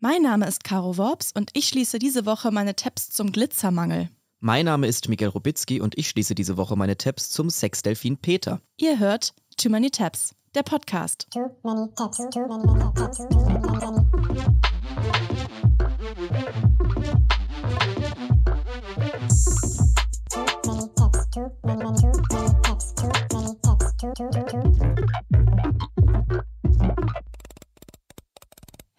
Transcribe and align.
Mein 0.00 0.22
Name 0.22 0.46
ist 0.46 0.62
Caro 0.62 0.96
Worps 0.96 1.32
und 1.32 1.50
ich 1.54 1.66
schließe 1.66 1.98
diese 1.98 2.24
Woche 2.24 2.52
meine 2.52 2.76
Tabs 2.76 3.10
zum 3.10 3.32
Glitzermangel. 3.32 4.08
Mein 4.38 4.66
Name 4.66 4.86
ist 4.86 5.08
Miguel 5.08 5.26
Robitzky 5.26 5.80
und 5.80 5.98
ich 5.98 6.08
schließe 6.08 6.36
diese 6.36 6.56
Woche 6.56 6.76
meine 6.76 6.96
Tabs 6.96 7.30
zum 7.30 7.50
Sexdelfin 7.50 8.16
Peter. 8.16 8.60
Ihr 8.76 9.00
hört 9.00 9.34
Too 9.56 9.68
Many 9.70 9.90
Tabs, 9.90 10.36
der 10.54 10.62
Podcast. 10.62 11.26
Too 11.32 11.50
many 11.64 11.92
tabs, 11.96 12.16
too 12.16 12.46
many 12.46 12.62
tabs, 12.94 13.18
too 13.18 13.26
many, 13.40 13.58
many. 13.58 14.06
Too 20.30 20.46
many 20.64 20.86
tabs, 20.94 21.26
too 21.30 21.50
many, 21.64 21.82
many, 21.82 21.98
too 21.98 22.12
many 22.30 22.54
tabs, 22.62 22.94
too 22.94 23.08
many 23.32 23.52
tabs, 23.64 23.96
too, 23.96 24.12
too, 24.14 24.30
too, 24.30 24.46
too. 24.46 24.94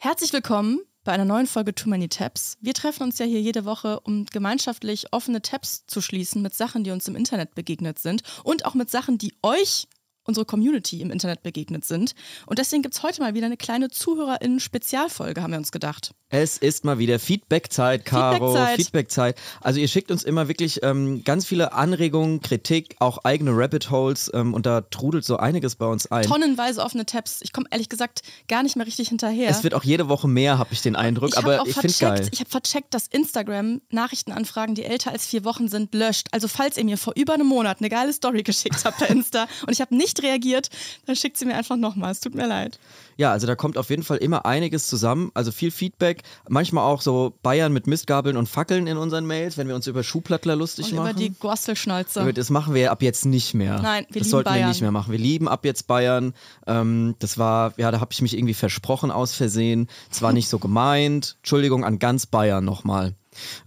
Herzlich 0.01 0.33
willkommen 0.33 0.88
bei 1.09 1.15
einer 1.15 1.25
neuen 1.25 1.47
Folge 1.47 1.73
Too 1.73 1.89
Many 1.89 2.07
Tabs. 2.07 2.55
Wir 2.61 2.75
treffen 2.75 3.01
uns 3.01 3.17
ja 3.17 3.25
hier 3.25 3.41
jede 3.41 3.65
Woche, 3.65 3.99
um 4.01 4.27
gemeinschaftlich 4.27 5.11
offene 5.11 5.41
Tabs 5.41 5.87
zu 5.87 6.01
schließen 6.01 6.43
mit 6.43 6.53
Sachen, 6.53 6.83
die 6.83 6.91
uns 6.91 7.07
im 7.07 7.15
Internet 7.15 7.55
begegnet 7.55 7.97
sind 7.97 8.21
und 8.43 8.63
auch 8.63 8.75
mit 8.75 8.91
Sachen, 8.91 9.17
die 9.17 9.33
euch 9.41 9.87
unsere 10.23 10.45
Community 10.45 11.01
im 11.01 11.09
Internet 11.09 11.41
begegnet 11.41 11.83
sind. 11.83 12.13
Und 12.45 12.59
deswegen 12.59 12.83
gibt 12.83 12.93
es 12.93 13.01
heute 13.01 13.21
mal 13.21 13.33
wieder 13.33 13.47
eine 13.47 13.57
kleine 13.57 13.89
ZuhörerInnen-Spezialfolge, 13.89 15.41
haben 15.41 15.49
wir 15.49 15.57
uns 15.57 15.71
gedacht. 15.71 16.13
Es 16.31 16.59
ist 16.59 16.85
mal 16.85 16.99
wieder 16.99 17.17
Feedbackzeit, 17.17 18.05
Caro. 18.05 18.51
Feedbackzeit. 18.51 18.75
Feedbackzeit. 18.75 19.35
Also 19.61 19.79
ihr 19.79 19.87
schickt 19.87 20.11
uns 20.11 20.23
immer 20.23 20.47
wirklich 20.47 20.81
ähm, 20.83 21.23
ganz 21.23 21.47
viele 21.47 21.73
Anregungen, 21.73 22.39
Kritik, 22.39 22.95
auch 22.99 23.23
eigene 23.23 23.49
Rabbit 23.51 23.89
Holes 23.89 24.29
ähm, 24.35 24.53
und 24.53 24.67
da 24.67 24.81
trudelt 24.81 25.25
so 25.25 25.37
einiges 25.37 25.75
bei 25.75 25.87
uns 25.87 26.05
ein. 26.11 26.23
Tonnenweise 26.23 26.83
offene 26.83 27.07
Tabs. 27.07 27.39
Ich 27.41 27.51
komme 27.51 27.65
ehrlich 27.71 27.89
gesagt 27.89 28.21
gar 28.47 28.61
nicht 28.61 28.75
mehr 28.75 28.85
richtig 28.85 29.09
hinterher. 29.09 29.49
Es 29.49 29.63
wird 29.63 29.73
auch 29.73 29.83
jede 29.83 30.07
Woche 30.07 30.27
mehr, 30.27 30.59
habe 30.59 30.71
ich 30.71 30.83
den 30.83 30.95
Eindruck, 30.95 31.29
ich 31.29 31.37
aber 31.39 31.65
ich 31.65 31.75
finde 31.75 31.95
geil. 31.99 32.29
ich 32.31 32.39
habe 32.41 32.49
vercheckt, 32.51 32.93
dass 32.93 33.07
Instagram 33.07 33.81
Nachrichtenanfragen, 33.89 34.75
die 34.75 34.85
älter 34.85 35.11
als 35.11 35.25
vier 35.25 35.43
Wochen 35.45 35.67
sind, 35.67 35.95
löscht. 35.95 36.27
Also 36.29 36.47
falls 36.47 36.77
ihr 36.77 36.85
mir 36.85 36.99
vor 36.99 37.13
über 37.15 37.33
einem 37.33 37.47
Monat 37.47 37.79
eine 37.79 37.89
geile 37.89 38.13
Story 38.13 38.43
geschickt 38.49 38.85
habt 38.85 38.99
bei 38.99 39.07
Insta 39.07 39.47
und 39.65 39.73
ich 39.73 39.81
habe 39.81 39.95
nicht 39.95 40.21
reagiert, 40.21 40.69
dann 41.07 41.15
schickt 41.15 41.37
sie 41.37 41.45
mir 41.45 41.55
einfach 41.55 41.75
nochmal. 41.75 42.11
Es 42.11 42.19
tut 42.19 42.35
mir 42.35 42.45
leid. 42.45 42.77
Ja, 43.17 43.33
also 43.33 43.47
da 43.47 43.55
kommt 43.55 43.77
auf 43.77 43.89
jeden 43.89 44.03
Fall 44.03 44.17
immer 44.17 44.45
einiges 44.45 44.87
zusammen. 44.87 45.31
Also 45.33 45.51
viel 45.51 45.71
Feedback, 45.71 46.18
manchmal 46.47 46.83
auch 46.85 47.01
so 47.01 47.33
Bayern 47.43 47.73
mit 47.73 47.87
Mistgabeln 47.87 48.37
und 48.37 48.47
Fackeln 48.47 48.87
in 48.87 48.97
unseren 48.97 49.25
Mails, 49.25 49.57
wenn 49.57 49.67
wir 49.67 49.75
uns 49.75 49.87
über 49.87 50.03
Schuhplattler 50.03 50.55
lustig 50.55 50.91
Und 50.91 50.95
machen. 50.97 51.09
über 51.11 51.19
die 51.19 51.29
Gosselschnauze. 51.39 52.21
Über- 52.21 52.33
Das 52.33 52.49
machen 52.49 52.73
wir 52.73 52.91
ab 52.91 53.01
jetzt 53.01 53.25
nicht 53.25 53.53
mehr. 53.53 53.79
Nein, 53.81 54.05
wir 54.09 54.19
das 54.21 54.27
lieben 54.27 54.29
sollten 54.29 54.49
wir 54.49 54.53
Bayern. 54.53 54.69
nicht 54.69 54.81
mehr 54.81 54.91
machen. 54.91 55.11
Wir 55.11 55.19
lieben 55.19 55.47
ab 55.47 55.65
jetzt 55.65 55.87
Bayern. 55.87 56.33
Ähm, 56.67 57.15
das 57.19 57.37
war, 57.37 57.73
ja, 57.77 57.91
da 57.91 57.99
habe 57.99 58.11
ich 58.13 58.21
mich 58.21 58.35
irgendwie 58.37 58.53
versprochen 58.53 59.11
aus 59.11 59.33
Versehen. 59.33 59.87
Es 60.11 60.21
war 60.21 60.33
nicht 60.33 60.49
so 60.49 60.59
gemeint. 60.59 61.35
Entschuldigung 61.39 61.83
an 61.83 61.99
ganz 61.99 62.25
Bayern 62.25 62.63
nochmal. 62.65 63.15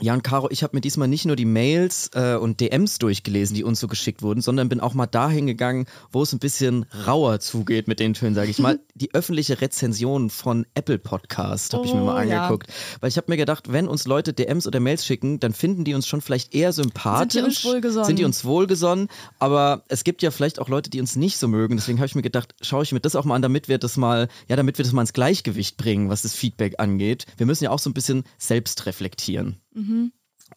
Jan 0.00 0.22
Caro, 0.22 0.48
ich 0.50 0.62
habe 0.62 0.76
mir 0.76 0.80
diesmal 0.80 1.08
nicht 1.08 1.24
nur 1.24 1.36
die 1.36 1.44
Mails 1.44 2.10
äh, 2.14 2.36
und 2.36 2.60
DMs 2.60 2.98
durchgelesen, 2.98 3.54
die 3.54 3.64
uns 3.64 3.80
so 3.80 3.88
geschickt 3.88 4.22
wurden, 4.22 4.40
sondern 4.40 4.68
bin 4.68 4.80
auch 4.80 4.94
mal 4.94 5.06
dahin 5.06 5.46
gegangen, 5.46 5.86
wo 6.10 6.22
es 6.22 6.32
ein 6.32 6.38
bisschen 6.38 6.86
rauer 7.06 7.40
zugeht 7.40 7.88
mit 7.88 8.00
den 8.00 8.14
Tönen, 8.14 8.34
sage 8.34 8.50
ich 8.50 8.58
mal. 8.58 8.80
Die 8.94 9.14
öffentliche 9.14 9.60
Rezension 9.60 10.30
von 10.30 10.66
Apple 10.74 10.98
Podcast 10.98 11.72
habe 11.74 11.86
ich 11.86 11.94
mir 11.94 12.02
Oh, 12.02 12.06
mal 12.06 12.28
ja. 12.28 12.42
angeguckt. 12.44 12.68
Weil 13.00 13.08
ich 13.08 13.16
habe 13.16 13.26
mir 13.30 13.36
gedacht, 13.36 13.72
wenn 13.72 13.88
uns 13.88 14.06
Leute 14.06 14.32
DMs 14.32 14.66
oder 14.66 14.80
Mails 14.80 15.04
schicken, 15.06 15.40
dann 15.40 15.52
finden 15.52 15.84
die 15.84 15.94
uns 15.94 16.06
schon 16.06 16.20
vielleicht 16.20 16.54
eher 16.54 16.72
sympathisch. 16.72 17.42
uns 17.42 17.64
wohlgesonnen. 17.64 18.06
Sind 18.06 18.18
die 18.18 18.24
uns 18.24 18.44
wohlgesonnen, 18.44 19.08
aber 19.38 19.84
es 19.88 20.04
gibt 20.04 20.22
ja 20.22 20.30
vielleicht 20.30 20.60
auch 20.60 20.68
Leute, 20.68 20.90
die 20.90 21.00
uns 21.00 21.16
nicht 21.16 21.38
so 21.38 21.48
mögen. 21.48 21.76
Deswegen 21.76 21.98
habe 21.98 22.06
ich 22.06 22.14
mir 22.14 22.22
gedacht, 22.22 22.54
schaue 22.60 22.82
ich 22.82 22.92
mir 22.92 23.00
das 23.00 23.16
auch 23.16 23.24
mal 23.24 23.34
an, 23.36 23.42
damit 23.42 23.68
wir 23.68 23.78
das 23.78 23.96
mal, 23.96 24.28
ja, 24.48 24.56
damit 24.56 24.78
wir 24.78 24.84
das 24.84 24.92
mal 24.92 25.02
ins 25.02 25.12
Gleichgewicht 25.12 25.76
bringen, 25.76 26.08
was 26.08 26.22
das 26.22 26.34
Feedback 26.34 26.74
angeht. 26.78 27.26
Wir 27.36 27.46
müssen 27.46 27.64
ja 27.64 27.70
auch 27.70 27.78
so 27.78 27.88
ein 27.90 27.94
bisschen 27.94 28.24
selbst 28.38 28.84
reflektieren. 28.86 29.56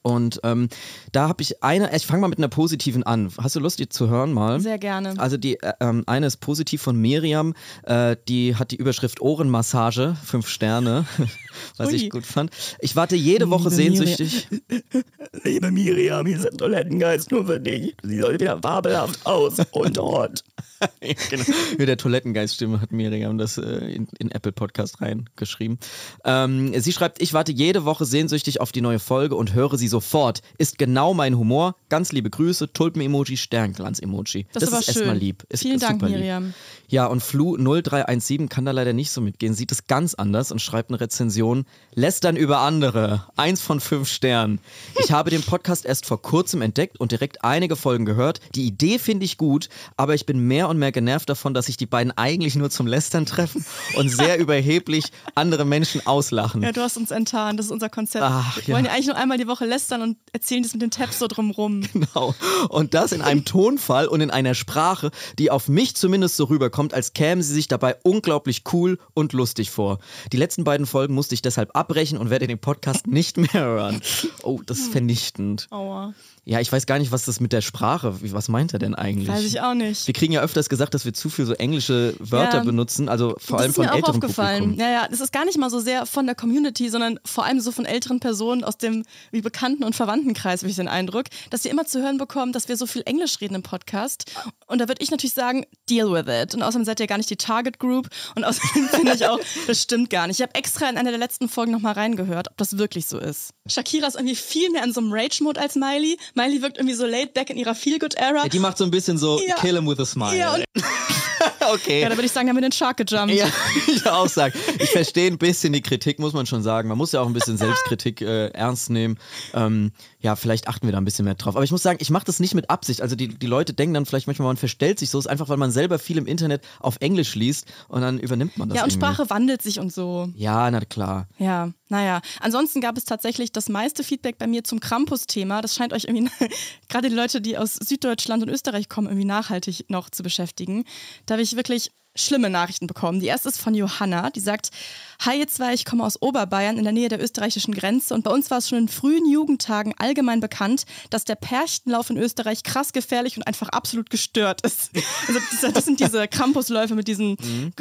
Und 0.01 0.39
ähm, 0.43 0.69
da 1.11 1.27
habe 1.29 1.41
ich 1.41 1.63
eine, 1.63 1.95
ich 1.95 2.05
fange 2.05 2.21
mal 2.21 2.27
mit 2.27 2.37
einer 2.37 2.47
positiven 2.47 3.03
an. 3.03 3.31
Hast 3.37 3.55
du 3.55 3.59
Lust, 3.59 3.79
die 3.79 3.89
zu 3.89 4.09
hören 4.09 4.33
mal? 4.33 4.59
Sehr 4.59 4.77
gerne. 4.77 5.15
Also 5.17 5.37
die 5.37 5.59
äh, 5.61 5.73
ähm, 5.79 6.03
eine 6.05 6.27
ist 6.27 6.37
positiv 6.37 6.81
von 6.81 6.99
Miriam, 6.99 7.53
äh, 7.83 8.15
die 8.27 8.55
hat 8.55 8.71
die 8.71 8.75
Überschrift 8.75 9.21
Ohrenmassage, 9.21 10.15
fünf 10.23 10.47
Sterne, 10.47 11.05
was 11.77 11.89
Ui. 11.89 11.95
ich 11.95 12.09
gut 12.09 12.25
fand. 12.25 12.51
Ich 12.79 12.95
warte 12.95 13.15
jede 13.15 13.49
Woche 13.49 13.69
Liebe 13.69 13.75
sehnsüchtig. 13.75 14.47
Liebe 15.43 15.71
Miriam, 15.71 16.25
hier 16.25 16.39
sind 16.39 16.57
Toilettengeist 16.57 17.31
nur 17.31 17.45
für 17.45 17.59
dich. 17.59 17.95
Sie 18.03 18.19
soll 18.19 18.35
wieder 18.35 18.59
fabelhaft 18.61 19.25
aus 19.25 19.57
und 19.71 19.97
hot. 19.97 20.43
genau. 21.29 21.43
Mit 21.77 21.87
der 21.87 21.97
Toilettengeiststimme 21.97 22.81
hat 22.81 22.91
Miriam 22.91 23.37
das 23.37 23.57
äh, 23.57 23.63
in, 23.63 24.07
in 24.19 24.31
Apple 24.31 24.51
Podcast 24.51 25.01
reingeschrieben. 25.01 25.79
Ähm, 26.23 26.79
sie 26.79 26.91
schreibt, 26.91 27.21
ich 27.21 27.33
warte 27.33 27.51
jede 27.51 27.85
Woche 27.85 28.05
sehnsüchtig 28.05 28.61
auf 28.61 28.71
die 28.71 28.81
neue 28.81 28.99
Folge 28.99 29.35
und 29.35 29.53
höre 29.53 29.77
sie 29.77 29.87
sofort. 29.87 30.41
Ist 30.57 30.77
genau 30.77 31.13
mein 31.13 31.37
Humor. 31.37 31.75
Ganz 31.89 32.11
liebe 32.11 32.29
Grüße, 32.29 32.71
Tulpen-Emoji, 32.73 33.37
Sternglanz-Emoji. 33.37 34.47
Das 34.53 34.63
ist 34.63 34.73
aber 34.73 34.81
schön. 34.81 34.95
erstmal 34.95 35.17
lieb. 35.17 35.45
Ist 35.49 35.63
Vielen 35.63 35.79
Dank, 35.79 36.01
super 36.01 36.07
lieb. 36.07 36.19
Miriam. 36.19 36.53
Ja, 36.87 37.07
und 37.07 37.23
Flu0317 37.23 38.47
kann 38.47 38.65
da 38.65 38.71
leider 38.71 38.93
nicht 38.93 39.11
so 39.11 39.21
mitgehen, 39.21 39.53
sieht 39.53 39.71
es 39.71 39.87
ganz 39.87 40.13
anders 40.13 40.51
und 40.51 40.61
schreibt 40.61 40.89
eine 40.89 40.99
Rezension. 40.99 41.65
Lästern 41.93 42.35
über 42.35 42.59
andere. 42.59 43.25
Eins 43.35 43.61
von 43.61 43.79
fünf 43.79 44.09
Sternen. 44.09 44.59
Ich 44.99 45.11
habe 45.11 45.29
den 45.29 45.41
Podcast 45.41 45.85
erst 45.85 46.05
vor 46.05 46.21
kurzem 46.21 46.61
entdeckt 46.61 46.99
und 46.99 47.11
direkt 47.11 47.43
einige 47.43 47.75
Folgen 47.75 48.05
gehört. 48.05 48.39
Die 48.53 48.65
Idee 48.65 48.99
finde 48.99 49.25
ich 49.25 49.37
gut, 49.37 49.69
aber 49.97 50.13
ich 50.13 50.25
bin 50.25 50.39
mehr 50.39 50.64
und 50.69 50.77
mehr 50.77 50.91
genervt 50.91 51.29
davon, 51.29 51.53
dass 51.53 51.67
sich 51.67 51.77
die 51.77 51.85
beiden 51.85 52.11
eigentlich 52.17 52.55
nur 52.55 52.69
zum 52.69 52.87
Lästern 52.87 53.25
treffen 53.25 53.65
und 53.95 54.09
sehr 54.09 54.37
überheblich 54.39 55.05
andere 55.35 55.65
Menschen 55.65 56.05
auslachen. 56.05 56.61
Ja, 56.61 56.71
du 56.71 56.81
hast 56.81 56.97
uns 56.97 57.11
enttarnt. 57.11 57.59
Das 57.59 57.67
ist 57.67 57.71
unser 57.71 57.89
Konzept. 57.89 58.23
Ach, 58.23 58.57
wir 58.57 58.73
wollen 58.73 58.85
ja. 58.85 58.91
ja 58.91 58.95
eigentlich 58.95 59.07
nur 59.07 59.17
einmal 59.17 59.37
die 59.37 59.47
Woche 59.47 59.65
lästern 59.65 60.01
und 60.01 60.17
erzählen 60.33 60.63
das 60.63 60.73
mit 60.73 60.81
den 60.81 60.91
Tabs 60.91 61.19
so 61.19 61.27
drumrum. 61.27 61.83
Genau. 61.95 62.35
Und 62.69 62.93
das 62.93 63.13
in 63.13 63.21
einem 63.21 63.45
Tonfall 63.45 64.07
und 64.07 64.19
in 64.19 64.29
einer 64.29 64.53
Sprache, 64.53 65.11
die 65.39 65.49
auf 65.49 65.69
mich 65.69 65.95
zumindest 65.95 66.35
so 66.35 66.45
rüberkommt, 66.45 66.93
als 66.93 67.13
kämen 67.13 67.41
sie 67.41 67.53
sich 67.53 67.67
dabei 67.69 67.95
unglaublich 68.03 68.63
cool 68.73 68.99
und 69.13 69.31
lustig 69.31 69.71
vor. 69.71 69.99
Die 70.33 70.37
letzten 70.37 70.65
beiden 70.65 70.85
Folgen 70.85 71.13
musste 71.13 71.35
ich 71.35 71.41
deshalb 71.41 71.75
abbrechen 71.75 72.17
und 72.17 72.29
werde 72.29 72.47
den 72.47 72.59
Podcast 72.59 73.07
nicht 73.07 73.37
mehr 73.37 73.63
hören. 73.63 74.01
Oh, 74.43 74.59
das 74.65 74.79
ist 74.79 74.91
vernichtend. 74.91 75.67
Aua. 75.71 76.13
Ja, 76.47 76.59
ich 76.59 76.71
weiß 76.71 76.85
gar 76.85 76.99
nicht, 76.99 77.11
was 77.11 77.25
das 77.25 77.39
mit 77.39 77.53
der 77.53 77.61
Sprache, 77.61 78.15
was 78.31 78.49
meint 78.49 78.71
er 78.73 78.77
denn 78.77 78.93
eigentlich? 78.93 79.27
Weiß 79.27 79.43
ich 79.43 79.61
auch 79.61 79.73
nicht. 79.73 80.05
Wir 80.05 80.13
kriegen 80.13 80.31
ja 80.31 80.41
öfters 80.41 80.69
gesagt, 80.69 80.93
dass 80.93 81.03
wir 81.03 81.11
zu 81.13 81.31
viel 81.31 81.43
so 81.47 81.53
englische 81.53 82.13
Wörter 82.19 82.57
Ja. 82.59 82.63
benutzen, 82.63 83.09
also 83.09 83.35
vor 83.39 83.57
das 83.57 83.61
allem 83.61 83.69
ist 83.71 83.75
von 83.77 83.85
mir 83.85 83.91
auch 83.91 83.95
älterem 83.95 84.15
aufgefallen. 84.15 84.59
Publikum. 84.59 84.79
Ja, 84.85 84.91
ja, 84.91 85.07
das 85.09 85.21
ist 85.21 85.31
gar 85.33 85.43
nicht 85.45 85.57
mal 85.57 85.71
so 85.71 85.79
sehr 85.79 86.05
von 86.05 86.27
der 86.27 86.35
Community, 86.35 86.89
sondern 86.89 87.19
vor 87.25 87.45
allem 87.45 87.59
so 87.59 87.71
von 87.71 87.85
älteren 87.85 88.19
Personen 88.19 88.63
aus 88.63 88.77
dem 88.77 89.05
wie 89.31 89.41
Bekannten- 89.41 89.83
und 89.83 89.95
Verwandtenkreis, 89.95 90.61
habe 90.61 90.69
ich 90.69 90.75
den 90.75 90.87
Eindruck, 90.87 91.25
dass 91.49 91.63
sie 91.63 91.69
immer 91.69 91.85
zu 91.85 92.03
hören 92.03 92.19
bekommen, 92.19 92.53
dass 92.53 92.69
wir 92.69 92.77
so 92.77 92.85
viel 92.85 93.01
Englisch 93.07 93.41
reden 93.41 93.55
im 93.55 93.63
Podcast. 93.63 94.31
Und 94.67 94.79
da 94.79 94.87
würde 94.87 95.01
ich 95.03 95.09
natürlich 95.09 95.33
sagen, 95.33 95.65
deal 95.89 96.11
with 96.11 96.31
it. 96.31 96.53
Und 96.53 96.61
außerdem 96.61 96.85
seid 96.85 96.99
ihr 96.99 97.07
gar 97.07 97.17
nicht 97.17 97.31
die 97.31 97.37
Target 97.37 97.79
Group. 97.79 98.07
Und 98.35 98.43
außerdem 98.43 98.87
finde 98.89 99.13
ich 99.15 99.25
auch, 99.27 99.39
das 99.65 99.81
stimmt 99.81 100.11
gar 100.11 100.27
nicht. 100.27 100.39
Ich 100.39 100.43
habe 100.43 100.53
extra 100.53 100.87
in 100.89 100.97
einer 100.97 101.09
der 101.09 101.19
letzten 101.19 101.49
Folgen 101.49 101.71
nochmal 101.71 101.93
reingehört, 101.93 102.49
ob 102.51 102.57
das 102.57 102.77
wirklich 102.77 103.07
so 103.07 103.17
ist. 103.17 103.54
Shakira 103.67 104.05
ist 104.07 104.13
irgendwie 104.15 104.35
viel 104.35 104.69
mehr 104.69 104.83
in 104.83 104.93
so 104.93 105.01
einem 105.01 105.11
Rage-Mode 105.11 105.59
als 105.59 105.73
Miley. 105.75 106.17
Miley 106.35 106.61
wirkt 106.61 106.77
irgendwie 106.77 106.93
so 106.93 107.07
laid 107.07 107.33
back 107.33 107.49
in 107.49 107.57
ihrer 107.57 107.73
Feel-Good-Era. 107.73 108.43
Ja, 108.43 108.47
die 108.49 108.59
macht 108.59 108.77
so 108.77 108.83
ein 108.83 108.91
bisschen 108.91 109.17
so 109.17 109.39
Ja. 109.47 109.55
Kill 109.55 109.75
him 109.75 109.87
with 109.87 109.99
a 109.99 110.05
smile. 110.05 110.37
Ja, 110.37 110.53
und- 110.53 110.63
okay. 111.73 112.01
Ja, 112.01 112.09
da 112.09 112.15
würde 112.15 112.27
ich 112.27 112.31
sagen, 112.31 112.47
haben 112.47 112.55
wir 112.57 112.61
den 112.61 112.71
Shark 112.71 112.97
gejumpt. 112.97 113.33
Ja, 113.33 113.47
ich 113.87 114.05
auch 114.05 114.27
sagen. 114.29 114.53
Ich 114.77 114.91
verstehe 114.91 115.31
ein 115.31 115.39
bisschen 115.39 115.73
die 115.73 115.81
Kritik, 115.81 116.19
muss 116.19 116.33
man 116.33 116.45
schon 116.45 116.61
sagen. 116.61 116.89
Man 116.89 116.97
muss 116.99 117.11
ja 117.11 117.21
auch 117.21 117.25
ein 117.25 117.33
bisschen 117.33 117.57
Selbstkritik 117.57 118.21
äh, 118.21 118.49
ernst 118.49 118.91
nehmen. 118.91 119.17
Ähm, 119.55 119.93
ja, 120.19 120.35
vielleicht 120.35 120.67
achten 120.67 120.85
wir 120.87 120.91
da 120.91 120.99
ein 120.99 121.05
bisschen 121.05 121.25
mehr 121.25 121.33
drauf. 121.33 121.55
Aber 121.55 121.63
ich 121.63 121.71
muss 121.71 121.81
sagen, 121.81 121.97
ich 122.01 122.11
mache 122.11 122.25
das 122.25 122.39
nicht 122.39 122.53
mit 122.53 122.69
Absicht. 122.69 123.01
Also 123.01 123.15
die, 123.15 123.29
die 123.29 123.47
Leute 123.47 123.73
denken 123.73 123.95
dann 123.95 124.05
vielleicht 124.05 124.27
manchmal, 124.27 124.47
man 124.47 124.57
verstellt 124.57 124.99
sich 124.99 125.09
so. 125.09 125.17
ist 125.17 125.25
einfach, 125.27 125.49
weil 125.49 125.57
man 125.57 125.71
selber 125.71 125.97
viel 125.97 126.19
im 126.19 126.27
Internet 126.27 126.61
auf 126.79 126.97
Englisch 126.99 127.33
liest 127.33 127.65
und 127.87 128.01
dann 128.01 128.19
übernimmt 128.19 128.59
man 128.59 128.69
das 128.69 128.75
Ja, 128.77 128.83
und 128.83 128.91
irgendwie. 128.91 129.05
Sprache 129.07 129.29
wandelt 129.31 129.63
sich 129.63 129.79
und 129.79 129.91
so. 129.91 130.29
Ja, 130.35 130.69
na 130.69 130.81
klar. 130.81 131.27
Ja, 131.39 131.71
naja. 131.89 132.21
Ansonsten 132.39 132.81
gab 132.81 132.97
es 132.97 133.05
tatsächlich 133.05 133.51
das 133.51 133.69
meiste 133.69 134.03
Feedback 134.03 134.37
bei 134.37 134.47
mir 134.47 134.63
zum 134.63 134.79
Krampus-Thema. 134.79 135.61
Das 135.61 135.75
scheint 135.75 135.93
euch 135.93 136.05
irgendwie, 136.05 136.29
gerade 136.89 137.09
die 137.09 137.15
Leute, 137.15 137.41
die 137.41 137.57
aus 137.57 137.75
Süddeutschland 137.75 138.43
und 138.43 138.49
Österreich 138.49 138.89
kommen, 138.89 139.07
irgendwie 139.07 139.25
nachhaltig 139.25 139.85
noch 139.89 140.09
zu 140.09 140.23
beschäftigen. 140.23 140.85
Da 141.25 141.33
habe 141.35 141.43
ich 141.43 141.55
wirklich 141.55 141.91
schlimme 142.15 142.49
Nachrichten 142.49 142.87
bekommen. 142.87 143.19
Die 143.19 143.27
erste 143.27 143.49
ist 143.49 143.59
von 143.59 143.75
Johanna, 143.75 144.29
die 144.29 144.39
sagt, 144.39 144.71
Hi 145.19 145.39
ihr 145.39 145.47
zwei, 145.47 145.73
ich 145.73 145.85
komme 145.85 146.03
aus 146.03 146.21
Oberbayern 146.21 146.77
in 146.77 146.83
der 146.83 146.93
Nähe 146.93 147.07
der 147.07 147.21
österreichischen 147.21 147.73
Grenze 147.73 148.13
und 148.13 148.23
bei 148.23 148.31
uns 148.31 148.51
war 148.51 148.57
es 148.57 148.69
schon 148.69 148.79
in 148.79 148.87
frühen 148.87 149.29
Jugendtagen 149.29 149.93
allgemein 149.97 150.39
bekannt, 150.39 150.85
dass 151.09 151.23
der 151.23 151.35
Perchtenlauf 151.35 152.09
in 152.09 152.17
Österreich 152.17 152.63
krass 152.63 152.91
gefährlich 152.91 153.37
und 153.37 153.47
einfach 153.47 153.69
absolut 153.69 154.09
gestört 154.09 154.61
ist. 154.61 154.91
Also 155.27 155.71
das, 155.71 155.85
sind 155.85 155.99
diese 155.99 156.27
Krampusläufe 156.27 156.95
mit 156.95 157.07
diesen 157.07 157.37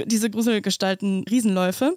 diese 0.07 0.31
Gruselgestalten, 0.31 1.25
Riesenläufe. 1.29 1.97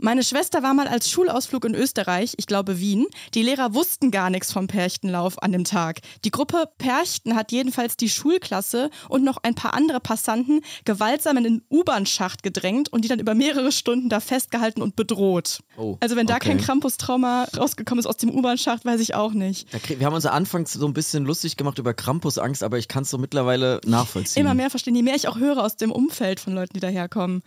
Meine 0.00 0.22
Schwester 0.22 0.62
war 0.62 0.74
mal 0.74 0.86
als 0.86 1.10
Schulausflug 1.10 1.64
in 1.64 1.74
Österreich, 1.74 2.34
ich 2.36 2.46
glaube 2.46 2.78
Wien. 2.78 3.06
Die 3.34 3.42
Lehrer 3.42 3.74
wussten 3.74 4.12
gar 4.12 4.30
nichts 4.30 4.52
vom 4.52 4.68
Perchtenlauf 4.68 5.42
an 5.42 5.50
dem 5.50 5.64
Tag. 5.64 6.00
Die 6.24 6.30
Gruppe 6.30 6.66
Perchten 6.78 7.34
hat 7.34 7.50
jedenfalls 7.50 7.96
die 7.96 8.08
Schulklasse 8.08 8.90
und 9.08 9.24
noch 9.24 9.38
ein 9.42 9.56
paar 9.56 9.74
andere 9.74 9.98
Passanten 9.98 10.60
gewaltsam 10.84 11.38
in 11.38 11.44
den 11.44 11.62
U-Bahn-Schacht 11.70 12.42
gedrängt 12.42 12.92
und 12.92 13.04
die 13.04 13.08
dann 13.08 13.18
über 13.18 13.34
mehrere 13.34 13.72
Stunden 13.72 14.08
da 14.08 14.20
festgehalten 14.20 14.82
und 14.82 14.96
bedroht. 14.96 15.60
Oh, 15.76 15.96
also 16.00 16.16
wenn 16.16 16.26
da 16.26 16.36
okay. 16.36 16.48
kein 16.48 16.58
Krampus-Trauma 16.58 17.48
rausgekommen 17.56 18.00
ist 18.00 18.06
aus 18.06 18.16
dem 18.16 18.30
U-Bahn-Schacht, 18.30 18.84
weiß 18.84 19.00
ich 19.00 19.14
auch 19.14 19.32
nicht. 19.32 19.68
Wir 19.88 20.06
haben 20.06 20.14
uns 20.14 20.24
ja 20.24 20.30
anfangs 20.30 20.72
so 20.72 20.86
ein 20.86 20.94
bisschen 20.94 21.24
lustig 21.24 21.56
gemacht 21.56 21.78
über 21.78 21.94
Krampusangst, 21.94 22.62
aber 22.62 22.78
ich 22.78 22.88
kann 22.88 23.02
es 23.02 23.10
so 23.10 23.18
mittlerweile 23.18 23.80
nachvollziehen. 23.84 24.40
Immer 24.40 24.54
mehr 24.54 24.70
verstehen, 24.70 24.94
je 24.94 25.02
mehr 25.02 25.14
ich 25.14 25.28
auch 25.28 25.38
höre 25.38 25.62
aus 25.62 25.76
dem 25.76 25.92
Umfeld 25.92 26.40
von 26.40 26.54
Leuten, 26.54 26.74
die 26.74 26.80
daherkommen. 26.80 27.42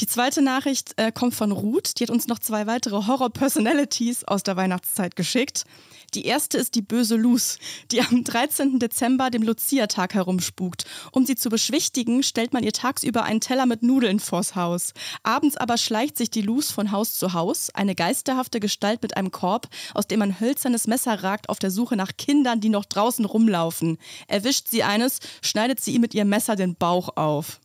Die 0.00 0.06
zweite 0.06 0.42
Nachricht 0.42 0.92
äh, 0.96 1.12
kommt 1.12 1.34
von 1.34 1.52
Ruth. 1.52 1.98
Die 1.98 2.04
hat 2.04 2.10
uns 2.10 2.26
noch 2.28 2.38
zwei 2.38 2.66
weitere 2.66 3.06
Horror-Personalities 3.06 4.24
aus 4.24 4.42
der 4.42 4.56
Weihnachtszeit 4.56 5.16
geschickt. 5.16 5.64
Die 6.14 6.26
erste 6.26 6.58
ist 6.58 6.74
die 6.74 6.82
böse 6.82 7.16
Luz, 7.16 7.58
die 7.90 8.02
am 8.02 8.22
13. 8.22 8.78
Dezember 8.78 9.30
dem 9.30 9.42
Lucia-Tag 9.42 10.12
herumspukt. 10.12 10.84
Um 11.10 11.24
sie 11.24 11.36
zu 11.36 11.48
beschwichtigen, 11.48 12.22
stellt 12.22 12.52
man 12.52 12.62
ihr 12.62 12.72
tagsüber 12.72 13.22
einen 13.22 13.40
Teller 13.40 13.64
mit 13.64 13.82
Nudeln 13.82 14.20
vors 14.20 14.54
Haus. 14.54 14.92
Abends 15.22 15.56
aber 15.56 15.78
schleicht 15.78 16.18
sich 16.18 16.28
die 16.28 16.42
Luz 16.42 16.70
von 16.70 16.92
Haus 16.92 17.18
zu 17.18 17.32
Haus, 17.32 17.70
eine 17.70 17.94
geisterhafte 17.94 18.60
Gestalt 18.60 19.00
mit 19.02 19.16
einem 19.16 19.30
Korb, 19.30 19.68
aus 19.94 20.06
dem 20.06 20.20
ein 20.20 20.38
hölzernes 20.38 20.86
Messer 20.86 21.22
ragt, 21.22 21.48
auf 21.48 21.58
der 21.58 21.70
Suche 21.70 21.96
nach 21.96 22.12
Kindern, 22.18 22.60
die 22.60 22.68
noch 22.68 22.84
draußen 22.84 23.24
rumlaufen. 23.24 23.96
Erwischt 24.28 24.68
sie 24.68 24.82
eines, 24.82 25.20
schneidet 25.40 25.80
sie 25.80 25.94
ihm 25.94 26.02
mit 26.02 26.12
ihrem 26.12 26.28
Messer 26.28 26.56
den 26.56 26.76
Bauch 26.76 27.16
auf. 27.16 27.58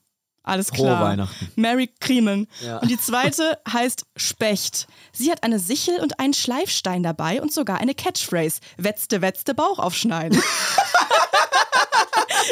Alles 0.47 0.69
Frohe 0.69 0.87
klar. 0.87 1.03
Weihnachten. 1.03 1.51
Mary 1.55 1.89
Kriemen. 1.99 2.47
Ja. 2.63 2.77
Und 2.77 2.89
die 2.89 2.97
zweite 2.97 3.59
heißt 3.71 4.05
Specht. 4.15 4.87
Sie 5.11 5.29
hat 5.29 5.43
eine 5.43 5.59
Sichel 5.59 5.99
und 5.99 6.19
einen 6.19 6.33
Schleifstein 6.33 7.03
dabei 7.03 7.41
und 7.41 7.51
sogar 7.51 7.79
eine 7.79 7.93
Catchphrase. 7.93 8.61
Wetzte, 8.77 9.21
wetzte, 9.21 9.53
Bauch 9.53 9.77
aufschneiden. 9.77 10.41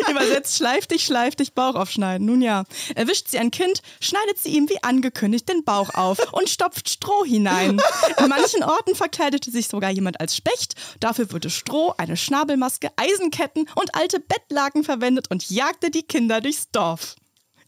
Übersetzt, 0.09 0.57
schleif 0.57 0.87
dich, 0.87 1.05
schleif 1.05 1.35
dich, 1.35 1.53
Bauch 1.53 1.75
aufschneiden. 1.75 2.27
Nun 2.27 2.41
ja, 2.41 2.65
erwischt 2.95 3.29
sie 3.29 3.39
ein 3.39 3.51
Kind, 3.51 3.81
schneidet 4.01 4.39
sie 4.39 4.49
ihm 4.49 4.67
wie 4.69 4.83
angekündigt 4.83 5.47
den 5.47 5.63
Bauch 5.63 5.93
auf 5.93 6.33
und 6.33 6.49
stopft 6.49 6.89
Stroh 6.89 7.23
hinein. 7.23 7.81
In 8.19 8.27
manchen 8.27 8.63
Orten 8.63 8.95
verkleidete 8.95 9.51
sich 9.51 9.69
sogar 9.69 9.91
jemand 9.91 10.19
als 10.19 10.35
Specht. 10.35 10.75
Dafür 10.99 11.31
wurde 11.31 11.49
Stroh, 11.49 11.93
eine 11.97 12.17
Schnabelmaske, 12.17 12.89
Eisenketten 12.97 13.69
und 13.75 13.95
alte 13.95 14.19
Bettlaken 14.19 14.83
verwendet 14.83 15.31
und 15.31 15.49
jagte 15.49 15.91
die 15.91 16.03
Kinder 16.03 16.41
durchs 16.41 16.69
Dorf. 16.71 17.15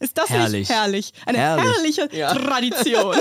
Ist 0.00 0.16
das 0.16 0.30
Herrlich. 0.30 0.68
nicht 0.68 0.70
herrlich? 0.70 1.12
Eine 1.26 1.38
Herrlich. 1.38 1.96
herrliche 1.98 2.16
Ja. 2.16 2.34
Tradition. 2.34 3.16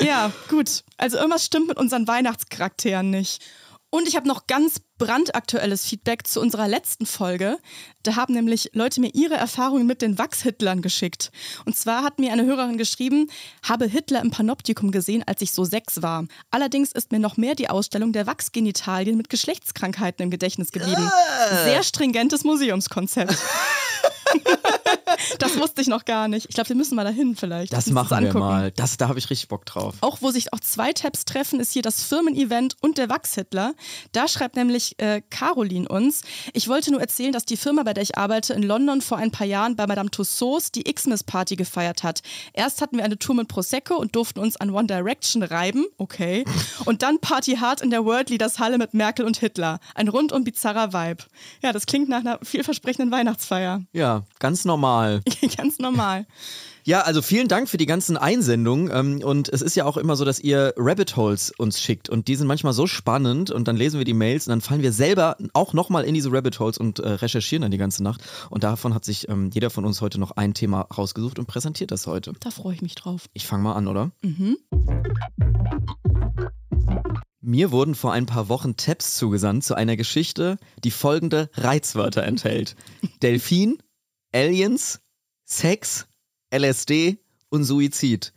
ja, 0.00 0.30
gut. 0.48 0.84
Also 0.96 1.16
irgendwas 1.16 1.44
stimmt 1.44 1.68
mit 1.68 1.76
unseren 1.78 2.06
Weihnachtscharakteren 2.06 3.10
nicht. 3.10 3.42
Und 3.88 4.08
ich 4.08 4.16
habe 4.16 4.26
noch 4.26 4.46
ganz 4.46 4.80
brandaktuelles 4.98 5.84
Feedback 5.86 6.26
zu 6.26 6.40
unserer 6.40 6.66
letzten 6.68 7.06
Folge. 7.06 7.56
Da 8.02 8.16
haben 8.16 8.34
nämlich 8.34 8.70
Leute 8.74 9.00
mir 9.00 9.10
ihre 9.14 9.34
Erfahrungen 9.34 9.86
mit 9.86 10.02
den 10.02 10.18
Wachshitlern 10.18 10.82
geschickt. 10.82 11.30
Und 11.64 11.76
zwar 11.76 12.02
hat 12.02 12.18
mir 12.18 12.32
eine 12.32 12.44
Hörerin 12.44 12.78
geschrieben, 12.78 13.30
habe 13.62 13.86
Hitler 13.86 14.20
im 14.20 14.30
Panoptikum 14.32 14.90
gesehen, 14.90 15.22
als 15.26 15.40
ich 15.40 15.52
so 15.52 15.64
sechs 15.64 16.02
war. 16.02 16.26
Allerdings 16.50 16.92
ist 16.92 17.12
mir 17.12 17.20
noch 17.20 17.36
mehr 17.36 17.54
die 17.54 17.70
Ausstellung 17.70 18.12
der 18.12 18.26
Wachsgenitalien 18.26 19.16
mit 19.16 19.30
Geschlechtskrankheiten 19.30 20.24
im 20.24 20.30
Gedächtnis 20.30 20.72
geblieben. 20.72 21.10
Sehr 21.64 21.82
stringentes 21.84 22.42
Museumskonzept. 22.44 23.36
das 25.38 25.58
wusste 25.58 25.82
ich 25.82 25.88
noch 25.88 26.04
gar 26.04 26.28
nicht. 26.28 26.46
Ich 26.48 26.54
glaube, 26.54 26.68
wir 26.70 26.76
müssen 26.76 26.96
mal 26.96 27.04
dahin 27.04 27.36
vielleicht. 27.36 27.72
das 27.72 27.86
machen 27.86 28.24
wir 28.24 28.34
mal. 28.34 28.70
Das, 28.72 28.96
da 28.96 29.08
habe 29.08 29.18
ich 29.18 29.30
richtig 29.30 29.48
Bock 29.48 29.64
drauf. 29.66 29.94
Auch 30.00 30.18
wo 30.20 30.30
sich 30.30 30.52
auch 30.52 30.60
zwei 30.60 30.92
Tabs 30.92 31.24
treffen, 31.24 31.60
ist 31.60 31.72
hier 31.72 31.82
das 31.82 32.02
Firmen-Event 32.02 32.76
und 32.80 32.98
der 32.98 33.08
Wachshitler. 33.08 33.74
Da 34.12 34.28
schreibt 34.28 34.56
nämlich 34.56 34.98
äh, 34.98 35.22
Caroline 35.30 35.88
uns, 35.88 36.22
ich 36.52 36.68
wollte 36.68 36.90
nur 36.90 37.00
erzählen, 37.00 37.32
dass 37.32 37.44
die 37.44 37.56
Firma, 37.56 37.82
bei 37.82 37.94
der 37.94 38.02
ich 38.02 38.18
arbeite, 38.18 38.54
in 38.54 38.62
London 38.62 39.00
vor 39.00 39.18
ein 39.18 39.30
paar 39.30 39.46
Jahren 39.46 39.76
bei 39.76 39.86
Madame 39.86 40.10
Tussauds 40.10 40.72
die 40.72 40.84
Xmas-Party 40.84 41.56
gefeiert 41.56 42.02
hat. 42.02 42.22
Erst 42.52 42.82
hatten 42.82 42.96
wir 42.96 43.04
eine 43.04 43.18
Tour 43.18 43.34
mit 43.34 43.48
Prosecco 43.48 43.96
und 43.96 44.16
durften 44.16 44.40
uns 44.40 44.56
an 44.56 44.70
One 44.70 44.86
Direction 44.86 45.42
reiben, 45.42 45.86
okay. 45.98 46.44
Und 46.84 47.02
dann 47.02 47.20
Party 47.20 47.56
hard 47.56 47.80
in 47.80 47.90
der 47.90 48.04
World 48.04 48.30
Leaders 48.30 48.58
Halle 48.58 48.78
mit 48.78 48.94
Merkel 48.94 49.24
und 49.24 49.36
Hitler. 49.38 49.78
Ein 49.94 50.08
rundum 50.08 50.44
bizarrer 50.44 50.92
Vibe. 50.92 51.24
Ja, 51.62 51.72
das 51.72 51.86
klingt 51.86 52.08
nach 52.08 52.20
einer 52.20 52.38
vielversprechenden 52.42 53.10
Weihnachtsfeier. 53.10 53.82
Ja, 53.92 54.24
ganz 54.38 54.64
normal. 54.64 54.95
Ganz 55.56 55.78
normal. 55.78 56.26
Ja, 56.86 57.00
also 57.00 57.20
vielen 57.20 57.48
Dank 57.48 57.68
für 57.68 57.78
die 57.78 57.86
ganzen 57.86 58.16
Einsendungen. 58.16 58.90
Ähm, 58.92 59.20
und 59.24 59.48
es 59.48 59.60
ist 59.60 59.74
ja 59.74 59.86
auch 59.86 59.96
immer 59.96 60.14
so, 60.14 60.24
dass 60.24 60.38
ihr 60.38 60.72
Rabbit 60.76 61.16
Holes 61.16 61.50
uns 61.50 61.80
schickt. 61.80 62.08
Und 62.08 62.28
die 62.28 62.36
sind 62.36 62.46
manchmal 62.46 62.74
so 62.74 62.86
spannend. 62.86 63.50
Und 63.50 63.66
dann 63.66 63.76
lesen 63.76 63.98
wir 63.98 64.04
die 64.04 64.14
Mails 64.14 64.46
und 64.46 64.52
dann 64.52 64.60
fallen 64.60 64.82
wir 64.82 64.92
selber 64.92 65.36
auch 65.52 65.72
nochmal 65.72 66.04
in 66.04 66.14
diese 66.14 66.30
Rabbit 66.30 66.60
Holes 66.60 66.78
und 66.78 67.00
äh, 67.00 67.08
recherchieren 67.08 67.62
dann 67.62 67.72
die 67.72 67.78
ganze 67.78 68.04
Nacht. 68.04 68.22
Und 68.50 68.62
davon 68.62 68.94
hat 68.94 69.04
sich 69.04 69.28
ähm, 69.28 69.50
jeder 69.52 69.70
von 69.70 69.84
uns 69.84 70.00
heute 70.00 70.20
noch 70.20 70.30
ein 70.32 70.54
Thema 70.54 70.82
rausgesucht 70.82 71.40
und 71.40 71.46
präsentiert 71.46 71.90
das 71.90 72.06
heute. 72.06 72.34
Da 72.38 72.50
freue 72.50 72.74
ich 72.74 72.82
mich 72.82 72.94
drauf. 72.94 73.26
Ich 73.32 73.48
fange 73.48 73.64
mal 73.64 73.74
an, 73.74 73.88
oder? 73.88 74.12
Mir 77.40 77.70
wurden 77.70 77.94
vor 77.94 78.12
ein 78.12 78.26
paar 78.26 78.48
Wochen 78.48 78.76
Tabs 78.76 79.16
zugesandt 79.16 79.62
zu 79.62 79.74
einer 79.74 79.96
Geschichte, 79.96 80.56
die 80.82 80.90
folgende 80.90 81.48
Reizwörter 81.54 82.24
enthält. 82.24 82.76
Delfin, 83.22 83.78
Aliens, 84.36 85.00
Sex, 85.46 86.06
LSD 86.54 87.18
und 87.48 87.64
Suizid. 87.64 88.34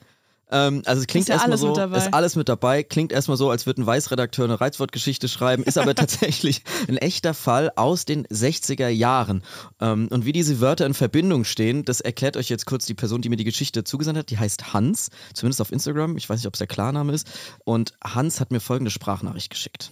Ähm, 0.49 0.81
also 0.85 1.01
es 1.01 1.07
klingt 1.07 1.27
ja 1.27 1.35
erstmal 1.35 1.51
alles 1.51 1.59
so, 1.59 1.67
mit 1.67 1.77
dabei. 1.77 1.97
ist 1.97 2.13
alles 2.13 2.35
mit 2.37 2.47
dabei, 2.47 2.83
klingt 2.83 3.11
erstmal 3.11 3.35
so, 3.35 3.49
als 3.49 3.65
würde 3.65 3.81
ein 3.81 3.85
Weißredakteur 3.85 4.45
eine 4.45 4.61
Reizwortgeschichte 4.61 5.27
schreiben, 5.27 5.63
ist 5.63 5.77
aber 5.77 5.93
tatsächlich 5.95 6.63
ein 6.87 6.95
echter 6.95 7.33
Fall 7.33 7.73
aus 7.75 8.05
den 8.05 8.25
60er 8.27 8.87
Jahren. 8.87 9.43
Ähm, 9.81 10.07
und 10.09 10.25
wie 10.25 10.31
diese 10.31 10.61
Wörter 10.61 10.85
in 10.85 10.93
Verbindung 10.93 11.43
stehen, 11.43 11.83
das 11.83 11.99
erklärt 11.99 12.37
euch 12.37 12.47
jetzt 12.47 12.65
kurz 12.65 12.85
die 12.85 12.93
Person, 12.95 13.21
die 13.21 13.27
mir 13.27 13.35
die 13.35 13.43
Geschichte 13.43 13.83
zugesandt 13.83 14.19
hat. 14.19 14.29
Die 14.29 14.37
heißt 14.39 14.71
Hans, 14.73 15.09
zumindest 15.33 15.59
auf 15.59 15.73
Instagram. 15.73 16.15
Ich 16.15 16.29
weiß 16.29 16.39
nicht, 16.39 16.47
ob 16.47 16.53
es 16.53 16.59
der 16.59 16.67
Klarname 16.67 17.11
ist. 17.11 17.27
Und 17.65 17.93
Hans 18.01 18.39
hat 18.39 18.51
mir 18.51 18.61
folgende 18.61 18.89
Sprachnachricht 18.89 19.49
geschickt. 19.49 19.91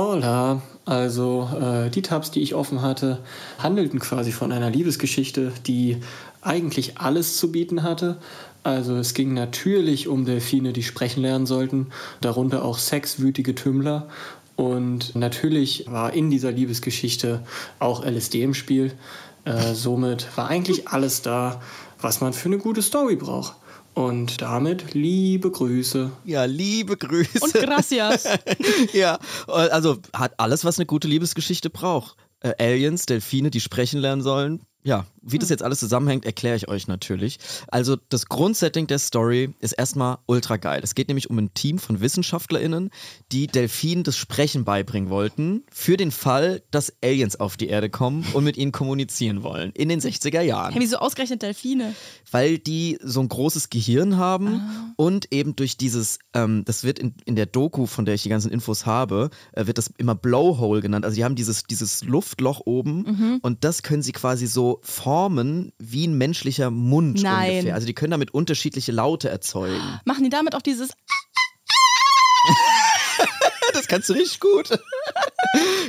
Hola, 0.00 0.62
also 0.84 1.50
äh, 1.60 1.90
die 1.90 2.02
Tabs, 2.02 2.30
die 2.30 2.40
ich 2.40 2.54
offen 2.54 2.82
hatte, 2.82 3.18
handelten 3.58 3.98
quasi 3.98 4.30
von 4.30 4.52
einer 4.52 4.70
Liebesgeschichte, 4.70 5.50
die 5.66 5.96
eigentlich 6.40 6.98
alles 6.98 7.36
zu 7.36 7.50
bieten 7.50 7.82
hatte. 7.82 8.16
Also 8.62 8.94
es 8.94 9.12
ging 9.12 9.34
natürlich 9.34 10.06
um 10.06 10.24
Delfine, 10.24 10.72
die 10.72 10.84
sprechen 10.84 11.22
lernen 11.22 11.46
sollten, 11.46 11.88
darunter 12.20 12.64
auch 12.64 12.78
sexwütige 12.78 13.56
Tümmler. 13.56 14.06
Und 14.54 15.16
natürlich 15.16 15.86
war 15.88 16.12
in 16.12 16.30
dieser 16.30 16.52
Liebesgeschichte 16.52 17.42
auch 17.80 18.04
LSD 18.04 18.44
im 18.44 18.54
Spiel. 18.54 18.92
Äh, 19.44 19.74
somit 19.74 20.28
war 20.36 20.46
eigentlich 20.46 20.86
alles 20.86 21.22
da, 21.22 21.60
was 22.00 22.20
man 22.20 22.32
für 22.34 22.46
eine 22.46 22.58
gute 22.58 22.82
Story 22.82 23.16
braucht. 23.16 23.56
Und 23.98 24.42
damit 24.42 24.94
liebe 24.94 25.50
Grüße. 25.50 26.12
Ja, 26.24 26.44
liebe 26.44 26.96
Grüße. 26.96 27.40
Und 27.40 27.52
gracias. 27.52 28.28
ja, 28.92 29.18
also 29.48 29.98
hat 30.14 30.38
alles, 30.38 30.64
was 30.64 30.78
eine 30.78 30.86
gute 30.86 31.08
Liebesgeschichte 31.08 31.68
braucht. 31.68 32.16
Äh, 32.38 32.52
Aliens, 32.60 33.06
Delfine, 33.06 33.50
die 33.50 33.58
sprechen 33.58 33.98
lernen 33.98 34.22
sollen. 34.22 34.62
Ja, 34.84 35.04
wie 35.30 35.38
das 35.38 35.48
jetzt 35.48 35.62
alles 35.62 35.80
zusammenhängt, 35.80 36.24
erkläre 36.24 36.56
ich 36.56 36.68
euch 36.68 36.88
natürlich. 36.88 37.38
Also 37.68 37.96
das 38.08 38.26
Grundsetting 38.26 38.86
der 38.86 38.98
Story 38.98 39.54
ist 39.60 39.72
erstmal 39.72 40.18
ultra 40.26 40.56
geil. 40.56 40.80
Es 40.82 40.94
geht 40.94 41.08
nämlich 41.08 41.30
um 41.30 41.38
ein 41.38 41.54
Team 41.54 41.78
von 41.78 42.00
WissenschaftlerInnen, 42.00 42.90
die 43.32 43.46
Delfinen 43.46 44.04
das 44.04 44.16
Sprechen 44.16 44.64
beibringen 44.64 45.10
wollten, 45.10 45.64
für 45.70 45.96
den 45.96 46.10
Fall, 46.10 46.62
dass 46.70 46.92
Aliens 47.02 47.38
auf 47.38 47.56
die 47.56 47.68
Erde 47.68 47.90
kommen 47.90 48.24
und 48.32 48.44
mit 48.44 48.56
ihnen 48.56 48.72
kommunizieren 48.72 49.42
wollen. 49.42 49.72
In 49.72 49.88
den 49.88 50.00
60er 50.00 50.40
Jahren 50.40 50.72
Hey, 50.72 50.80
wieso 50.80 50.98
ausgerechnet 50.98 51.42
Delfine? 51.42 51.94
weil 52.30 52.58
die 52.58 52.98
so 53.02 53.20
ein 53.20 53.28
großes 53.28 53.70
Gehirn 53.70 54.16
haben 54.16 54.94
und 54.96 55.32
eben 55.32 55.56
durch 55.56 55.76
dieses, 55.76 56.18
ähm, 56.34 56.64
das 56.64 56.84
wird 56.84 56.98
in, 56.98 57.14
in 57.24 57.36
der 57.36 57.46
Doku, 57.46 57.86
von 57.86 58.04
der 58.04 58.14
ich 58.14 58.22
die 58.22 58.28
ganzen 58.28 58.50
Infos 58.50 58.86
habe, 58.86 59.30
äh, 59.52 59.66
wird 59.66 59.78
das 59.78 59.90
immer 59.98 60.14
Blowhole 60.14 60.80
genannt. 60.82 61.04
Also 61.04 61.16
die 61.16 61.24
haben 61.24 61.34
dieses, 61.34 61.64
dieses 61.64 62.04
Luftloch 62.04 62.60
oben 62.64 63.40
und 63.42 63.64
das 63.64 63.82
können 63.82 64.02
sie 64.02 64.12
quasi 64.12 64.46
so 64.46 64.80
formen 64.82 65.17
wie 65.78 66.06
ein 66.06 66.16
menschlicher 66.16 66.70
Mund 66.70 67.22
Nein. 67.22 67.50
ungefähr. 67.50 67.74
Also 67.74 67.86
die 67.86 67.94
können 67.94 68.12
damit 68.12 68.32
unterschiedliche 68.32 68.92
Laute 68.92 69.28
erzeugen. 69.28 70.00
Machen 70.04 70.24
die 70.24 70.30
damit 70.30 70.54
auch 70.54 70.62
dieses 70.62 70.92
Das 73.72 73.86
kannst 73.86 74.08
du 74.08 74.14
richtig 74.14 74.40
gut. 74.40 74.70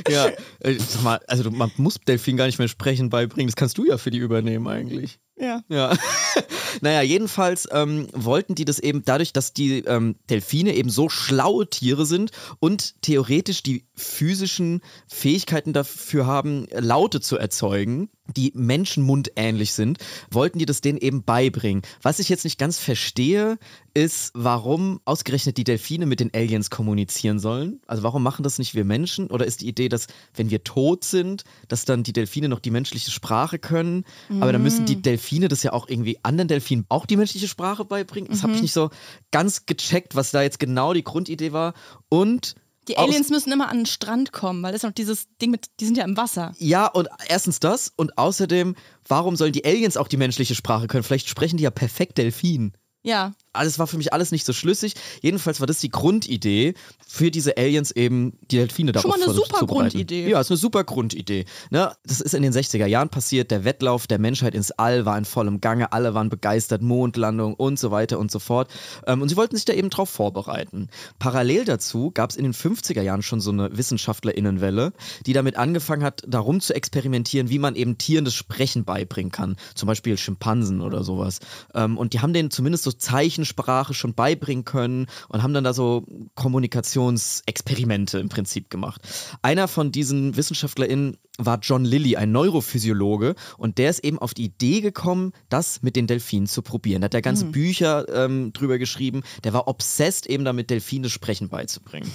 Ja, 0.08 0.28
äh, 0.60 0.74
sag 0.74 1.02
mal, 1.02 1.20
also 1.26 1.50
man 1.50 1.70
muss 1.76 1.98
Delfin 2.00 2.36
gar 2.36 2.46
nicht 2.46 2.58
mehr 2.58 2.68
sprechen 2.68 3.10
beibringen. 3.10 3.48
Das 3.48 3.56
kannst 3.56 3.78
du 3.78 3.84
ja 3.84 3.98
für 3.98 4.10
die 4.10 4.18
übernehmen 4.18 4.66
eigentlich. 4.66 5.18
Ja. 5.40 5.62
Ja. 5.68 5.96
naja, 6.82 7.02
jedenfalls 7.02 7.66
ähm, 7.72 8.08
wollten 8.12 8.54
die 8.54 8.66
das 8.66 8.78
eben 8.78 9.02
dadurch, 9.04 9.32
dass 9.32 9.54
die 9.54 9.78
ähm, 9.78 10.16
Delfine 10.28 10.74
eben 10.74 10.90
so 10.90 11.08
schlaue 11.08 11.68
Tiere 11.68 12.04
sind 12.04 12.30
und 12.58 13.00
theoretisch 13.02 13.62
die 13.62 13.86
physischen 13.94 14.82
Fähigkeiten 15.08 15.72
dafür 15.72 16.26
haben, 16.26 16.66
Laute 16.70 17.20
zu 17.20 17.38
erzeugen, 17.38 18.10
die 18.36 18.52
menschenmundähnlich 18.54 19.72
sind, 19.72 19.98
wollten 20.30 20.58
die 20.58 20.66
das 20.66 20.82
denen 20.82 20.98
eben 20.98 21.24
beibringen. 21.24 21.82
Was 22.02 22.18
ich 22.18 22.28
jetzt 22.28 22.44
nicht 22.44 22.58
ganz 22.58 22.78
verstehe, 22.78 23.58
ist, 23.94 24.30
warum 24.34 25.00
ausgerechnet 25.04 25.56
die 25.56 25.64
Delfine 25.64 26.06
mit 26.06 26.20
den 26.20 26.32
Aliens 26.34 26.70
kommunizieren 26.70 27.38
sollen. 27.38 27.80
Also 27.86 28.02
warum 28.02 28.22
machen 28.22 28.42
das 28.42 28.58
nicht 28.58 28.74
wir 28.74 28.84
Menschen? 28.84 29.09
Oder 29.18 29.44
ist 29.46 29.60
die 29.60 29.68
Idee, 29.68 29.88
dass 29.88 30.06
wenn 30.34 30.50
wir 30.50 30.62
tot 30.64 31.04
sind, 31.04 31.44
dass 31.68 31.84
dann 31.84 32.02
die 32.02 32.12
Delfine 32.12 32.48
noch 32.48 32.60
die 32.60 32.70
menschliche 32.70 33.10
Sprache 33.10 33.58
können? 33.58 34.04
Aber 34.40 34.52
dann 34.52 34.62
müssen 34.62 34.86
die 34.86 35.00
Delfine 35.02 35.48
das 35.48 35.62
ja 35.62 35.72
auch 35.72 35.88
irgendwie 35.88 36.18
anderen 36.22 36.48
Delfinen 36.48 36.84
auch 36.88 37.06
die 37.06 37.16
menschliche 37.16 37.48
Sprache 37.48 37.84
beibringen. 37.84 38.30
Das 38.30 38.42
habe 38.42 38.52
ich 38.54 38.62
nicht 38.62 38.72
so 38.72 38.90
ganz 39.30 39.66
gecheckt, 39.66 40.14
was 40.14 40.30
da 40.30 40.42
jetzt 40.42 40.58
genau 40.58 40.92
die 40.92 41.04
Grundidee 41.04 41.52
war. 41.52 41.74
Und 42.08 42.54
Die 42.88 42.96
aus- 42.96 43.08
Aliens 43.08 43.28
müssen 43.30 43.52
immer 43.52 43.68
an 43.68 43.78
den 43.78 43.86
Strand 43.86 44.32
kommen, 44.32 44.62
weil 44.62 44.72
das 44.72 44.80
ist 44.82 44.88
noch 44.88 44.92
dieses 44.94 45.26
Ding 45.40 45.50
mit, 45.50 45.66
die 45.80 45.84
sind 45.86 45.96
ja 45.96 46.04
im 46.04 46.16
Wasser. 46.16 46.52
Ja, 46.58 46.86
und 46.86 47.08
erstens 47.28 47.60
das 47.60 47.92
und 47.94 48.16
außerdem, 48.18 48.74
warum 49.06 49.36
sollen 49.36 49.52
die 49.52 49.64
Aliens 49.64 49.96
auch 49.96 50.08
die 50.08 50.16
menschliche 50.16 50.54
Sprache 50.54 50.86
können? 50.86 51.02
Vielleicht 51.04 51.28
sprechen 51.28 51.56
die 51.58 51.64
ja 51.64 51.70
perfekt 51.70 52.18
Delfin. 52.18 52.72
Ja. 53.02 53.32
Alles 53.52 53.78
war 53.78 53.86
für 53.86 53.96
mich 53.96 54.12
alles 54.12 54.30
nicht 54.30 54.46
so 54.46 54.52
schlüssig. 54.52 54.94
Jedenfalls 55.22 55.60
war 55.60 55.66
das 55.66 55.80
die 55.80 55.90
Grundidee 55.90 56.74
für 57.06 57.30
diese 57.30 57.56
Aliens 57.56 57.90
eben, 57.90 58.38
die 58.50 58.56
Delfine 58.56 58.92
darauf 58.92 59.10
Schon 59.10 59.20
mal 59.20 59.26
eine 59.26 59.34
super. 59.34 59.66
Grundidee. 59.66 60.28
Ja, 60.28 60.40
ist 60.40 60.50
eine 60.50 60.56
super 60.56 60.84
Grundidee. 60.84 61.46
Ne? 61.70 61.92
Das 62.04 62.20
ist 62.20 62.34
in 62.34 62.42
den 62.42 62.52
60er 62.52 62.86
Jahren 62.86 63.08
passiert. 63.08 63.50
Der 63.50 63.64
Wettlauf 63.64 64.06
der 64.06 64.18
Menschheit 64.18 64.54
ins 64.54 64.70
All 64.72 65.04
war 65.04 65.18
in 65.18 65.24
vollem 65.24 65.60
Gange. 65.60 65.92
Alle 65.92 66.14
waren 66.14 66.28
begeistert. 66.28 66.82
Mondlandung 66.82 67.54
und 67.54 67.78
so 67.78 67.90
weiter 67.90 68.18
und 68.18 68.30
so 68.30 68.38
fort. 68.38 68.70
Ähm, 69.06 69.22
und 69.22 69.28
sie 69.28 69.36
wollten 69.36 69.56
sich 69.56 69.64
da 69.64 69.72
eben 69.72 69.90
drauf 69.90 70.10
vorbereiten. 70.10 70.88
Parallel 71.18 71.64
dazu 71.64 72.10
gab 72.12 72.30
es 72.30 72.36
in 72.36 72.44
den 72.44 72.54
50er 72.54 73.02
Jahren 73.02 73.22
schon 73.22 73.40
so 73.40 73.50
eine 73.50 73.76
WissenschaftlerInnenwelle, 73.76 74.92
die 75.26 75.32
damit 75.32 75.56
angefangen 75.56 76.04
hat, 76.04 76.22
darum 76.26 76.60
zu 76.60 76.74
experimentieren, 76.74 77.50
wie 77.50 77.58
man 77.58 77.74
eben 77.74 77.98
Tieren 77.98 78.24
das 78.24 78.34
Sprechen 78.34 78.84
beibringen 78.84 79.32
kann. 79.32 79.56
Zum 79.74 79.86
Beispiel 79.86 80.16
Schimpansen 80.16 80.80
oder 80.80 81.02
sowas. 81.02 81.40
Ähm, 81.74 81.98
und 81.98 82.12
die 82.12 82.20
haben 82.20 82.32
denen 82.32 82.50
zumindest 82.50 82.84
so 82.84 82.92
Zeichensprache 83.40 83.94
schon 83.94 84.14
beibringen 84.14 84.64
können 84.64 85.06
und 85.28 85.42
haben 85.42 85.54
dann 85.54 85.64
da 85.64 85.72
so 85.72 86.04
Kommunikationsexperimente 86.34 88.18
im 88.18 88.28
Prinzip 88.28 88.70
gemacht. 88.70 89.00
Einer 89.42 89.68
von 89.68 89.92
diesen 89.92 90.36
WissenschaftlerInnen 90.36 91.16
war 91.38 91.58
John 91.62 91.84
Lilly, 91.84 92.16
ein 92.16 92.32
Neurophysiologe, 92.32 93.34
und 93.56 93.78
der 93.78 93.90
ist 93.90 94.04
eben 94.04 94.18
auf 94.18 94.34
die 94.34 94.44
Idee 94.44 94.80
gekommen, 94.80 95.32
das 95.48 95.82
mit 95.82 95.96
den 95.96 96.06
Delfinen 96.06 96.46
zu 96.46 96.62
probieren. 96.62 97.00
Da 97.00 97.06
hat 97.06 97.14
er 97.14 97.22
ganze 97.22 97.46
Bücher 97.46 98.06
ähm, 98.12 98.52
drüber 98.52 98.78
geschrieben. 98.78 99.22
Der 99.44 99.52
war 99.54 99.66
obsessed, 99.68 100.26
eben 100.26 100.44
damit 100.44 100.70
Delfine 100.70 101.08
Sprechen 101.08 101.48
beizubringen. 101.48 102.10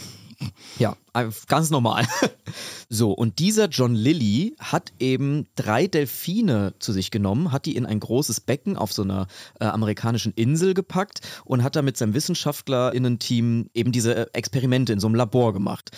Ja, 0.79 0.95
ganz 1.47 1.69
normal. 1.69 2.05
So, 2.87 3.11
und 3.13 3.39
dieser 3.39 3.67
John 3.67 3.95
Lilly 3.95 4.55
hat 4.59 4.93
eben 4.99 5.47
drei 5.55 5.87
Delfine 5.87 6.75
zu 6.77 6.93
sich 6.93 7.09
genommen, 7.09 7.51
hat 7.51 7.65
die 7.65 7.75
in 7.75 7.87
ein 7.87 7.99
großes 7.99 8.41
Becken 8.41 8.77
auf 8.77 8.93
so 8.93 9.01
einer 9.01 9.27
äh, 9.59 9.65
amerikanischen 9.65 10.33
Insel 10.33 10.75
gepackt 10.75 11.21
und 11.45 11.63
hat 11.63 11.75
da 11.75 11.81
mit 11.81 11.97
seinem 11.97 12.13
WissenschaftlerInnen-Team 12.13 13.71
eben 13.73 13.91
diese 13.91 14.15
äh, 14.15 14.25
Experimente 14.33 14.93
in 14.93 14.99
so 14.99 15.07
einem 15.07 15.15
Labor 15.15 15.51
gemacht. 15.51 15.89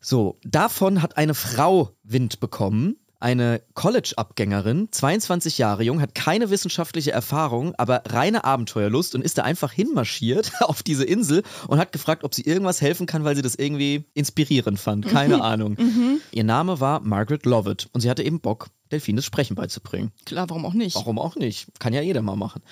So, 0.00 0.38
davon 0.42 1.02
hat 1.02 1.18
eine 1.18 1.34
Frau 1.34 1.90
Wind 2.04 2.40
bekommen. 2.40 2.96
Eine 3.20 3.60
College-Abgängerin, 3.74 4.88
22 4.90 5.58
Jahre 5.58 5.82
jung, 5.82 6.00
hat 6.00 6.14
keine 6.14 6.48
wissenschaftliche 6.48 7.12
Erfahrung, 7.12 7.74
aber 7.76 8.02
reine 8.06 8.44
Abenteuerlust 8.44 9.14
und 9.14 9.22
ist 9.22 9.36
da 9.36 9.42
einfach 9.42 9.72
hinmarschiert 9.72 10.52
auf 10.60 10.82
diese 10.82 11.04
Insel 11.04 11.42
und 11.68 11.78
hat 11.78 11.92
gefragt, 11.92 12.24
ob 12.24 12.34
sie 12.34 12.42
irgendwas 12.42 12.80
helfen 12.80 13.06
kann, 13.06 13.22
weil 13.22 13.36
sie 13.36 13.42
das 13.42 13.56
irgendwie 13.56 14.04
inspirierend 14.14 14.80
fand. 14.80 15.06
Keine 15.06 15.42
Ahnung. 15.44 15.76
Ihr 16.32 16.44
Name 16.44 16.80
war 16.80 17.00
Margaret 17.00 17.44
Lovett 17.44 17.90
und 17.92 18.00
sie 18.00 18.08
hatte 18.08 18.22
eben 18.22 18.40
Bock, 18.40 18.68
Delfinen 18.90 19.16
das 19.16 19.26
Sprechen 19.26 19.54
beizubringen. 19.54 20.12
Klar, 20.24 20.48
warum 20.48 20.64
auch 20.64 20.74
nicht? 20.74 20.96
Warum 20.96 21.18
auch 21.18 21.36
nicht? 21.36 21.68
Kann 21.78 21.92
ja 21.92 22.00
jeder 22.00 22.22
mal 22.22 22.36
machen. 22.36 22.62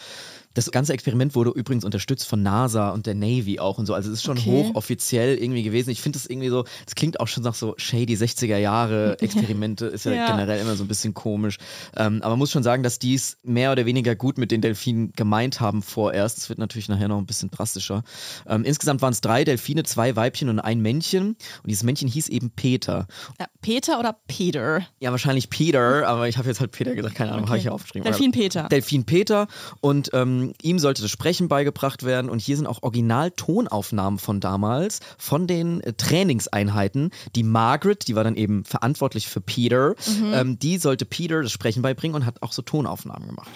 Das 0.59 0.73
ganze 0.73 0.93
Experiment 0.93 1.37
wurde 1.37 1.51
übrigens 1.51 1.85
unterstützt 1.85 2.27
von 2.27 2.43
NASA 2.43 2.91
und 2.91 3.07
der 3.07 3.15
Navy 3.15 3.61
auch 3.61 3.79
und 3.79 3.87
so. 3.87 3.95
Also 3.95 4.11
es 4.11 4.19
ist 4.19 4.25
schon 4.25 4.39
Okay. 4.39 4.51
hochoffiziell 4.51 5.37
irgendwie 5.39 5.63
gewesen. 5.63 5.91
Ich 5.91 6.01
finde 6.03 6.19
das 6.19 6.27
irgendwie 6.27 6.49
so, 6.49 6.65
es 6.85 6.95
klingt 6.97 7.21
auch 7.21 7.29
schon 7.29 7.45
nach 7.45 7.55
so 7.55 7.75
shady 7.77 8.15
60er 8.17 8.57
Jahre 8.57 9.17
Experimente. 9.21 9.87
Ist 9.99 10.05
ja, 10.05 10.13
Ja. 10.13 10.27
generell 10.27 10.61
immer 10.61 10.75
so 10.75 10.83
ein 10.85 10.89
bisschen 10.89 11.15
komisch. 11.15 11.59
Ähm, 11.97 12.23
aber 12.23 12.31
man 12.31 12.41
muss 12.41 12.51
schon 12.51 12.65
sagen, 12.65 12.83
dass 12.83 12.99
die 12.99 13.15
es 13.15 13.39
mehr 13.45 13.71
oder 13.71 13.87
weniger 13.87 14.17
gut 14.17 14.37
mit 14.37 14.51
den 14.51 14.61
Delfinen 14.61 15.13
gemeint 15.13 15.61
haben 15.61 15.81
vorerst. 15.83 16.39
Es 16.39 16.49
wird 16.49 16.59
natürlich 16.59 16.89
nachher 16.89 17.07
noch 17.09 17.19
ein 17.19 17.27
bisschen 17.27 17.51
drastischer. 17.53 18.03
Ähm, 18.49 18.65
insgesamt 18.65 19.01
waren 19.01 19.13
es 19.13 19.21
drei 19.21 19.45
Delfine, 19.45 19.85
zwei 19.85 20.17
Weibchen 20.17 20.49
und 20.49 20.59
ein 20.59 20.81
Männchen. 20.81 21.29
Und 21.29 21.37
dieses 21.67 21.85
Männchen 21.85 22.09
hieß 22.09 22.29
eben 22.31 22.51
Peter. 22.51 23.07
Ja, 23.39 23.47
Peter 23.63 24.01
oder 24.01 24.17
Peter? 24.27 24.81
Ja, 24.99 25.13
wahrscheinlich 25.13 25.51
Peter, 25.51 26.09
aber 26.09 26.29
ich 26.29 26.37
habe 26.37 26.49
jetzt 26.49 26.59
halt 26.61 26.73
Peter 26.73 26.95
gesagt, 26.97 27.15
keine 27.15 27.33
Ahnung, 27.33 27.47
habe 27.49 27.59
ich 27.59 27.65
ja 27.65 27.73
aufgeschrieben. 27.73 28.05
Delfin 28.05 28.33
Peter. 28.33 28.69
Delfin 28.69 29.05
Peter 29.05 29.47
und 29.81 30.11
ähm, 30.15 30.48
ihm 30.63 30.79
sollte 30.79 31.03
das 31.03 31.11
Sprechen 31.11 31.49
beigebracht 31.49 32.05
werden 32.05 32.31
und 32.31 32.41
hier 32.41 32.57
sind 32.57 32.67
auch 32.67 32.83
Original-Tonaufnahmen 32.83 34.19
von 34.19 34.41
damals, 34.41 35.01
von 35.19 35.47
den 35.47 35.81
äh, 35.81 35.93
Trainingseinheiten. 35.93 37.11
Die 37.35 37.43
Margaret, 37.43 38.09
die 38.09 38.15
war 38.15 38.25
dann 38.25 38.37
eben 38.37 38.65
verantwortlich 38.65 39.29
für 39.29 39.41
Peter, 39.41 39.95
ähm, 40.33 40.59
die 40.59 40.79
sollte 40.79 41.05
Peter 41.05 41.43
das 41.43 41.53
Sprechen 41.53 41.83
beibringen 41.83 42.15
und 42.15 42.27
hat 42.27 42.43
auch 42.43 42.53
so 42.53 42.63
Tonaufnahmen 42.63 43.29
gemacht. 43.29 43.49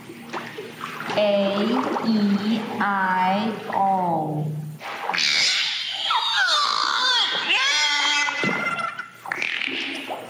A 1.17 1.61
E 2.07 2.61
I 2.81 3.53
O. 3.75 4.47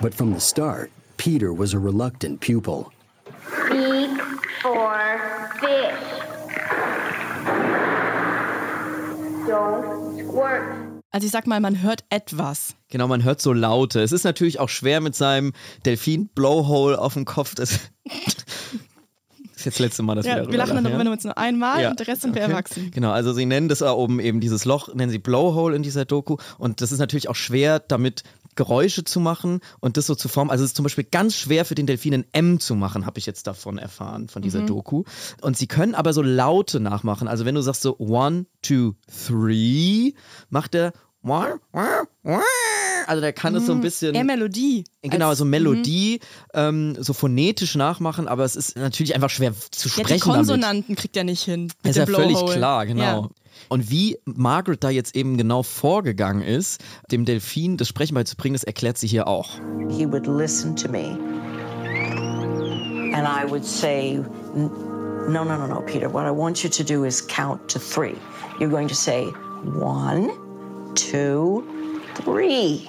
But 0.01 0.15
from 0.15 0.35
the 0.35 0.41
start, 0.41 0.91
Peter 1.17 1.57
was 1.57 1.75
a 1.75 1.79
reluctant 1.79 2.41
pupil. 2.41 2.87
Also 11.11 11.27
ich 11.27 11.31
sag 11.31 11.47
mal, 11.47 11.61
man 11.61 11.83
hört 11.83 12.05
etwas. 12.09 12.75
Genau, 12.89 13.07
man 13.07 13.23
hört 13.23 13.41
so 13.41 13.53
Laute. 13.53 14.01
Es 14.01 14.13
ist 14.13 14.25
natürlich 14.25 14.61
auch 14.61 14.71
schwer 14.71 15.01
mit 15.01 15.15
seinem 15.15 15.53
Delfin-Blowhole 15.85 16.99
auf 16.99 17.15
dem 17.15 17.27
Kopf. 17.27 17.55
Das, 17.55 17.73
ist 18.05 19.67
jetzt 19.67 19.67
das 19.67 19.79
letzte 19.79 20.03
Mal, 20.03 20.15
dass 20.15 20.25
wir 20.25 20.31
Ja, 20.31 20.37
darüber 20.37 20.53
wir 20.53 20.59
lachen 20.59 20.75
dann 20.77 20.85
ja? 20.85 20.91
darüber 20.91 21.11
jetzt 21.13 21.25
nur 21.25 21.37
einmal 21.37 21.83
Ja, 21.83 21.91
und 21.91 22.01
der 22.01 22.07
Rest 22.09 22.23
sind 22.23 22.35
wir 22.35 22.43
okay. 22.43 22.51
erwachsen. 22.51 22.91
Genau, 22.93 23.11
also 23.11 23.35
sie 23.35 23.45
nennen 23.45 23.69
das 23.69 23.81
da 23.81 23.93
oben 23.93 24.21
eben 24.21 24.41
dieses 24.41 24.65
Loch, 24.65 24.95
nennen 24.95 25.13
sie 25.13 25.19
Blowhole 25.19 25.77
in 25.77 25.83
dieser 25.83 26.07
Doku. 26.07 26.37
Und 26.59 26.81
das 26.81 26.93
ist 26.93 26.99
natürlich 26.99 27.29
auch 27.29 27.37
schwer, 27.37 27.79
damit 27.79 28.23
Geräusche 28.55 29.05
zu 29.05 29.21
machen 29.21 29.61
und 29.81 29.97
das 29.97 30.07
so 30.07 30.15
zu 30.15 30.29
formen. 30.29 30.51
Also 30.51 30.65
es 30.65 30.71
ist 30.71 30.77
zum 30.77 30.85
Beispiel 30.85 31.05
ganz 31.05 31.37
schwer 31.37 31.65
für 31.65 31.75
den 31.75 31.87
Delfin 31.87 32.15
ein 32.15 32.27
M 32.33 32.61
zu 32.61 32.75
machen, 32.75 33.07
habe 33.07 33.19
ich 33.19 33.27
jetzt 33.27 33.47
davon 33.47 33.79
erfahren, 33.79 34.29
von 34.29 34.43
dieser 34.43 34.63
Doku. 34.63 35.05
Und 35.41 35.57
sie 35.57 35.67
können 35.67 35.95
aber 35.95 36.13
so 36.13 36.23
Laute 36.23 36.81
nachmachen. 36.81 37.29
Also 37.29 37.45
wenn 37.45 37.55
du 37.55 37.63
sagst 37.63 37.83
so 37.83 37.99
one, 37.99 38.47
two, 38.63 38.95
three, 39.27 40.13
macht 40.51 40.75
er. 40.75 40.93
Also 43.07 43.21
der 43.21 43.33
kann 43.33 43.55
es 43.55 43.67
so 43.67 43.73
ein 43.73 43.81
bisschen... 43.81 44.15
Eher 44.15 44.25
Melodie. 44.25 44.85
Genau, 45.03 45.35
so 45.35 45.45
Melodie, 45.45 46.21
ähm, 46.55 46.97
so 46.99 47.13
phonetisch 47.13 47.75
nachmachen, 47.75 48.29
aber 48.29 48.45
es 48.45 48.57
ist 48.57 48.77
natürlich 48.77 49.15
einfach 49.15 49.31
schwer 49.31 49.53
zu 49.71 49.89
Ja, 49.89 49.93
sprechen 49.93 50.05
die 50.07 50.21
damit. 50.21 50.37
Konsonanten 50.37 50.97
kriegt 50.97 51.17
er 51.17 51.25
nicht 51.25 51.43
hin. 51.45 51.73
Mit 51.83 51.91
Ist 51.91 51.97
ja 51.97 52.07
völlig 52.07 52.45
klar, 52.47 52.87
genau. 52.87 53.03
Ja. 53.03 53.29
Und 53.69 53.91
wie 53.91 54.19
Margaret 54.25 54.83
da 54.83 54.91
jetzt 54.91 55.15
eben 55.15 55.37
genau 55.37 55.63
vorgegangen 55.63 56.43
ist, 56.43 56.81
dem 57.11 57.25
Delfin 57.25 57.77
das 57.77 57.89
Sprechen 57.89 58.15
beizubringen, 58.15 58.55
das 58.55 58.65
erklärt 58.65 58.99
sie 58.99 59.07
hier 59.07 59.27
auch. 59.29 59.51
he 59.91 60.07
would 60.07 60.27
listen 60.27 60.75
to 60.75 60.89
me. 60.89 61.17
And 63.15 63.27
I 63.29 63.45
would 63.49 63.65
say, 63.65 64.21
"N- 64.57 64.71
No, 65.29 65.45
no, 65.45 65.57
no, 65.57 65.67
no, 65.69 65.81
Peter. 65.83 66.13
What 66.13 66.25
I 66.27 66.31
want 66.37 66.65
you 66.65 66.71
to 66.71 66.83
do 66.83 67.05
is 67.05 67.25
count 67.29 67.69
to 67.71 67.79
three. 67.79 68.17
You're 68.59 68.71
going 68.71 68.89
to 68.89 68.95
say 68.95 69.27
one, 69.63 70.31
two, 70.95 72.03
three. 72.15 72.89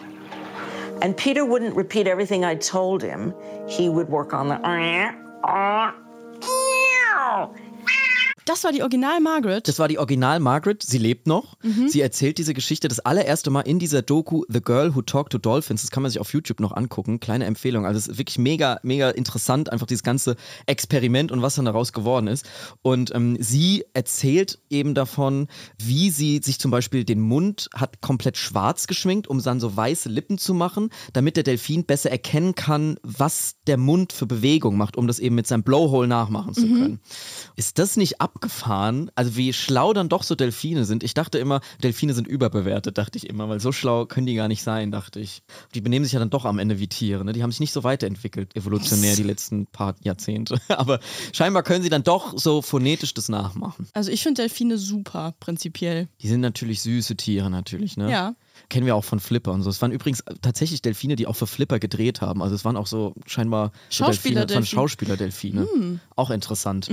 And 1.01 1.15
Peter 1.17 1.45
wouldn't 1.45 1.75
repeat 1.75 2.07
everything 2.07 2.45
I 2.45 2.55
told 2.55 3.01
him. 3.01 3.33
He 3.67 3.89
would 3.89 4.10
work 4.10 4.33
on 4.33 4.48
the. 4.50 4.55
Uh, 4.55 5.12
uh, 5.48 5.91
Das 8.45 8.63
war 8.63 8.71
die 8.71 8.81
Original 8.81 9.19
Margaret. 9.21 9.67
Das 9.67 9.79
war 9.79 9.88
die 9.88 9.97
Original 9.97 10.39
Margaret. 10.39 10.83
Sie 10.83 10.97
lebt 10.97 11.27
noch. 11.27 11.55
Mhm. 11.63 11.88
Sie 11.88 12.01
erzählt 12.01 12.38
diese 12.38 12.53
Geschichte 12.53 12.88
das 12.88 13.00
allererste 13.00 13.50
Mal 13.50 13.62
in 13.62 13.79
dieser 13.79 14.01
Doku 14.01 14.43
The 14.50 14.62
Girl 14.62 14.95
Who 14.95 15.01
Talked 15.01 15.31
to 15.31 15.38
Dolphins. 15.38 15.81
Das 15.81 15.91
kann 15.91 16.03
man 16.03 16.12
sich 16.12 16.19
auf 16.19 16.33
YouTube 16.33 16.59
noch 16.59 16.75
angucken. 16.75 17.19
Kleine 17.19 17.45
Empfehlung. 17.45 17.85
Also 17.85 17.97
es 17.97 18.07
ist 18.07 18.17
wirklich 18.17 18.38
mega, 18.38 18.79
mega 18.83 19.09
interessant, 19.09 19.71
einfach 19.71 19.88
dieses 19.88 20.03
ganze 20.03 20.35
Experiment 20.65 21.31
und 21.31 21.41
was 21.41 21.55
dann 21.55 21.65
daraus 21.65 21.93
geworden 21.93 22.27
ist. 22.27 22.45
Und 22.81 23.13
ähm, 23.15 23.38
sie 23.39 23.85
erzählt 23.93 24.59
eben 24.69 24.93
davon, 24.93 25.47
wie 25.77 26.09
sie 26.09 26.41
sich 26.43 26.59
zum 26.59 26.71
Beispiel 26.71 27.05
den 27.05 27.21
Mund 27.21 27.69
hat 27.73 28.01
komplett 28.01 28.38
schwarz 28.38 28.88
geschminkt, 28.88 29.27
um 29.27 29.41
dann 29.41 29.59
so 29.59 29.75
weiße 29.75 30.09
Lippen 30.09 30.38
zu 30.38 30.53
machen, 30.53 30.89
damit 31.13 31.38
der 31.38 31.43
Delfin 31.43 31.85
besser 31.85 32.12
erkennen 32.12 32.55
kann, 32.55 32.97
was 33.03 33.55
der 33.67 33.77
Mund 33.77 34.13
für 34.13 34.25
Bewegung 34.25 34.77
macht, 34.77 34.97
um 34.97 35.07
das 35.07 35.19
eben 35.19 35.35
mit 35.35 35.47
seinem 35.47 35.63
Blowhole 35.63 36.07
nachmachen 36.07 36.53
zu 36.53 36.67
können. 36.67 37.00
Ist 37.55 37.79
das 37.79 37.97
nicht 37.97 38.21
abgefahren? 38.33 39.11
Also 39.15 39.35
wie 39.35 39.53
schlau 39.53 39.93
dann 39.93 40.09
doch 40.09 40.23
so 40.23 40.35
Delfine 40.35 40.85
sind. 40.85 41.03
Ich 41.03 41.13
dachte 41.13 41.37
immer, 41.37 41.61
Delfine 41.81 42.13
sind 42.13 42.27
überbewertet, 42.27 42.97
dachte 42.97 43.17
ich 43.17 43.29
immer, 43.29 43.49
weil 43.49 43.59
so 43.59 43.71
schlau 43.71 44.05
können 44.05 44.25
die 44.25 44.35
gar 44.35 44.47
nicht 44.47 44.63
sein, 44.63 44.91
dachte 44.91 45.19
ich. 45.19 45.43
Die 45.73 45.81
benehmen 45.81 46.05
sich 46.05 46.13
ja 46.13 46.19
dann 46.19 46.29
doch 46.29 46.45
am 46.45 46.59
Ende 46.59 46.79
wie 46.79 46.87
Tiere. 46.87 47.23
Ne? 47.23 47.33
Die 47.33 47.43
haben 47.43 47.51
sich 47.51 47.59
nicht 47.59 47.73
so 47.73 47.83
weiterentwickelt, 47.83 48.55
evolutionär, 48.55 49.15
die 49.15 49.23
letzten 49.23 49.67
paar 49.67 49.95
Jahrzehnte. 50.01 50.59
Aber 50.69 50.99
scheinbar 51.33 51.63
können 51.63 51.83
sie 51.83 51.89
dann 51.89 52.03
doch 52.03 52.37
so 52.37 52.61
phonetisch 52.61 53.13
das 53.13 53.29
nachmachen. 53.29 53.87
Also 53.93 54.11
ich 54.11 54.23
finde 54.23 54.41
Delfine 54.41 54.77
super, 54.77 55.33
prinzipiell. 55.39 56.07
Die 56.21 56.27
sind 56.27 56.41
natürlich 56.41 56.81
süße 56.81 57.15
Tiere, 57.15 57.49
natürlich. 57.49 57.97
Ne? 57.97 58.11
Ja. 58.11 58.35
Kennen 58.74 58.88
wir 58.88 58.96
auch 58.96 59.03
von 59.03 59.20
Flipper 59.20 59.51
und 59.51 59.62
so. 59.62 59.70
Es 59.70 59.84
waren 59.84 59.92
übrigens 59.92 60.24
tatsächlich 60.42 60.82
Delfine, 60.82 61.15
die 61.15 61.27
auch 61.27 61.36
für 61.36 61.46
Flipper 61.46 61.77
gedreht 61.77 62.22
haben. 62.22 62.42
Also 62.42 62.56
es 62.56 62.65
waren 62.65 62.75
auch 62.75 62.88
so 62.88 63.13
scheinbar 63.27 63.72
so 63.88 64.06
Delfine, 64.06 64.48
von 64.48 64.65
Schauspielerdelfine. 64.65 65.65
Schauspielerdelfine. 65.68 66.00
Auch 66.15 66.32
interessant. 66.32 66.89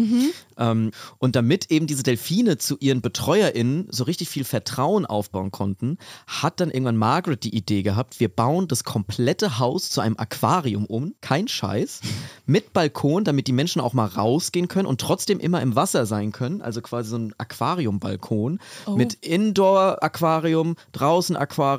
Ähm, 0.59 0.91
und 1.17 1.37
damit 1.37 1.71
eben 1.71 1.87
diese 1.87 2.03
Delfine 2.03 2.59
zu 2.59 2.77
ihren 2.81 3.01
BetreuerInnen 3.01 3.87
so 3.89 4.05
richtig 4.05 4.29
viel 4.29 4.45
Vertrauen 4.45 5.07
aufbauen 5.07 5.53
konnten, 5.53 5.97
hat 6.27 6.61
dann 6.61 6.71
irgendwann 6.71 6.99
Margaret 6.99 7.43
die 7.45 7.57
Idee 7.57 7.83
gehabt, 7.83 8.21
wir 8.21 8.29
bauen 8.29 8.69
das 8.69 8.85
komplette 8.85 9.59
Haus 9.59 9.89
zu 9.89 10.03
einem 10.03 10.19
Aquarium 10.19 10.85
um, 10.85 11.15
kein 11.23 11.49
Scheiß, 11.49 12.03
mit 12.45 12.75
Balkon, 12.75 13.25
damit 13.25 13.47
die 13.47 13.53
Menschen 13.55 13.81
auch 13.81 13.95
mal 13.95 14.05
rausgehen 14.05 14.69
können 14.69 14.87
und 14.87 15.01
trotzdem 15.01 15.41
immer 15.41 15.63
im 15.63 15.77
Wasser 15.77 16.05
sein 16.05 16.31
können. 16.33 16.61
Also 16.61 16.83
quasi 16.83 17.09
so 17.09 17.17
ein 17.17 17.35
Aquariumbalkon 17.39 18.59
Oh. 18.85 18.97
mit 18.97 19.15
Indoor-Aquarium, 19.15 20.77
draußen 20.93 21.37
Aquarium. 21.37 21.70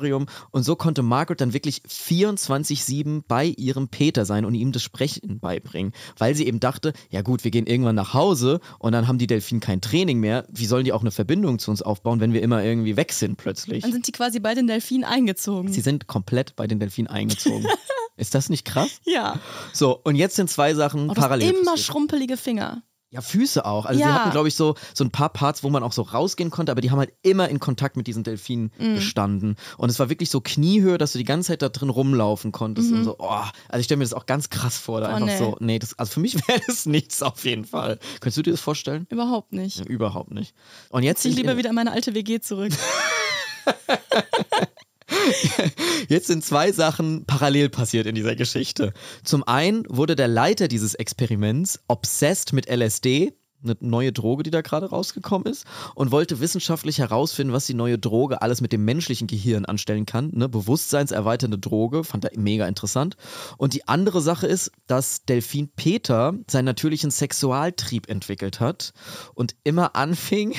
Und 0.50 0.62
so 0.62 0.76
konnte 0.76 1.02
Margaret 1.02 1.40
dann 1.40 1.52
wirklich 1.52 1.82
24-7 1.88 3.22
bei 3.26 3.46
ihrem 3.46 3.88
Peter 3.88 4.24
sein 4.24 4.44
und 4.44 4.54
ihm 4.54 4.72
das 4.72 4.82
Sprechen 4.82 5.38
beibringen. 5.40 5.92
Weil 6.18 6.34
sie 6.34 6.46
eben 6.46 6.60
dachte, 6.60 6.92
ja 7.10 7.22
gut, 7.22 7.44
wir 7.44 7.50
gehen 7.50 7.66
irgendwann 7.66 7.94
nach 7.94 8.14
Hause 8.14 8.60
und 8.78 8.92
dann 8.92 9.08
haben 9.08 9.18
die 9.18 9.26
Delfine 9.26 9.60
kein 9.60 9.80
Training 9.80 10.20
mehr. 10.20 10.46
Wie 10.50 10.66
sollen 10.66 10.84
die 10.84 10.92
auch 10.92 11.00
eine 11.02 11.10
Verbindung 11.10 11.58
zu 11.58 11.70
uns 11.70 11.82
aufbauen, 11.82 12.20
wenn 12.20 12.32
wir 12.32 12.42
immer 12.42 12.62
irgendwie 12.62 12.96
weg 12.96 13.12
sind 13.12 13.36
plötzlich? 13.36 13.82
Dann 13.82 13.92
sind 13.92 14.06
die 14.06 14.12
quasi 14.12 14.40
bei 14.40 14.54
den 14.54 14.66
Delfinen 14.66 15.04
eingezogen. 15.04 15.72
Sie 15.72 15.80
sind 15.80 16.06
komplett 16.06 16.56
bei 16.56 16.66
den 16.66 16.78
Delfinen 16.80 17.10
eingezogen. 17.10 17.66
Ist 18.16 18.34
das 18.34 18.50
nicht 18.50 18.64
krass? 18.66 19.00
ja. 19.06 19.40
So, 19.72 19.98
und 20.04 20.16
jetzt 20.16 20.36
sind 20.36 20.50
zwei 20.50 20.74
Sachen 20.74 21.08
Oh, 21.10 21.14
parallel. 21.14 21.54
immer 21.54 21.76
schrumpelige 21.78 22.36
Finger. 22.36 22.82
Ja, 23.12 23.20
Füße 23.20 23.64
auch. 23.66 23.84
Also 23.84 24.00
Ja. 24.00 24.06
sie 24.08 24.12
hatten, 24.14 24.30
glaube 24.30 24.48
ich, 24.48 24.54
so, 24.54 24.74
so 24.94 25.04
ein 25.04 25.10
paar 25.10 25.28
Parts, 25.28 25.62
wo 25.62 25.68
man 25.68 25.82
auch 25.82 25.92
so 25.92 26.00
rausgehen 26.00 26.50
konnte, 26.50 26.72
aber 26.72 26.80
die 26.80 26.90
haben 26.90 26.98
halt 26.98 27.12
immer 27.22 27.46
in 27.50 27.60
Kontakt 27.60 27.96
mit 27.98 28.06
diesen 28.06 28.24
Delfinen 28.24 28.72
Mhm. 28.78 28.94
gestanden. 28.94 29.56
Und 29.76 29.90
es 29.90 29.98
war 29.98 30.08
wirklich 30.08 30.30
so 30.30 30.40
Kniehöhe, 30.40 30.96
dass 30.96 31.12
du 31.12 31.18
die 31.18 31.24
ganze 31.24 31.48
Zeit 31.48 31.60
da 31.60 31.68
drin 31.68 31.90
rumlaufen 31.90 32.52
konntest 32.52 32.90
und 32.90 33.04
so, 33.04 33.16
oh, 33.18 33.28
also 33.68 33.78
ich 33.80 33.84
stelle 33.84 33.98
mir 33.98 34.04
das 34.04 34.14
auch 34.14 34.24
ganz 34.24 34.48
krass 34.48 34.78
vor, 34.78 35.02
da 35.02 35.08
Mhm. 35.08 35.12
Oh, 35.12 35.16
einfach 35.16 35.26
nee. 35.26 35.38
so, 35.38 35.56
nee, 35.60 35.78
das, 35.78 35.98
also 35.98 36.12
für 36.14 36.20
mich 36.20 36.34
wäre 36.48 36.60
das 36.66 36.86
nichts 36.86 37.22
auf 37.22 37.44
jeden 37.44 37.66
Fall. 37.66 37.98
Könntest 38.20 38.38
du 38.38 38.42
dir 38.42 38.52
das 38.52 38.60
vorstellen? 38.62 39.06
Überhaupt 39.10 39.52
nicht. 39.52 39.78
Ja, 39.80 39.84
überhaupt 39.84 40.30
nicht. 40.32 40.54
Und 40.88 41.02
jetzt 41.02 41.24
Ich 41.26 41.36
lieber 41.36 41.58
wieder 41.58 41.68
in 41.68 41.74
meine 41.76 41.92
alte 41.92 42.14
WG 42.14 42.40
zurück. 42.40 42.72
Jetzt 46.08 46.26
sind 46.26 46.44
zwei 46.44 46.72
Sachen 46.72 47.24
parallel 47.26 47.68
passiert 47.68 48.06
in 48.06 48.14
dieser 48.14 48.36
Geschichte. 48.36 48.92
Zum 49.24 49.42
einen 49.44 49.84
wurde 49.88 50.16
der 50.16 50.28
Leiter 50.28 50.68
dieses 50.68 50.94
Experiments 50.94 51.80
obsessed 51.88 52.52
mit 52.52 52.68
LSD, 52.68 53.32
eine 53.64 53.76
neue 53.80 54.12
Droge, 54.12 54.42
die 54.42 54.50
da 54.50 54.60
gerade 54.60 54.86
rausgekommen 54.86 55.46
ist, 55.46 55.66
und 55.94 56.10
wollte 56.10 56.40
wissenschaftlich 56.40 56.98
herausfinden, 56.98 57.52
was 57.52 57.66
die 57.66 57.74
neue 57.74 57.98
Droge 57.98 58.42
alles 58.42 58.60
mit 58.60 58.72
dem 58.72 58.84
menschlichen 58.84 59.26
Gehirn 59.26 59.64
anstellen 59.64 60.06
kann. 60.06 60.30
Ne? 60.32 60.48
Bewusstseinserweiternde 60.48 61.58
Droge, 61.58 62.04
fand 62.04 62.24
er 62.24 62.38
mega 62.38 62.66
interessant. 62.66 63.16
Und 63.58 63.74
die 63.74 63.86
andere 63.88 64.20
Sache 64.20 64.46
ist, 64.46 64.72
dass 64.86 65.24
Delfin 65.24 65.70
Peter 65.74 66.34
seinen 66.48 66.64
natürlichen 66.64 67.10
Sexualtrieb 67.10 68.08
entwickelt 68.08 68.60
hat 68.60 68.92
und 69.34 69.54
immer 69.64 69.94
anfing, 69.94 70.54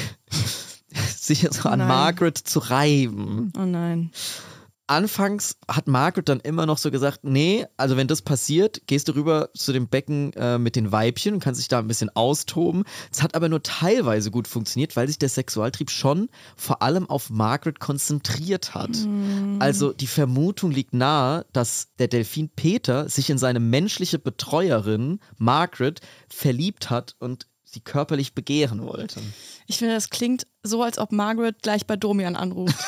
sich 1.17 1.47
so 1.51 1.69
an 1.69 1.79
Nein. 1.79 1.87
Margaret 1.87 2.37
zu 2.37 2.59
reiben 2.59 3.51
Oh 3.57 3.65
nein. 3.65 4.11
anfangs 4.87 5.55
hat 5.67 5.87
Margaret 5.87 6.27
dann 6.27 6.39
immer 6.41 6.65
noch 6.65 6.77
so 6.77 6.91
gesagt, 6.91 7.21
nee, 7.23 7.65
also 7.77 7.95
wenn 7.97 8.07
das 8.07 8.21
passiert, 8.21 8.81
gehst 8.85 9.07
du 9.07 9.13
rüber 9.15 9.49
zu 9.55 9.71
dem 9.71 9.87
Becken 9.87 10.33
äh, 10.33 10.57
mit 10.59 10.75
den 10.75 10.91
Weibchen 10.91 11.35
und 11.35 11.39
kannst 11.39 11.61
dich 11.61 11.69
da 11.69 11.79
ein 11.79 11.87
bisschen 11.87 12.09
austoben. 12.15 12.83
Es 13.11 13.23
hat 13.23 13.33
aber 13.33 13.47
nur 13.49 13.63
teilweise 13.63 14.29
gut 14.29 14.47
funktioniert, 14.47 14.95
weil 14.95 15.07
sich 15.07 15.17
der 15.17 15.29
Sexualtrieb 15.29 15.89
schon 15.89 16.29
vor 16.57 16.81
allem 16.81 17.09
auf 17.09 17.29
Margaret 17.29 17.79
konzentriert 17.79 18.75
hat. 18.75 18.91
Also 19.59 19.93
die 19.93 20.07
Vermutung 20.07 20.71
liegt 20.71 20.93
nahe, 20.93 21.45
dass 21.53 21.87
der 21.97 22.09
Delfin 22.09 22.49
Peter 22.49 23.07
sich 23.07 23.29
in 23.29 23.37
seine 23.37 23.61
menschliche 23.61 24.19
Betreuerin 24.19 25.19
Margaret 25.37 26.01
verliebt 26.27 26.89
hat 26.89 27.15
und 27.19 27.47
sie 27.73 27.81
körperlich 27.81 28.33
begehren 28.33 28.81
wollte. 28.85 29.19
Ich 29.67 29.77
finde, 29.77 29.95
das 29.95 30.09
klingt 30.09 30.45
so, 30.63 30.83
als 30.83 30.97
ob 30.97 31.11
Margaret 31.11 31.61
gleich 31.61 31.85
bei 31.87 31.95
Domian 31.95 32.35
anruft. 32.35 32.75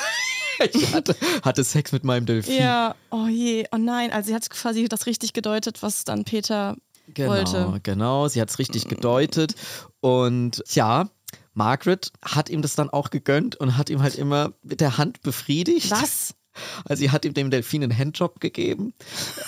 Ich 0.71 0.93
hatte, 0.93 1.17
hatte 1.43 1.65
Sex 1.65 1.91
mit 1.91 2.05
meinem 2.05 2.25
Delfin. 2.25 2.55
ja, 2.55 2.95
oh 3.11 3.27
je, 3.27 3.65
oh 3.73 3.77
nein. 3.77 4.13
Also 4.13 4.27
sie 4.27 4.33
hat 4.35 4.49
quasi 4.49 4.87
das 4.87 5.05
richtig 5.05 5.33
gedeutet, 5.33 5.83
was 5.83 6.05
dann 6.05 6.23
Peter 6.23 6.77
Genau, 7.13 7.31
wollte. 7.31 7.79
genau. 7.83 8.29
Sie 8.29 8.39
hat 8.39 8.49
es 8.49 8.57
richtig 8.57 8.87
gedeutet. 8.87 9.55
Und 9.99 10.63
ja, 10.69 11.09
Margaret 11.55 12.13
hat 12.23 12.49
ihm 12.49 12.61
das 12.61 12.75
dann 12.75 12.89
auch 12.89 13.09
gegönnt 13.09 13.57
und 13.57 13.75
hat 13.77 13.89
ihm 13.89 14.01
halt 14.01 14.15
immer 14.15 14.53
mit 14.63 14.79
der 14.79 14.97
Hand 14.97 15.21
befriedigt. 15.23 15.91
Was? 15.91 16.35
Also 16.85 17.01
sie 17.01 17.11
hat 17.11 17.25
ihm 17.25 17.33
dem 17.33 17.51
Delfin 17.51 17.83
einen 17.83 17.97
Handjob 17.97 18.39
gegeben. 18.39 18.93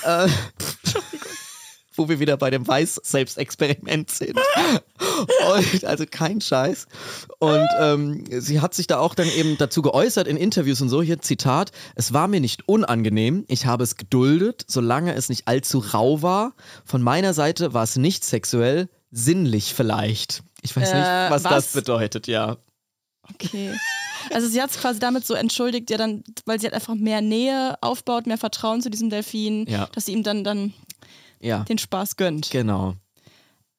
äh, 0.03 0.27
wo 1.97 2.09
wir 2.09 2.19
wieder 2.19 2.37
bei 2.37 2.49
dem 2.49 2.67
Weiß-Selbstexperiment 2.67 4.09
sind. 4.11 4.37
Und, 5.53 5.85
also 5.85 6.05
kein 6.09 6.41
Scheiß. 6.41 6.87
Und 7.39 7.67
ähm, 7.79 8.23
sie 8.29 8.61
hat 8.61 8.73
sich 8.73 8.87
da 8.87 8.99
auch 8.99 9.15
dann 9.15 9.29
eben 9.29 9.57
dazu 9.57 9.81
geäußert 9.81 10.27
in 10.27 10.37
Interviews 10.37 10.81
und 10.81 10.89
so, 10.89 11.01
hier 11.01 11.19
Zitat, 11.19 11.71
es 11.95 12.13
war 12.13 12.27
mir 12.27 12.39
nicht 12.39 12.67
unangenehm, 12.67 13.45
ich 13.47 13.65
habe 13.65 13.83
es 13.83 13.95
geduldet, 13.97 14.65
solange 14.67 15.13
es 15.15 15.29
nicht 15.29 15.47
allzu 15.47 15.79
rau 15.79 16.21
war. 16.21 16.53
Von 16.85 17.01
meiner 17.01 17.33
Seite 17.33 17.73
war 17.73 17.83
es 17.83 17.95
nicht 17.95 18.23
sexuell, 18.23 18.89
sinnlich 19.11 19.73
vielleicht. 19.73 20.43
Ich 20.61 20.75
weiß 20.75 20.93
nicht, 20.93 21.03
Äh, 21.03 21.29
was, 21.31 21.43
das 21.43 21.51
was? 21.53 21.71
bedeutet, 21.73 22.27
ja. 22.27 22.57
Okay. 23.33 23.73
Also 24.31 24.47
sie 24.47 24.61
hat 24.61 24.71
es 24.71 24.77
quasi 24.79 24.99
damit 24.99 25.25
so 25.25 25.33
entschuldigt, 25.33 25.89
ja 25.89 25.97
dann, 25.97 26.23
weil 26.45 26.59
sie 26.59 26.65
halt 26.65 26.73
einfach 26.73 26.95
mehr 26.95 27.21
Nähe 27.21 27.75
aufbaut, 27.81 28.25
mehr 28.27 28.37
Vertrauen 28.37 28.81
zu 28.81 28.89
diesem 28.89 29.09
Delfin, 29.09 29.65
Ja. 29.67 29.87
dass 29.93 30.05
sie 30.05 30.13
ihm 30.13 30.23
dann, 30.23 30.43
dann 30.43 30.73
Ja, 31.39 31.63
den 31.63 31.77
Spaß 31.77 32.15
gönnt. 32.15 32.49
genau. 32.51 32.95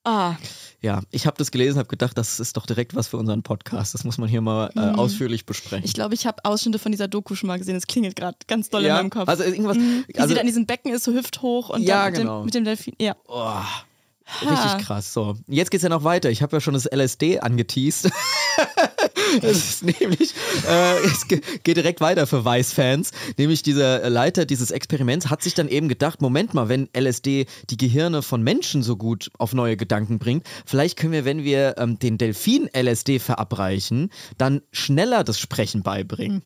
Ah, 0.05 0.37
Ja, 0.81 1.03
ich 1.11 1.27
habe 1.27 1.37
das 1.37 1.51
gelesen, 1.51 1.79
habe 1.79 1.88
gedacht, 1.88 2.16
das 2.16 2.40
ist 2.40 2.57
doch 2.57 2.64
direkt 2.64 2.94
was 2.94 3.09
für 3.09 3.18
unseren 3.18 3.42
Podcast. 3.42 3.92
Das 3.92 4.05
muss 4.05 4.16
man 4.16 4.29
hier 4.29 4.40
mal 4.40 4.71
äh, 4.75 4.81
ausführlich 4.97 5.44
besprechen. 5.44 5.81
Mhm. 5.81 5.85
ich 5.85 5.92
glaube, 5.92 6.14
ich 6.14 6.25
habe 6.27 6.44
Ausschnitte 6.44 6.79
von 6.79 6.92
dieser 6.92 7.09
Doku 7.09 7.35
schon 7.35 7.49
mal 7.49 7.59
gesehen. 7.59 7.75
Das 7.75 7.87
klingelt 7.87 8.16
gerade 8.16 8.38
ganz 8.47 8.71
doll 8.71 8.83
in 8.83 8.87
ja, 8.88 8.94
meinem 8.97 9.11
Kopf. 9.11 9.29
Also 9.29 9.42
irgendwas. 9.42 9.77
Mhm. 9.77 10.05
Wie 10.07 10.14
Also, 10.14 10.29
sie 10.29 10.35
da 10.37 10.40
in 10.40 10.47
diesem 10.47 10.64
Becken 10.66 10.92
ist, 10.94 11.05
so 11.05 11.12
hüfthoch 11.12 11.68
und 11.71 11.83
Ja, 11.83 12.05
dann 12.05 12.12
mit, 12.12 12.21
genau. 12.23 12.38
dem, 12.40 12.44
mit 12.47 12.55
dem 12.55 12.64
Delfin. 12.64 12.94
Ja. 13.01 13.16
oh, 13.27 13.61
richtig 14.43 14.87
krass. 14.87 15.12
So, 15.12 15.37
jetzt 15.47 15.71
geht's 15.71 15.83
ja 15.83 15.88
noch 15.88 16.05
weiter. 16.05 16.31
Ich 16.31 16.43
habe 16.43 16.57
ja 16.57 16.61
schon 16.61 16.75
das 16.75 16.87
LSD 16.87 17.41
angeteased. 17.41 18.11
Es 19.43 19.69
ist 19.69 19.83
nämlich, 19.85 20.35
äh, 20.67 20.99
es 21.05 21.29
ge- 21.29 21.43
geht 21.62 21.77
direkt 21.77 22.01
weiter 22.01 22.27
für 22.27 22.47
Weiß-Fans. 22.47 23.11
Nämlich 23.37 23.62
dieser 23.62 24.09
Leiter 24.09 24.47
dieses 24.47 24.71
Experiments 24.71 25.29
hat 25.29 25.43
sich 25.43 25.53
dann 25.53 25.69
eben 25.69 25.88
gedacht, 25.88 26.23
Moment 26.23 26.55
mal, 26.55 26.71
wenn 26.71 26.88
LSD 26.97 27.45
die 27.69 27.77
Gehirne 27.77 28.23
von 28.23 28.43
Menschen 28.43 28.83
so 28.83 28.97
gut 28.97 29.31
auf 29.38 29.53
neue 29.53 29.77
Gedanken 29.77 30.19
bringt, 30.19 30.47
vielleicht 30.64 30.97
können 30.99 31.12
wir, 31.12 31.27
wenn 31.27 31.45
wir 31.45 31.75
ähm, 31.77 31.99
den 31.99 32.17
Delfin 32.17 32.71
LSD 32.75 33.19
verabreichen, 33.19 34.11
dann 34.38 34.62
schneller 34.73 35.25
das 35.25 35.38
Sprechen 35.38 35.83
beibringen. 35.83 36.43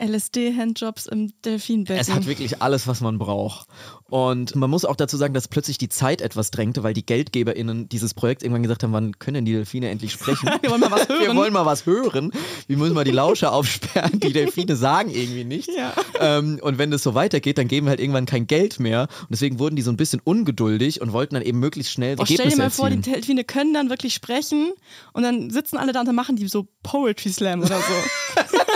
LSD-Handjobs 0.00 1.06
im 1.06 1.32
Delfinbecken. 1.44 2.00
Es 2.00 2.10
hat 2.10 2.26
wirklich 2.26 2.62
alles, 2.62 2.86
was 2.86 3.00
man 3.00 3.18
braucht. 3.18 3.66
Und 4.08 4.54
man 4.56 4.70
muss 4.70 4.84
auch 4.84 4.96
dazu 4.96 5.16
sagen, 5.16 5.34
dass 5.34 5.48
plötzlich 5.48 5.76
die 5.78 5.88
Zeit 5.88 6.22
etwas 6.22 6.50
drängte, 6.50 6.82
weil 6.82 6.94
die 6.94 7.04
GeldgeberInnen 7.04 7.88
dieses 7.88 8.14
Projekts 8.14 8.42
irgendwann 8.44 8.62
gesagt 8.62 8.82
haben, 8.82 8.92
wann 8.92 9.18
können 9.18 9.34
denn 9.34 9.44
die 9.44 9.52
Delfine 9.52 9.90
endlich 9.90 10.12
sprechen? 10.12 10.48
Wir 10.62 10.70
wollen 10.70 10.80
mal 10.80 10.90
was 10.90 11.08
hören. 11.08 11.20
Wir 11.20 11.34
wollen 11.34 11.52
mal 11.52 11.66
was 11.66 11.84
hören. 11.86 12.32
Wir 12.66 12.76
müssen 12.76 12.94
mal 12.94 13.04
die 13.04 13.10
Lauscher 13.10 13.52
aufsperren. 13.58 14.20
Die 14.20 14.32
Delfine 14.32 14.76
sagen 14.76 15.10
irgendwie 15.10 15.44
nichts. 15.44 15.74
Ja. 15.76 15.92
Ähm, 16.20 16.58
und 16.62 16.78
wenn 16.78 16.90
das 16.90 17.02
so 17.02 17.14
weitergeht, 17.14 17.58
dann 17.58 17.68
geben 17.68 17.86
wir 17.86 17.90
halt 17.90 18.00
irgendwann 18.00 18.26
kein 18.26 18.46
Geld 18.46 18.80
mehr. 18.80 19.08
Und 19.22 19.30
deswegen 19.30 19.58
wurden 19.58 19.76
die 19.76 19.82
so 19.82 19.90
ein 19.90 19.96
bisschen 19.96 20.20
ungeduldig 20.22 21.00
und 21.00 21.12
wollten 21.12 21.34
dann 21.34 21.42
eben 21.42 21.58
möglichst 21.58 21.92
schnell 21.92 22.16
Oh, 22.18 22.24
stell 22.24 22.36
dir 22.36 22.42
Ergebnisse 22.44 22.62
mal 22.62 22.70
vor, 22.70 22.90
die. 22.90 23.00
Delfine 23.00 23.44
können 23.44 23.74
dann 23.74 23.90
wirklich 23.90 24.14
sprechen 24.14 24.72
und 25.12 25.22
dann 25.22 25.50
sitzen 25.50 25.76
alle 25.76 25.92
da 25.92 26.00
und 26.00 26.06
dann 26.06 26.14
machen 26.14 26.36
die 26.36 26.48
so 26.48 26.68
Poetry 26.82 27.30
Slam 27.30 27.60
oder 27.60 27.76
so. 27.76 28.42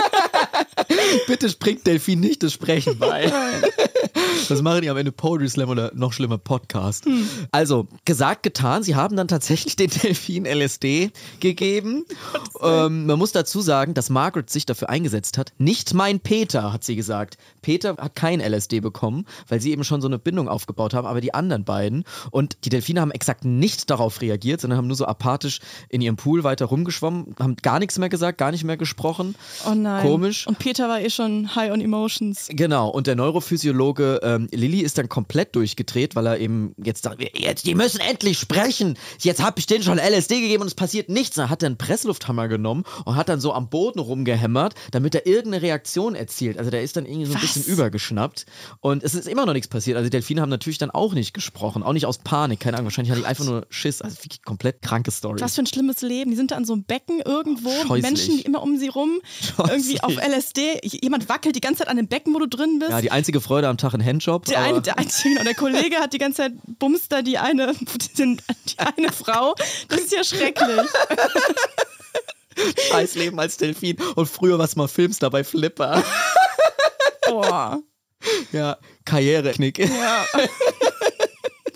Bitte 1.27 1.49
springt 1.49 1.85
Delfin 1.87 2.19
nicht 2.19 2.43
das 2.43 2.53
Sprechen 2.53 2.97
bei. 2.97 3.31
Das 4.49 4.61
machen 4.61 4.81
die 4.81 4.89
am 4.89 4.97
Ende 4.97 5.11
Poetry 5.11 5.47
Slam 5.47 5.69
oder 5.69 5.91
noch 5.95 6.13
schlimmer 6.13 6.37
Podcast. 6.37 7.05
Hm. 7.05 7.27
Also, 7.51 7.87
gesagt, 8.05 8.43
getan. 8.43 8.83
Sie 8.83 8.95
haben 8.95 9.15
dann 9.15 9.27
tatsächlich 9.27 9.75
den 9.75 9.89
Delfin 9.89 10.45
LSD 10.45 11.11
gegeben. 11.39 12.05
Ähm, 12.61 13.05
man 13.05 13.17
muss 13.17 13.31
dazu 13.31 13.61
sagen, 13.61 13.93
dass 13.93 14.09
Margaret 14.09 14.49
sich 14.49 14.65
dafür 14.65 14.89
eingesetzt 14.89 15.37
hat. 15.37 15.53
Nicht 15.57 15.93
mein 15.93 16.19
Peter, 16.19 16.73
hat 16.73 16.83
sie 16.83 16.95
gesagt. 16.95 17.37
Peter 17.61 17.95
hat 17.97 18.15
kein 18.15 18.39
LSD 18.39 18.81
bekommen, 18.81 19.25
weil 19.47 19.61
sie 19.61 19.71
eben 19.71 19.83
schon 19.83 20.01
so 20.01 20.07
eine 20.07 20.19
Bindung 20.19 20.47
aufgebaut 20.49 20.93
haben, 20.93 21.07
aber 21.07 21.21
die 21.21 21.33
anderen 21.33 21.63
beiden. 21.63 22.03
Und 22.31 22.57
die 22.65 22.69
Delfine 22.69 23.01
haben 23.01 23.11
exakt 23.11 23.45
nicht 23.45 23.89
darauf 23.89 24.21
reagiert, 24.21 24.61
sondern 24.61 24.77
haben 24.77 24.87
nur 24.87 24.97
so 24.97 25.05
apathisch 25.05 25.59
in 25.89 26.01
ihrem 26.01 26.15
Pool 26.15 26.43
weiter 26.43 26.65
rumgeschwommen, 26.65 27.35
haben 27.39 27.55
gar 27.57 27.79
nichts 27.79 27.97
mehr 27.97 28.09
gesagt, 28.09 28.37
gar 28.37 28.51
nicht 28.51 28.63
mehr 28.63 28.77
gesprochen. 28.77 29.35
Oh 29.69 29.73
nein. 29.73 30.05
Komisch. 30.05 30.47
Und 30.47 30.59
Peter 30.59 30.89
war 30.89 30.99
eh 30.99 31.09
schon 31.09 31.55
high 31.55 31.71
on 31.71 31.81
emotions. 31.81 32.49
Genau, 32.49 32.89
und 32.89 33.07
der 33.07 33.15
Neurophysiologe 33.15 33.92
ähm, 33.99 34.47
Lilly 34.51 34.81
ist 34.81 34.97
dann 34.97 35.09
komplett 35.09 35.55
durchgedreht, 35.55 36.15
weil 36.15 36.27
er 36.27 36.39
eben 36.39 36.73
jetzt 36.83 37.03
sagt, 37.03 37.21
jetzt, 37.37 37.65
die 37.65 37.75
müssen 37.75 37.99
endlich 37.99 38.39
sprechen. 38.39 38.97
Jetzt 39.19 39.41
habe 39.41 39.59
ich 39.59 39.65
denen 39.65 39.83
schon 39.83 39.97
LSD 39.97 40.41
gegeben 40.41 40.61
und 40.61 40.67
es 40.67 40.75
passiert 40.75 41.09
nichts. 41.09 41.35
Dann 41.35 41.49
hat 41.49 41.63
er 41.63 41.67
einen 41.67 41.77
Presslufthammer 41.77 42.47
genommen 42.47 42.83
und 43.05 43.15
hat 43.15 43.29
dann 43.29 43.39
so 43.39 43.53
am 43.53 43.69
Boden 43.69 43.99
rumgehämmert, 43.99 44.75
damit 44.91 45.15
er 45.15 45.25
irgendeine 45.25 45.61
Reaktion 45.61 46.15
erzielt. 46.15 46.57
Also 46.57 46.71
der 46.71 46.83
ist 46.83 46.95
dann 46.97 47.05
irgendwie 47.05 47.25
so 47.25 47.33
ein 47.33 47.35
Was? 47.35 47.41
bisschen 47.41 47.63
übergeschnappt. 47.65 48.45
Und 48.79 49.03
es 49.03 49.15
ist 49.15 49.27
immer 49.27 49.45
noch 49.45 49.53
nichts 49.53 49.67
passiert. 49.67 49.97
Also 49.97 50.05
die 50.05 50.11
Delfine 50.11 50.41
haben 50.41 50.49
natürlich 50.49 50.77
dann 50.77 50.91
auch 50.91 51.13
nicht 51.13 51.33
gesprochen, 51.33 51.83
auch 51.83 51.93
nicht 51.93 52.05
aus 52.05 52.17
Panik, 52.17 52.59
keine 52.59 52.77
Ahnung. 52.77 52.85
Wahrscheinlich 52.85 53.11
hatte 53.11 53.21
ich 53.21 53.27
einfach 53.27 53.45
nur 53.45 53.65
Schiss. 53.69 54.01
Also 54.01 54.17
wirklich 54.17 54.43
komplett 54.43 54.81
kranke 54.81 55.11
Story. 55.11 55.41
Was 55.41 55.55
für 55.55 55.61
ein 55.61 55.67
schlimmes 55.67 56.01
Leben. 56.01 56.31
Die 56.31 56.37
sind 56.37 56.51
da 56.51 56.55
an 56.55 56.65
so 56.65 56.73
einem 56.73 56.83
Becken 56.83 57.21
irgendwo, 57.25 57.69
Scheußlich. 57.87 58.01
Menschen, 58.01 58.39
immer 58.39 58.61
um 58.61 58.77
sie 58.77 58.87
rum, 58.87 59.19
irgendwie 59.57 60.01
auf 60.01 60.15
LSD. 60.15 60.81
Jemand 60.83 61.29
wackelt 61.29 61.55
die 61.55 61.61
ganze 61.61 61.79
Zeit 61.79 61.87
an 61.87 61.97
dem 61.97 62.07
Becken, 62.07 62.33
wo 62.33 62.39
du 62.39 62.47
drin 62.47 62.79
bist. 62.79 62.91
Ja, 62.91 63.01
die 63.01 63.11
einzige 63.11 63.41
Freude 63.41 63.67
am 63.67 63.77
Tag 63.83 63.93
ein 63.93 64.05
Handjob. 64.05 64.45
der, 64.45 64.61
eine, 64.61 64.81
der, 64.81 64.97
einzige, 64.97 65.39
und 65.39 65.45
der 65.45 65.55
Kollege 65.55 65.97
hat 65.97 66.13
die 66.13 66.17
ganze 66.17 66.43
Zeit 66.43 66.53
bumst 66.79 67.11
da 67.11 67.21
die 67.21 67.37
eine, 67.37 67.73
den, 68.17 68.41
die 68.65 68.79
eine 68.79 69.11
Frau. 69.11 69.55
Das 69.89 69.99
ist 69.99 70.13
ja 70.13 70.23
schrecklich. 70.23 70.89
Scheiß 72.89 73.15
Leben 73.15 73.39
als 73.39 73.57
Delfin. 73.57 73.97
Und 74.15 74.27
früher 74.27 74.57
was 74.57 74.75
mal 74.75 74.87
filmst 74.87 75.21
dabei 75.21 75.43
Flipper. 75.43 76.01
Boah. 77.27 77.81
Ja, 78.51 78.77
Karriereknick. 79.05 79.79
Ja. 79.79 80.25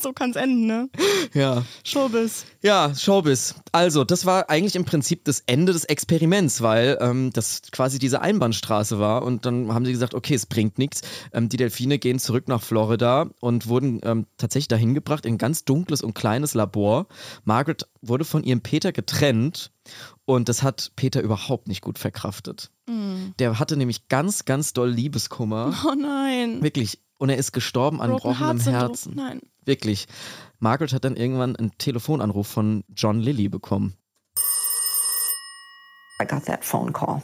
So 0.07 0.13
kann 0.13 0.29
es 0.29 0.37
enden, 0.37 0.67
ne? 0.67 0.89
Ja. 1.33 1.65
Showbiz. 1.83 2.45
Ja, 2.61 2.95
Showbiz. 2.95 3.55
Also, 3.73 4.05
das 4.05 4.25
war 4.25 4.49
eigentlich 4.49 4.77
im 4.77 4.85
Prinzip 4.85 5.25
das 5.25 5.43
Ende 5.45 5.73
des 5.73 5.83
Experiments, 5.83 6.61
weil 6.61 6.97
ähm, 7.01 7.31
das 7.33 7.63
quasi 7.71 7.99
diese 7.99 8.21
Einbahnstraße 8.21 8.99
war. 8.99 9.23
Und 9.23 9.45
dann 9.45 9.73
haben 9.73 9.85
sie 9.85 9.91
gesagt, 9.91 10.13
okay, 10.13 10.33
es 10.33 10.45
bringt 10.45 10.77
nichts. 10.77 11.01
Ähm, 11.33 11.49
die 11.49 11.57
Delfine 11.57 11.99
gehen 11.99 12.19
zurück 12.19 12.47
nach 12.47 12.61
Florida 12.61 13.29
und 13.41 13.67
wurden 13.67 13.99
ähm, 14.03 14.27
tatsächlich 14.37 14.69
dahin 14.69 14.93
gebracht 14.93 15.25
in 15.25 15.33
ein 15.33 15.37
ganz 15.37 15.65
dunkles 15.65 16.01
und 16.01 16.13
kleines 16.13 16.53
Labor. 16.53 17.07
Margaret 17.43 17.87
wurde 18.01 18.23
von 18.23 18.43
ihrem 18.43 18.61
Peter 18.61 18.93
getrennt 18.93 19.71
und 20.23 20.47
das 20.47 20.63
hat 20.63 20.93
Peter 20.95 21.21
überhaupt 21.21 21.67
nicht 21.67 21.81
gut 21.81 21.99
verkraftet. 21.99 22.71
Der 23.39 23.59
hatte 23.59 23.75
nämlich 23.75 24.07
ganz, 24.07 24.45
ganz 24.45 24.71
doll 24.71 24.89
Liebeskummer. 24.89 25.73
Oh 25.85 25.93
nein. 25.93 26.63
Wirklich. 26.63 26.99
Und 27.17 27.29
er 27.29 27.37
ist 27.37 27.51
gestorben 27.51 28.01
an 28.01 28.11
Broken. 28.11 28.35
Herzen. 28.61 29.15
Nein. 29.15 29.41
Wirklich. 29.65 30.07
Margaret 30.59 30.93
hat 30.93 31.03
dann 31.03 31.15
irgendwann 31.15 31.55
einen 31.55 31.71
Telefonanruf 31.77 32.47
von 32.47 32.83
John 32.95 33.19
Lilly 33.19 33.49
bekommen. 33.49 33.95
I 36.21 36.25
got 36.25 36.45
that 36.45 36.63
phone 36.63 36.93
call 36.93 37.21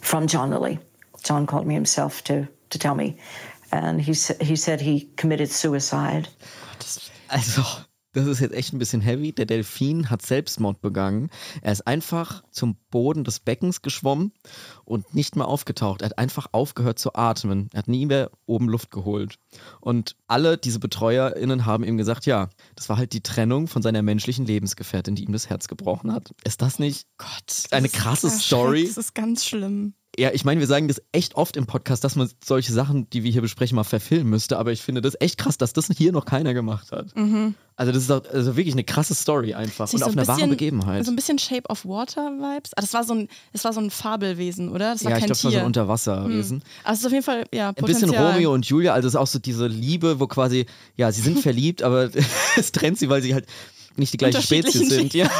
from 0.00 0.26
John 0.26 0.50
Lilly. 0.50 0.78
John 1.24 1.46
called 1.46 1.66
me 1.66 1.74
himself 1.74 2.22
to, 2.24 2.46
to 2.70 2.78
tell 2.78 2.94
me. 2.94 3.18
And 3.70 4.00
he, 4.00 4.14
sa- 4.14 4.34
he 4.40 4.56
said 4.56 4.80
he 4.80 5.10
committed 5.16 5.50
suicide. 5.52 6.28
Also, 7.28 7.62
das 8.12 8.26
ist 8.26 8.40
jetzt 8.40 8.54
echt 8.54 8.72
ein 8.72 8.78
bisschen 8.78 9.00
heavy. 9.00 9.32
Der 9.32 9.46
Delfin 9.46 10.10
hat 10.10 10.22
Selbstmord 10.22 10.80
begangen. 10.80 11.30
Er 11.62 11.72
ist 11.72 11.86
einfach 11.86 12.42
zum 12.50 12.76
Boden 12.90 13.24
des 13.24 13.40
Beckens 13.40 13.82
geschwommen 13.82 14.32
und 14.84 15.14
nicht 15.14 15.36
mehr 15.36 15.46
aufgetaucht. 15.46 16.02
Er 16.02 16.06
hat 16.06 16.18
einfach 16.18 16.48
aufgehört 16.52 16.98
zu 16.98 17.14
atmen. 17.14 17.68
Er 17.72 17.78
hat 17.78 17.88
nie 17.88 18.06
mehr 18.06 18.30
oben 18.46 18.68
Luft 18.68 18.90
geholt. 18.90 19.38
Und 19.80 20.16
alle 20.26 20.58
diese 20.58 20.80
BetreuerInnen 20.80 21.66
haben 21.66 21.84
ihm 21.84 21.96
gesagt, 21.96 22.26
ja, 22.26 22.50
das 22.74 22.88
war 22.88 22.96
halt 22.96 23.12
die 23.12 23.22
Trennung 23.22 23.68
von 23.68 23.82
seiner 23.82 24.02
menschlichen 24.02 24.46
Lebensgefährtin, 24.46 25.14
die 25.14 25.24
ihm 25.24 25.32
das 25.32 25.48
Herz 25.48 25.68
gebrochen 25.68 26.12
hat. 26.12 26.34
Ist 26.44 26.62
das 26.62 26.78
nicht 26.78 27.06
Gott. 27.16 27.68
Eine 27.70 27.88
das 27.88 27.94
ist 27.94 28.02
krasse. 28.02 28.30
Story. 28.30 28.84
Das 28.86 28.96
ist 28.96 29.14
ganz 29.14 29.44
schlimm. 29.44 29.94
Ja, 30.20 30.30
ich 30.34 30.44
meine, 30.44 30.60
wir 30.60 30.66
sagen 30.66 30.86
das 30.86 31.00
echt 31.12 31.34
oft 31.34 31.56
im 31.56 31.64
Podcast, 31.66 32.04
dass 32.04 32.14
man 32.14 32.28
solche 32.44 32.72
Sachen, 32.74 33.08
die 33.08 33.24
wir 33.24 33.32
hier 33.32 33.40
besprechen, 33.40 33.74
mal 33.76 33.84
verfilmen 33.84 34.28
müsste. 34.28 34.58
Aber 34.58 34.70
ich 34.70 34.82
finde 34.82 35.00
das 35.00 35.16
echt 35.18 35.38
krass, 35.38 35.56
dass 35.56 35.72
das 35.72 35.88
hier 35.96 36.12
noch 36.12 36.26
keiner 36.26 36.52
gemacht 36.52 36.92
hat. 36.92 37.06
Also 37.76 37.92
das 37.92 38.02
ist 38.02 38.10
auch, 38.10 38.22
also 38.30 38.54
wirklich 38.56 38.74
eine 38.74 38.84
krasse 38.84 39.14
Story 39.14 39.54
einfach 39.54 39.88
Sich 39.88 39.96
und 39.96 40.02
auf 40.02 40.10
so 40.10 40.12
ein 40.12 40.18
einer 40.18 40.28
wahren 40.28 40.36
bisschen- 40.36 40.50
Begebenheit. 40.50 41.06
So 41.06 41.10
ein 41.12 41.16
bisschen 41.16 41.38
Shape 41.38 41.66
of 41.70 41.86
Water 41.86 42.32
Vibes. 42.32 42.72
Ah, 42.76 42.82
das 42.82 42.92
war 42.92 43.04
so 43.04 43.14
ein, 43.14 43.28
das 43.54 43.64
war 43.64 43.72
so 43.72 43.80
ein 43.80 43.90
Fabelwesen, 43.90 44.68
oder? 44.68 44.92
Das 44.92 45.04
war 45.04 45.12
ja, 45.12 45.16
ich 45.16 45.22
kein 45.22 45.28
glaube, 45.28 45.36
das 45.38 45.44
war 45.44 45.52
so 45.52 45.58
ein 45.58 45.64
Unterwasserwesen. 45.64 46.62
also 46.84 46.92
es 46.92 47.00
ist 47.00 47.06
auf 47.06 47.12
jeden 47.12 47.24
Fall, 47.24 47.44
ja, 47.54 47.68
Ein 47.70 47.74
bisschen 47.76 48.00
Potenzial. 48.10 48.32
Romeo 48.34 48.52
und 48.52 48.66
Julia, 48.66 48.92
also 48.92 49.08
es 49.08 49.14
ist 49.14 49.18
auch 49.20 49.26
so 49.26 49.38
diese 49.38 49.68
Liebe, 49.68 50.20
wo 50.20 50.26
quasi, 50.26 50.66
ja, 50.96 51.10
sie 51.12 51.22
sind 51.22 51.38
verliebt, 51.40 51.82
aber 51.82 52.10
es 52.58 52.72
trennt 52.72 52.98
sie, 52.98 53.08
weil 53.08 53.22
sie 53.22 53.32
halt 53.32 53.46
nicht 53.96 54.12
die 54.12 54.18
gleiche 54.18 54.42
Spezies 54.42 54.90
sind. 54.90 55.14
Ja. 55.14 55.30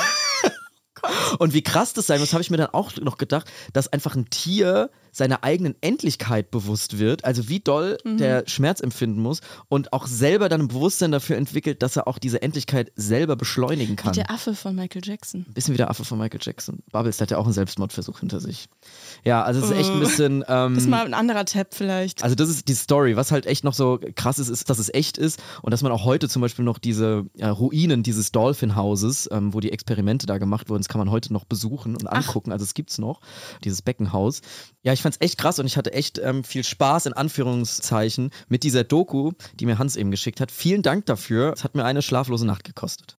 Und 1.38 1.54
wie 1.54 1.62
krass 1.62 1.92
das 1.92 2.06
sein 2.06 2.20
muss, 2.20 2.32
habe 2.32 2.42
ich 2.42 2.50
mir 2.50 2.56
dann 2.56 2.68
auch 2.68 2.96
noch 2.96 3.18
gedacht, 3.18 3.50
dass 3.72 3.88
einfach 3.88 4.14
ein 4.14 4.30
Tier 4.30 4.90
seiner 5.12 5.44
eigenen 5.44 5.74
Endlichkeit 5.80 6.50
bewusst 6.50 6.98
wird, 6.98 7.24
also 7.24 7.48
wie 7.48 7.60
doll 7.60 7.98
Mhm. 8.04 8.18
der 8.18 8.44
Schmerz 8.46 8.80
empfinden 8.80 9.20
muss 9.20 9.40
und 9.68 9.92
auch 9.92 10.06
selber 10.06 10.48
dann 10.48 10.62
ein 10.62 10.68
Bewusstsein 10.68 11.10
dafür 11.12 11.36
entwickelt, 11.36 11.82
dass 11.82 11.96
er 11.96 12.06
auch 12.08 12.18
diese 12.18 12.42
Endlichkeit 12.42 12.92
selber 12.96 13.36
beschleunigen 13.36 13.96
kann. 13.96 14.12
Wie 14.14 14.20
der 14.20 14.30
Affe 14.30 14.54
von 14.54 14.74
Michael 14.74 15.02
Jackson. 15.04 15.44
Bisschen 15.52 15.74
wie 15.74 15.78
der 15.78 15.90
Affe 15.90 16.04
von 16.04 16.18
Michael 16.18 16.40
Jackson. 16.42 16.82
Bubbles 16.92 17.20
hat 17.20 17.30
ja 17.30 17.38
auch 17.38 17.44
einen 17.44 17.52
Selbstmordversuch 17.52 18.20
hinter 18.20 18.40
sich. 18.40 18.68
Ja, 19.24 19.42
also 19.42 19.60
es 19.60 19.70
ist 19.70 19.76
echt 19.76 19.90
ein 19.90 20.00
bisschen. 20.00 20.44
Ähm, 20.48 20.74
Das 20.74 20.84
ist 20.84 20.88
mal 20.88 21.04
ein 21.04 21.14
anderer 21.14 21.44
Tab 21.44 21.74
vielleicht. 21.74 22.22
also 22.22 22.34
das 22.34 22.48
ist 22.48 22.68
die 22.68 22.74
Story. 22.74 23.16
Was 23.16 23.32
halt 23.32 23.46
echt 23.46 23.64
noch 23.64 23.74
so 23.74 23.98
krass 24.14 24.38
ist, 24.38 24.48
ist, 24.48 24.70
dass 24.70 24.78
es 24.78 24.92
echt 24.92 25.18
ist 25.18 25.40
und 25.62 25.70
dass 25.72 25.82
man 25.82 25.92
auch 25.92 26.04
heute 26.04 26.28
zum 26.28 26.42
Beispiel 26.42 26.64
noch 26.64 26.78
diese 26.78 27.26
ja, 27.34 27.50
Ruinen 27.50 28.02
dieses 28.02 28.32
Dolphin-Hauses, 28.32 29.28
ähm, 29.32 29.52
wo 29.54 29.60
die 29.60 29.72
Experimente 29.72 30.26
da 30.26 30.38
gemacht 30.38 30.68
wurden, 30.68 30.80
das 30.82 30.88
kann 30.88 30.98
man 30.98 31.10
heute 31.10 31.32
noch 31.32 31.44
besuchen 31.44 31.96
und 31.96 32.06
angucken. 32.06 32.52
Also 32.52 32.64
es 32.64 32.74
gibt's 32.74 32.98
noch, 32.98 33.20
dieses 33.64 33.82
Beckenhaus. 33.82 34.40
Ja, 34.82 34.92
ich 34.92 35.02
fand's 35.10 35.20
echt 35.20 35.38
krass 35.38 35.58
und 35.58 35.66
ich 35.66 35.76
hatte 35.76 35.92
echt 35.92 36.18
ähm, 36.18 36.44
viel 36.44 36.62
Spaß 36.62 37.06
in 37.06 37.12
Anführungszeichen 37.14 38.30
mit 38.48 38.62
dieser 38.62 38.84
Doku, 38.84 39.32
die 39.54 39.66
mir 39.66 39.78
Hans 39.78 39.96
eben 39.96 40.12
geschickt 40.12 40.40
hat. 40.40 40.52
Vielen 40.52 40.82
Dank 40.82 41.06
dafür. 41.06 41.52
Es 41.52 41.64
hat 41.64 41.74
mir 41.74 41.84
eine 41.84 42.00
schlaflose 42.00 42.46
Nacht 42.46 42.62
gekostet. 42.62 43.18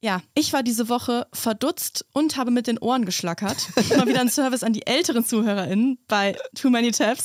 Ja, 0.00 0.22
ich 0.34 0.52
war 0.52 0.62
diese 0.62 0.88
Woche 0.88 1.26
verdutzt 1.32 2.06
und 2.12 2.36
habe 2.36 2.52
mit 2.52 2.68
den 2.68 2.78
Ohren 2.78 3.04
geschlackert. 3.04 3.56
Mal 3.96 4.06
wieder 4.06 4.20
ein 4.20 4.28
Service 4.28 4.62
an 4.62 4.72
die 4.72 4.86
älteren 4.86 5.24
ZuhörerInnen 5.24 5.98
bei 6.06 6.36
Too 6.54 6.70
Many 6.70 6.92
Tabs. 6.92 7.24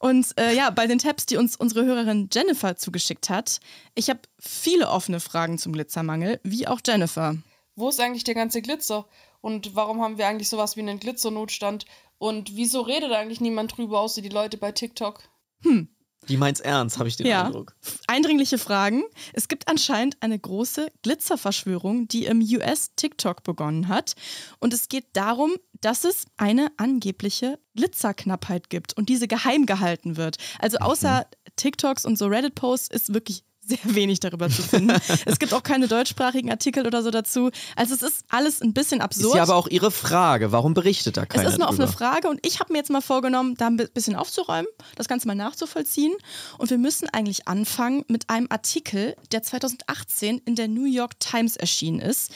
Und 0.00 0.26
äh, 0.36 0.56
ja, 0.56 0.70
bei 0.70 0.88
den 0.88 0.98
Tabs, 0.98 1.26
die 1.26 1.36
uns 1.36 1.54
unsere 1.54 1.84
Hörerin 1.84 2.28
Jennifer 2.32 2.74
zugeschickt 2.74 3.30
hat. 3.30 3.60
Ich 3.94 4.10
habe 4.10 4.18
viele 4.40 4.88
offene 4.88 5.20
Fragen 5.20 5.56
zum 5.56 5.72
Glitzermangel, 5.72 6.40
wie 6.42 6.66
auch 6.66 6.80
Jennifer. 6.84 7.36
Wo 7.76 7.90
ist 7.90 8.00
eigentlich 8.00 8.24
der 8.24 8.34
ganze 8.34 8.60
Glitzer? 8.60 9.06
Und 9.40 9.74
warum 9.74 10.02
haben 10.02 10.18
wir 10.18 10.26
eigentlich 10.26 10.48
sowas 10.48 10.76
wie 10.76 10.80
einen 10.80 11.00
Glitzernotstand? 11.00 11.86
Und 12.18 12.54
wieso 12.56 12.82
redet 12.82 13.12
eigentlich 13.12 13.40
niemand 13.40 13.76
drüber, 13.76 14.00
außer 14.00 14.20
die 14.20 14.28
Leute 14.28 14.58
bei 14.58 14.72
TikTok? 14.72 15.22
Die 16.28 16.36
meint's 16.36 16.60
ernst, 16.60 16.98
habe 16.98 17.08
ich 17.08 17.16
den 17.16 17.26
Ja. 17.26 17.46
Eindruck. 17.46 17.74
Eindringliche 18.06 18.58
Fragen. 18.58 19.02
Es 19.32 19.48
gibt 19.48 19.68
anscheinend 19.68 20.18
eine 20.20 20.38
große 20.38 20.92
Glitzerverschwörung, 21.02 22.08
die 22.08 22.26
im 22.26 22.40
US 22.40 22.94
TikTok 22.94 23.42
begonnen 23.42 23.88
hat. 23.88 24.14
Und 24.58 24.74
es 24.74 24.88
geht 24.88 25.06
darum, 25.14 25.52
dass 25.80 26.04
es 26.04 26.26
eine 26.36 26.70
angebliche 26.76 27.58
Glitzerknappheit 27.74 28.68
gibt 28.68 28.96
und 28.96 29.08
diese 29.08 29.28
geheim 29.28 29.64
gehalten 29.64 30.18
wird. 30.18 30.36
Also 30.58 30.78
außer 30.78 31.26
TikToks 31.56 32.04
und 32.04 32.18
so 32.18 32.26
Reddit-Posts 32.26 32.88
ist 32.88 33.14
wirklich 33.14 33.44
sehr 33.70 33.94
wenig 33.94 34.20
darüber 34.20 34.48
zu 34.50 34.62
finden. 34.62 34.90
es 35.26 35.38
gibt 35.38 35.52
auch 35.54 35.62
keine 35.62 35.88
deutschsprachigen 35.88 36.50
Artikel 36.50 36.86
oder 36.86 37.02
so 37.02 37.10
dazu. 37.10 37.50
Also 37.76 37.94
es 37.94 38.02
ist 38.02 38.24
alles 38.28 38.60
ein 38.60 38.72
bisschen 38.74 39.00
absurd. 39.00 39.28
Ist 39.28 39.36
ja 39.36 39.42
aber 39.42 39.54
auch 39.56 39.68
Ihre 39.68 39.90
Frage. 39.90 40.52
Warum 40.52 40.74
berichtet 40.74 41.16
da 41.16 41.26
keiner 41.26 41.44
Es 41.44 41.54
ist 41.54 41.60
eine 41.60 41.68
offene? 41.68 41.88
Frage 41.88 42.28
und 42.28 42.44
ich 42.46 42.60
habe 42.60 42.72
mir 42.72 42.78
jetzt 42.78 42.90
mal 42.90 43.00
vorgenommen, 43.00 43.54
da 43.56 43.68
ein 43.68 43.76
bi- 43.76 43.88
bisschen 43.92 44.16
aufzuräumen, 44.16 44.66
das 44.96 45.08
Ganze 45.08 45.26
mal 45.26 45.34
nachzuvollziehen. 45.34 46.12
Und 46.58 46.70
wir 46.70 46.78
müssen 46.78 47.08
eigentlich 47.08 47.48
anfangen 47.48 48.04
mit 48.08 48.28
einem 48.28 48.46
Artikel, 48.50 49.16
der 49.32 49.42
2018 49.42 50.38
in 50.44 50.54
der 50.56 50.68
New 50.68 50.84
York 50.86 51.18
Times 51.20 51.56
erschienen 51.56 52.00
ist. 52.00 52.32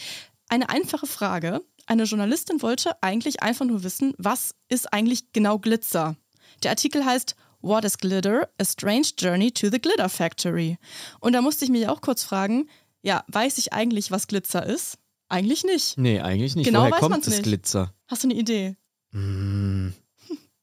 Eine 0.48 0.68
einfache 0.68 1.06
Frage. 1.06 1.62
Eine 1.86 2.04
Journalistin 2.04 2.62
wollte 2.62 3.02
eigentlich 3.02 3.42
einfach 3.42 3.64
nur 3.66 3.82
wissen, 3.82 4.14
was 4.18 4.54
ist 4.68 4.92
eigentlich 4.92 5.32
genau 5.32 5.58
Glitzer? 5.58 6.16
Der 6.62 6.70
Artikel 6.70 7.04
heißt 7.04 7.34
What 7.64 7.84
is 7.84 7.96
Glitter? 7.98 8.48
A 8.60 8.64
Strange 8.64 9.08
Journey 9.18 9.50
to 9.50 9.70
the 9.70 9.80
Glitter 9.80 10.08
Factory. 10.10 10.76
Und 11.20 11.32
da 11.32 11.40
musste 11.40 11.64
ich 11.64 11.70
mich 11.70 11.88
auch 11.88 12.00
kurz 12.02 12.22
fragen, 12.22 12.68
ja, 13.02 13.24
weiß 13.28 13.56
ich 13.58 13.72
eigentlich, 13.72 14.10
was 14.10 14.26
Glitzer 14.26 14.64
ist? 14.66 14.98
Eigentlich 15.28 15.64
nicht. 15.64 15.96
Nee, 15.96 16.20
eigentlich 16.20 16.56
nicht. 16.56 16.66
Genau 16.66 16.80
Woher 16.82 16.92
weiß 16.92 17.00
kommt 17.00 17.26
das 17.26 17.28
nicht. 17.28 17.42
Glitzer? 17.44 17.94
Hast 18.06 18.22
du 18.22 18.28
eine 18.28 18.38
Idee? 18.38 18.76
Hm. 19.12 19.94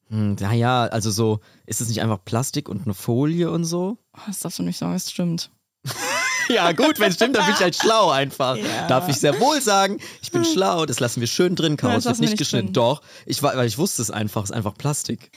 Hm, 0.09 0.35
naja, 0.39 0.83
also 0.85 1.09
so, 1.09 1.39
ist 1.65 1.81
es 1.81 1.87
nicht 1.87 2.01
einfach 2.01 2.23
Plastik 2.23 2.69
und 2.69 2.83
eine 2.85 2.93
Folie 2.93 3.49
und 3.49 3.63
so? 3.65 3.97
Oh, 4.15 4.19
Das 4.27 4.41
darfst 4.41 4.59
du 4.59 4.63
nicht 4.63 4.77
sagen, 4.77 4.93
es 4.93 5.09
stimmt. 5.09 5.49
Ja, 6.49 6.73
gut, 6.73 6.99
wenn 6.99 7.09
es 7.09 7.15
stimmt, 7.15 7.35
dann 7.37 7.45
bin 7.45 7.53
ich 7.53 7.61
halt 7.61 7.75
schlau 7.77 8.09
einfach. 8.09 8.57
Ja. 8.57 8.87
Darf 8.87 9.07
ich 9.07 9.15
sehr 9.15 9.39
wohl 9.39 9.61
sagen, 9.61 9.99
ich 10.21 10.31
bin 10.31 10.43
schlau, 10.43 10.85
das 10.85 10.99
lassen 10.99 11.21
wir 11.21 11.27
schön 11.27 11.55
drin, 11.55 11.73
Ja, 11.73 11.77
Chaos 11.77 12.03
das 12.03 12.05
wird 12.05 12.05
lassen 12.05 12.19
wir 12.19 12.23
nicht 12.23 12.31
nicht 12.31 12.39
geschnitten. 12.39 12.65
drin. 12.67 12.73
Doch, 12.73 13.01
ich, 13.25 13.41
weil 13.41 13.65
ich 13.67 13.77
wusste 13.77 14.01
es 14.01 14.11
einfach, 14.11 14.43
es 14.43 14.49
ist 14.49 14.55
einfach 14.55 14.73
Plastik. 14.75 15.31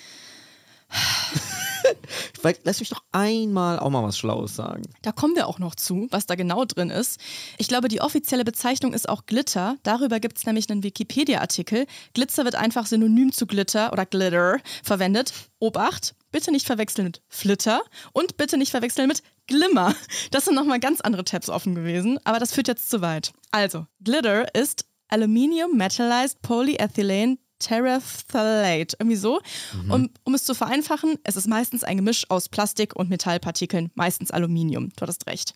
Lass 2.65 2.81
mich 2.81 2.89
doch 2.89 3.03
einmal 3.13 3.79
auch 3.79 3.91
mal 3.91 4.03
was 4.03 4.19
Schlaues 4.19 4.55
sagen. 4.55 4.83
Da 5.03 5.13
kommen 5.13 5.35
wir 5.37 5.47
auch 5.47 5.59
noch 5.59 5.75
zu, 5.75 6.09
was 6.11 6.27
da 6.27 6.35
genau 6.35 6.65
drin 6.65 6.91
ist. 6.91 7.21
Ich 7.59 7.69
glaube, 7.69 7.89
die 7.89 8.01
offizielle 8.01 8.45
Bezeichnung 8.45 8.93
ist 8.93 9.09
auch 9.09 9.27
Glitter. 9.27 9.77
Darüber 9.83 10.21
gibt 10.21 10.39
es 10.39 10.47
nämlich 10.47 10.71
einen 10.71 10.83
Wikipedia-Artikel. 10.83 11.87
Glitzer 12.15 12.45
wird 12.45 12.55
einfach 12.55 12.87
synonym 12.87 13.33
zu 13.33 13.47
Glitter 13.47 13.93
oder 13.93 14.07
Glitter 14.07 14.59
verwendet. 14.83 15.33
Obacht, 15.59 16.15
bitte 16.31 16.51
nicht 16.51 16.67
verwechseln 16.67 17.07
mit 17.07 17.23
Flitter 17.29 17.83
und 18.13 18.37
bitte 18.37 18.59
nicht 18.59 18.71
verwechseln 18.71 19.09
mit 19.09 19.23
Glimmer. 19.47 19.95
Das 20.31 20.45
sind 20.45 20.55
nochmal 20.55 20.81
ganz 20.81 21.01
andere 21.01 21.25
Tabs 21.25 21.49
offen 21.49 21.75
gewesen, 21.75 22.19
aber 22.25 22.39
das 22.39 22.53
führt 22.53 22.69
jetzt 22.69 22.91
zu 22.91 23.01
weit. 23.01 23.33
Also, 23.51 23.87
Glitter 24.03 24.55
ist 24.55 24.87
Aluminium 25.09 25.77
Metallized 25.77 26.43
Polyethylene 26.43 27.39
Terephthalate, 27.59 28.97
irgendwie 28.99 29.17
so. 29.17 29.41
Um, 29.89 30.11
um 30.25 30.35
es 30.35 30.45
zu 30.45 30.55
vereinfachen, 30.55 31.19
es 31.25 31.37
ist 31.37 31.47
meistens 31.47 31.85
ein 31.85 31.97
Gemisch 31.97 32.29
aus 32.31 32.49
Plastik 32.49 32.95
und 32.97 33.11
Metallpartikeln, 33.11 33.91
meistens 33.95 34.31
Aluminium. 34.31 34.91
Du 34.97 35.03
hattest 35.03 35.27
recht. 35.27 35.55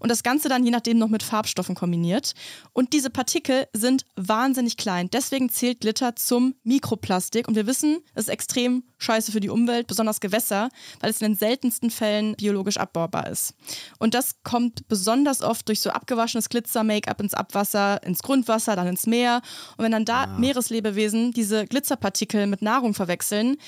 Und 0.00 0.10
das 0.10 0.22
Ganze 0.22 0.48
dann 0.48 0.64
je 0.64 0.70
nachdem 0.70 0.98
noch 0.98 1.08
mit 1.08 1.22
Farbstoffen 1.22 1.74
kombiniert. 1.74 2.34
Und 2.72 2.92
diese 2.92 3.10
Partikel 3.10 3.66
sind 3.72 4.04
wahnsinnig 4.16 4.76
klein. 4.76 5.08
Deswegen 5.10 5.48
zählt 5.48 5.80
Glitter 5.80 6.16
zum 6.16 6.54
Mikroplastik. 6.62 7.48
Und 7.48 7.54
wir 7.54 7.66
wissen, 7.66 7.98
es 8.14 8.24
ist 8.24 8.28
extrem 8.28 8.84
scheiße 8.98 9.32
für 9.32 9.40
die 9.40 9.48
Umwelt, 9.48 9.86
besonders 9.86 10.20
Gewässer, 10.20 10.68
weil 11.00 11.10
es 11.10 11.20
in 11.20 11.32
den 11.32 11.36
seltensten 11.36 11.90
Fällen 11.90 12.34
biologisch 12.36 12.76
abbaubar 12.76 13.28
ist. 13.28 13.54
Und 13.98 14.14
das 14.14 14.36
kommt 14.42 14.88
besonders 14.88 15.42
oft 15.42 15.68
durch 15.68 15.80
so 15.80 15.90
abgewaschenes 15.90 16.48
Glitzer-Make-up 16.48 17.20
ins 17.20 17.34
Abwasser, 17.34 18.02
ins 18.02 18.22
Grundwasser, 18.22 18.76
dann 18.76 18.88
ins 18.88 19.06
Meer. 19.06 19.40
Und 19.76 19.84
wenn 19.84 19.92
dann 19.92 20.04
da 20.04 20.26
Meereslebewesen 20.26 21.32
diese 21.38 21.66
Glitzerpartikel 21.66 22.48
mit 22.48 22.62
Nahrung 22.62 22.94
verwechseln, 22.94 23.58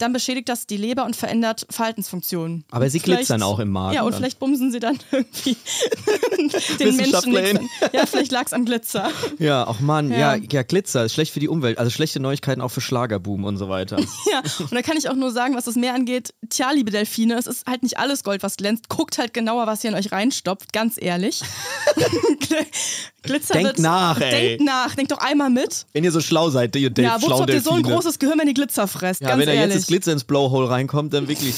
dann 0.00 0.12
beschädigt 0.12 0.48
das 0.48 0.66
die 0.66 0.76
Leber 0.76 1.04
und 1.04 1.14
verändert 1.16 1.66
Verhaltensfunktionen. 1.70 2.64
Aber 2.70 2.88
sie 2.90 3.00
vielleicht- 3.00 3.20
glitzern 3.20 3.42
auch 3.42 3.58
im 3.58 3.70
Magen 3.70 3.94
Ja, 3.94 4.02
und 4.02 4.12
dann. 4.12 4.20
vielleicht 4.20 4.38
bumsen 4.38 4.72
sie 4.72 4.80
dann 4.80 4.98
irgendwie 5.12 5.56
den 6.78 6.96
Menschen. 6.96 7.68
Ja, 7.92 8.06
vielleicht 8.06 8.32
lag 8.32 8.46
es 8.46 8.52
am 8.52 8.64
Glitzer. 8.64 9.10
Ja, 9.38 9.66
ach 9.68 9.80
Mann, 9.80 10.10
ja. 10.10 10.34
Ja. 10.36 10.42
ja, 10.50 10.62
Glitzer 10.62 11.04
ist 11.04 11.14
schlecht 11.14 11.32
für 11.32 11.40
die 11.40 11.48
Umwelt. 11.48 11.78
Also 11.78 11.90
schlechte 11.90 12.20
Neuigkeiten 12.20 12.60
auch 12.60 12.68
für 12.70 12.80
Schlagerboom 12.80 13.44
und 13.44 13.56
so 13.56 13.68
weiter. 13.68 13.96
Ja, 14.30 14.42
und 14.60 14.72
da 14.72 14.82
kann 14.82 14.96
ich 14.96 15.08
auch 15.08 15.14
nur 15.16 15.32
sagen, 15.32 15.56
was 15.56 15.64
das 15.64 15.74
Meer 15.76 15.94
angeht, 15.94 16.34
tja, 16.50 16.70
liebe 16.72 16.90
Delfine, 16.90 17.36
es 17.36 17.46
ist 17.46 17.66
halt 17.66 17.82
nicht 17.82 17.98
alles 17.98 18.22
Gold, 18.22 18.42
was 18.42 18.56
glänzt. 18.56 18.88
Guckt 18.88 19.18
halt 19.18 19.34
genauer, 19.34 19.66
was 19.66 19.82
ihr 19.82 19.90
in 19.90 19.96
euch 19.96 20.12
reinstopft, 20.12 20.72
ganz 20.72 20.96
ehrlich. 21.00 21.40
Gl- 21.96 22.66
Glitzer 23.22 23.54
Denkt 23.54 23.78
nach, 23.78 24.20
ey. 24.20 24.30
Denkt 24.56 24.64
nach, 24.64 24.94
denkt 24.94 25.12
doch 25.12 25.18
einmal 25.18 25.50
mit. 25.50 25.86
Wenn 25.92 26.04
ihr 26.04 26.12
so 26.12 26.20
schlau 26.20 26.48
seid, 26.50 26.74
ihr 26.76 26.90
Del 26.90 27.04
ja, 27.04 27.20
wozu 27.20 27.40
habt 27.40 27.50
ihr 27.50 27.60
so 27.60 27.72
ein 27.72 27.82
großes 27.82 28.18
Gehirn, 28.18 28.38
wenn 28.38 28.48
ihr 28.48 28.54
Glitzer 28.54 28.86
fresst? 28.88 29.20
Ja, 29.20 29.28
ganz 29.30 29.40
wenn 29.40 29.48
ehrlich. 29.48 29.74
Glitzer 29.90 30.12
ins 30.12 30.22
Blowhole 30.22 30.70
reinkommt, 30.70 31.12
dann 31.12 31.26
wirklich. 31.26 31.56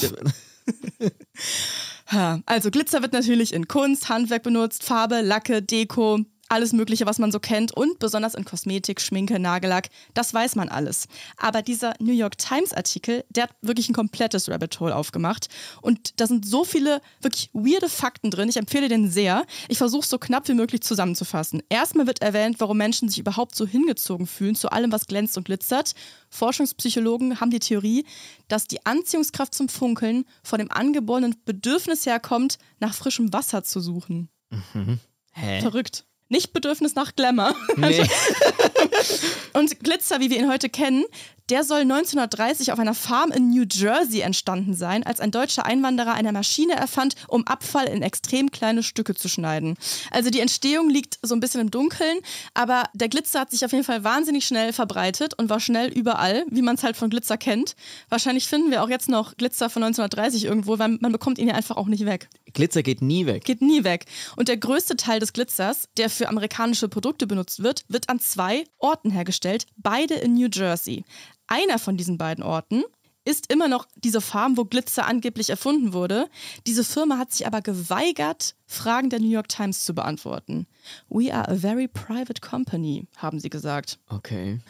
Also 2.46 2.70
Glitzer 2.70 3.00
wird 3.02 3.12
natürlich 3.14 3.52
in 3.54 3.68
Kunst, 3.68 4.08
Handwerk 4.08 4.42
benutzt, 4.42 4.84
Farbe, 4.84 5.22
Lacke, 5.22 5.62
Deko, 5.62 6.20
alles 6.52 6.74
Mögliche, 6.74 7.06
was 7.06 7.18
man 7.18 7.32
so 7.32 7.40
kennt 7.40 7.72
und 7.72 7.98
besonders 7.98 8.34
in 8.34 8.44
Kosmetik, 8.44 9.00
Schminke, 9.00 9.38
Nagellack, 9.38 9.88
das 10.12 10.34
weiß 10.34 10.54
man 10.54 10.68
alles. 10.68 11.08
Aber 11.38 11.62
dieser 11.62 11.94
New 11.98 12.12
York 12.12 12.36
Times 12.36 12.74
Artikel, 12.74 13.24
der 13.30 13.44
hat 13.44 13.56
wirklich 13.62 13.88
ein 13.88 13.94
komplettes 13.94 14.50
Rabbit 14.50 14.78
Hole 14.78 14.94
aufgemacht 14.94 15.48
und 15.80 16.20
da 16.20 16.26
sind 16.26 16.46
so 16.46 16.64
viele 16.64 17.00
wirklich 17.22 17.48
weirde 17.54 17.88
Fakten 17.88 18.30
drin. 18.30 18.50
Ich 18.50 18.58
empfehle 18.58 18.88
den 18.88 19.10
sehr. 19.10 19.46
Ich 19.68 19.78
versuche 19.78 20.02
es 20.02 20.10
so 20.10 20.18
knapp 20.18 20.46
wie 20.48 20.54
möglich 20.54 20.82
zusammenzufassen. 20.82 21.62
Erstmal 21.70 22.06
wird 22.06 22.20
erwähnt, 22.20 22.60
warum 22.60 22.76
Menschen 22.76 23.08
sich 23.08 23.18
überhaupt 23.18 23.56
so 23.56 23.66
hingezogen 23.66 24.26
fühlen 24.26 24.54
zu 24.54 24.70
allem, 24.70 24.92
was 24.92 25.06
glänzt 25.06 25.38
und 25.38 25.44
glitzert. 25.44 25.94
Forschungspsychologen 26.28 27.40
haben 27.40 27.50
die 27.50 27.60
Theorie, 27.60 28.04
dass 28.48 28.66
die 28.66 28.84
Anziehungskraft 28.84 29.54
zum 29.54 29.70
Funkeln 29.70 30.26
von 30.42 30.58
dem 30.58 30.70
angeborenen 30.70 31.34
Bedürfnis 31.46 32.04
herkommt, 32.04 32.58
nach 32.78 32.94
frischem 32.94 33.32
Wasser 33.32 33.64
zu 33.64 33.80
suchen. 33.80 34.28
Hä? 35.32 35.60
Verrückt. 35.62 36.04
Nicht 36.32 36.54
Bedürfnis 36.54 36.94
nach 36.94 37.14
Glamour. 37.14 37.54
Nee. 37.76 38.02
Und 39.52 39.80
Glitzer, 39.80 40.20
wie 40.20 40.30
wir 40.30 40.38
ihn 40.38 40.48
heute 40.48 40.68
kennen, 40.68 41.04
der 41.50 41.64
soll 41.64 41.80
1930 41.80 42.72
auf 42.72 42.78
einer 42.78 42.94
Farm 42.94 43.32
in 43.32 43.50
New 43.50 43.64
Jersey 43.70 44.20
entstanden 44.20 44.74
sein, 44.74 45.02
als 45.02 45.20
ein 45.20 45.30
deutscher 45.30 45.66
Einwanderer 45.66 46.14
eine 46.14 46.32
Maschine 46.32 46.74
erfand, 46.74 47.14
um 47.28 47.46
Abfall 47.46 47.86
in 47.86 48.02
extrem 48.02 48.50
kleine 48.50 48.82
Stücke 48.82 49.14
zu 49.14 49.28
schneiden. 49.28 49.76
Also 50.10 50.30
die 50.30 50.40
Entstehung 50.40 50.88
liegt 50.88 51.18
so 51.22 51.34
ein 51.34 51.40
bisschen 51.40 51.60
im 51.60 51.70
Dunkeln, 51.70 52.20
aber 52.54 52.84
der 52.94 53.08
Glitzer 53.08 53.40
hat 53.40 53.50
sich 53.50 53.64
auf 53.64 53.72
jeden 53.72 53.84
Fall 53.84 54.04
wahnsinnig 54.04 54.46
schnell 54.46 54.72
verbreitet 54.72 55.34
und 55.36 55.50
war 55.50 55.60
schnell 55.60 55.92
überall, 55.92 56.46
wie 56.48 56.62
man 56.62 56.76
es 56.76 56.84
halt 56.84 56.96
von 56.96 57.10
Glitzer 57.10 57.36
kennt. 57.36 57.74
Wahrscheinlich 58.08 58.46
finden 58.46 58.70
wir 58.70 58.82
auch 58.82 58.88
jetzt 58.88 59.08
noch 59.08 59.36
Glitzer 59.36 59.68
von 59.68 59.82
1930 59.82 60.44
irgendwo, 60.44 60.78
weil 60.78 60.96
man 61.00 61.12
bekommt 61.12 61.38
ihn 61.38 61.48
ja 61.48 61.54
einfach 61.54 61.76
auch 61.76 61.88
nicht 61.88 62.06
weg 62.06 62.30
Glitzer 62.52 62.82
geht 62.82 63.02
nie 63.02 63.26
weg. 63.26 63.44
geht 63.44 63.62
nie 63.62 63.84
weg. 63.84 64.06
Und 64.36 64.48
der 64.48 64.56
größte 64.56 64.96
Teil 64.96 65.20
des 65.20 65.32
Glitzers, 65.32 65.88
der 65.96 66.10
für 66.10 66.21
amerikanische 66.28 66.88
Produkte 66.88 67.26
benutzt 67.26 67.62
wird, 67.62 67.84
wird 67.88 68.08
an 68.08 68.18
zwei 68.18 68.64
Orten 68.78 69.10
hergestellt, 69.10 69.66
beide 69.76 70.14
in 70.14 70.34
New 70.34 70.48
Jersey. 70.52 71.04
Einer 71.46 71.78
von 71.78 71.96
diesen 71.96 72.18
beiden 72.18 72.44
Orten 72.44 72.84
ist 73.24 73.52
immer 73.52 73.68
noch 73.68 73.86
diese 73.96 74.20
Farm, 74.20 74.56
wo 74.56 74.64
Glitzer 74.64 75.06
angeblich 75.06 75.50
erfunden 75.50 75.92
wurde. 75.92 76.28
Diese 76.66 76.84
Firma 76.84 77.18
hat 77.18 77.32
sich 77.32 77.46
aber 77.46 77.62
geweigert, 77.62 78.54
Fragen 78.66 79.10
der 79.10 79.20
New 79.20 79.28
York 79.28 79.48
Times 79.48 79.84
zu 79.84 79.94
beantworten. 79.94 80.66
We 81.08 81.32
are 81.32 81.46
a 81.48 81.54
very 81.54 81.86
private 81.86 82.40
company, 82.40 83.06
haben 83.16 83.38
sie 83.38 83.50
gesagt. 83.50 83.98
Okay. 84.08 84.60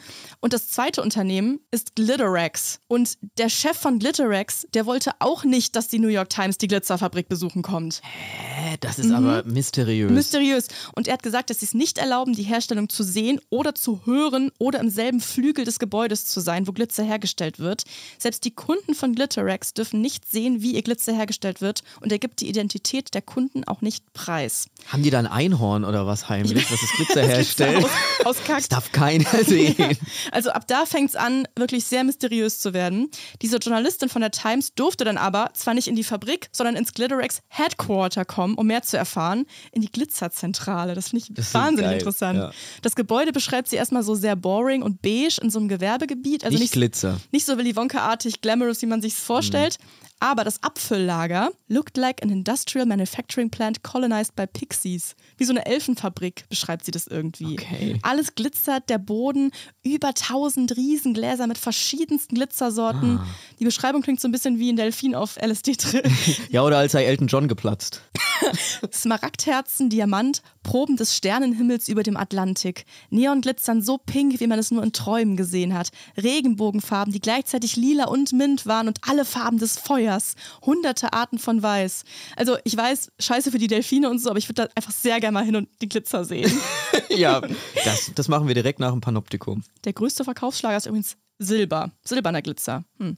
Und 0.41 0.53
das 0.53 0.67
zweite 0.67 1.01
Unternehmen 1.01 1.59
ist 1.71 1.95
Glitterex. 1.95 2.81
Und 2.87 3.17
der 3.37 3.49
Chef 3.49 3.77
von 3.77 3.99
Glitterex, 3.99 4.67
der 4.73 4.85
wollte 4.85 5.11
auch 5.19 5.45
nicht, 5.45 5.75
dass 5.75 5.87
die 5.87 5.99
New 5.99 6.09
York 6.09 6.29
Times 6.29 6.57
die 6.57 6.67
Glitzerfabrik 6.67 7.29
besuchen 7.29 7.61
kommt. 7.61 8.01
Hä, 8.03 8.77
das 8.81 8.99
ist 8.99 9.11
aber 9.11 9.43
mysteriös. 9.45 10.11
Mysteriös. 10.11 10.67
Und 10.95 11.07
er 11.07 11.13
hat 11.13 11.23
gesagt, 11.23 11.49
dass 11.49 11.61
sie 11.61 11.65
es 11.65 11.73
nicht 11.73 11.97
erlauben, 11.97 12.33
die 12.33 12.43
Herstellung 12.43 12.89
zu 12.89 13.03
sehen 13.03 13.39
oder 13.49 13.73
zu 13.73 14.05
hören 14.05 14.51
oder 14.59 14.81
im 14.81 14.89
selben 14.89 15.21
Flügel 15.21 15.63
des 15.63 15.79
Gebäudes 15.79 16.25
zu 16.25 16.41
sein, 16.41 16.67
wo 16.67 16.73
Glitzer 16.73 17.03
hergestellt 17.03 17.59
wird. 17.59 17.83
Selbst 18.19 18.42
die 18.43 18.51
Kunden 18.51 18.93
von 18.93 19.13
Glitterex 19.15 19.73
dürfen 19.73 20.01
nicht 20.01 20.29
sehen, 20.29 20.61
wie 20.61 20.73
ihr 20.73 20.81
Glitzer 20.81 21.13
hergestellt 21.13 21.61
wird 21.61 21.83
und 22.01 22.11
er 22.11 22.19
gibt 22.19 22.41
die 22.41 22.49
Identität 22.49 23.13
der 23.13 23.21
Kunden 23.21 23.63
auch 23.63 23.81
nicht 23.81 24.11
preis. 24.13 24.67
Haben 24.87 25.03
die 25.03 25.09
da 25.09 25.19
ein 25.19 25.27
Einhorn 25.27 25.83
oder 25.85 26.05
was 26.07 26.29
heimlich, 26.29 26.69
was 26.71 26.81
das 26.81 26.91
Glitzer 26.91 27.21
herstellt? 27.23 27.83
Aus, 27.83 27.91
aus. 28.25 28.37
Das 28.47 28.69
darf 28.69 28.91
keiner 28.91 29.25
sehen. 29.45 29.97
Also 30.31 30.51
ab 30.51 30.67
da 30.67 30.85
fängt 30.85 31.09
es 31.09 31.15
an, 31.15 31.47
wirklich 31.55 31.85
sehr 31.85 32.03
mysteriös 32.03 32.59
zu 32.59 32.73
werden. 32.73 33.09
Diese 33.41 33.57
Journalistin 33.57 34.09
von 34.09 34.21
der 34.21 34.31
Times 34.31 34.73
durfte 34.73 35.03
dann 35.05 35.17
aber 35.17 35.51
zwar 35.53 35.73
nicht 35.73 35.87
in 35.87 35.95
die 35.95 36.03
Fabrik, 36.03 36.49
sondern 36.51 36.75
ins 36.75 36.93
Glitterex 36.93 37.41
Headquarter 37.47 38.25
kommen, 38.25 38.55
um 38.55 38.67
mehr 38.67 38.83
zu 38.83 38.97
erfahren, 38.97 39.45
in 39.71 39.81
die 39.81 39.91
Glitzerzentrale. 39.91 40.95
Das 40.95 41.09
finde 41.09 41.25
ich 41.27 41.33
Das 41.33 41.53
wahnsinnig 41.53 41.85
geil, 41.91 41.99
interessant. 41.99 42.39
ja. 42.39 42.51
Das 42.81 42.95
Gebäude 42.95 43.31
beschreibt 43.31 43.69
sie 43.69 43.75
erstmal 43.75 44.03
so 44.03 44.15
sehr 44.15 44.35
boring 44.35 44.81
und 44.83 45.01
beige 45.01 45.39
in 45.41 45.49
so 45.49 45.59
einem 45.59 45.67
Gewerbegebiet. 45.67 46.43
Also 46.43 46.53
nicht, 46.53 46.61
nicht, 46.63 46.73
Glitzer. 46.73 47.19
nicht 47.31 47.45
so 47.45 47.57
Willy 47.57 47.75
Wonka-artig 47.75 48.32
glamorous, 48.41 48.81
wie 48.81 48.87
man 48.87 49.01
sich 49.01 49.13
vorstellt. 49.13 49.77
Aber 50.19 50.45
das 50.45 50.63
Abfülllager 50.63 51.51
looked 51.67 51.97
like 51.97 52.23
an 52.23 52.29
industrial 52.29 52.85
manufacturing 52.85 53.49
plant 53.49 53.83
colonized 53.83 54.35
by 54.37 54.47
pixies. 54.47 55.15
Wie 55.37 55.43
so 55.43 55.51
eine 55.51 55.65
Elfenfabrik 55.65 56.45
beschreibt 56.47 56.85
sie 56.85 56.91
das 56.91 57.07
irgendwie. 57.07 57.53
Okay. 57.53 57.99
Alles 58.03 58.33
glitzert, 58.33 58.89
der 58.89 58.99
Boden, 58.99 59.51
über 59.83 60.13
tausend 60.13 60.77
Riesengläser 60.77 61.45
mit 61.45 61.57
verschiedensten 61.57 62.35
Glitzersorten. 62.35 63.17
Ah. 63.17 63.27
Die 63.59 63.65
Beschreibung 63.65 64.01
klingt 64.01 64.21
so 64.21 64.29
ein 64.29 64.31
bisschen 64.31 64.59
wie 64.59 64.71
ein 64.71 64.77
Delfin 64.77 65.13
auf 65.13 65.35
LSD 65.35 65.75
drin. 65.77 66.01
Ja, 66.49 66.63
oder 66.63 66.77
als 66.77 66.93
sei 66.93 67.03
Elton 67.03 67.27
John 67.27 67.49
geplatzt. 67.49 68.01
Smaragdherzen, 68.91 69.89
Diamant, 69.89 70.41
Proben 70.63 70.95
des 70.95 71.15
Sternenhimmels 71.15 71.87
über 71.87 72.03
dem 72.03 72.17
Atlantik. 72.17 72.85
Neonglitzern 73.09 73.81
so 73.81 73.97
pink, 73.97 74.39
wie 74.39 74.47
man 74.47 74.59
es 74.59 74.71
nur 74.71 74.83
in 74.83 74.93
Träumen 74.93 75.35
gesehen 75.35 75.73
hat. 75.73 75.89
Regenbogenfarben, 76.17 77.13
die 77.13 77.19
gleichzeitig 77.19 77.75
lila 77.75 78.05
und 78.05 78.33
mint 78.33 78.65
waren 78.65 78.87
und 78.87 78.99
alle 79.07 79.25
Farben 79.25 79.57
des 79.57 79.77
Feuers. 79.77 80.35
Hunderte 80.61 81.13
Arten 81.13 81.39
von 81.39 81.61
Weiß. 81.61 82.03
Also 82.35 82.57
ich 82.63 82.75
weiß, 82.75 83.11
scheiße 83.19 83.51
für 83.51 83.57
die 83.57 83.67
Delfine 83.67 84.09
und 84.09 84.19
so, 84.19 84.29
aber 84.29 84.39
ich 84.39 84.49
würde 84.49 84.63
da 84.63 84.69
einfach 84.75 84.91
sehr 84.91 85.19
gerne 85.19 85.33
mal 85.33 85.45
hin 85.45 85.55
und 85.55 85.69
die 85.81 85.89
Glitzer 85.89 86.25
sehen. 86.25 86.51
ja, 87.09 87.41
das, 87.85 88.11
das 88.15 88.27
machen 88.27 88.47
wir 88.47 88.55
direkt 88.55 88.79
nach 88.79 88.91
dem 88.91 89.01
Panoptikum. 89.01 89.63
Der 89.83 89.93
größte 89.93 90.23
Verkaufsschlager 90.23 90.77
ist 90.77 90.85
übrigens 90.85 91.17
Silber, 91.39 91.91
silberner 92.03 92.41
Glitzer. 92.41 92.83
Hm. 92.99 93.15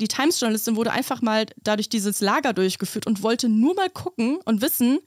Die 0.00 0.08
Times-Journalistin 0.08 0.76
wurde 0.76 0.90
einfach 0.90 1.22
mal 1.22 1.46
dadurch 1.62 1.88
dieses 1.88 2.20
Lager 2.20 2.52
durchgeführt 2.52 3.06
und 3.06 3.22
wollte 3.22 3.48
nur 3.48 3.74
mal 3.74 3.90
gucken 3.90 4.38
und 4.44 4.62
wissen, 4.62 5.00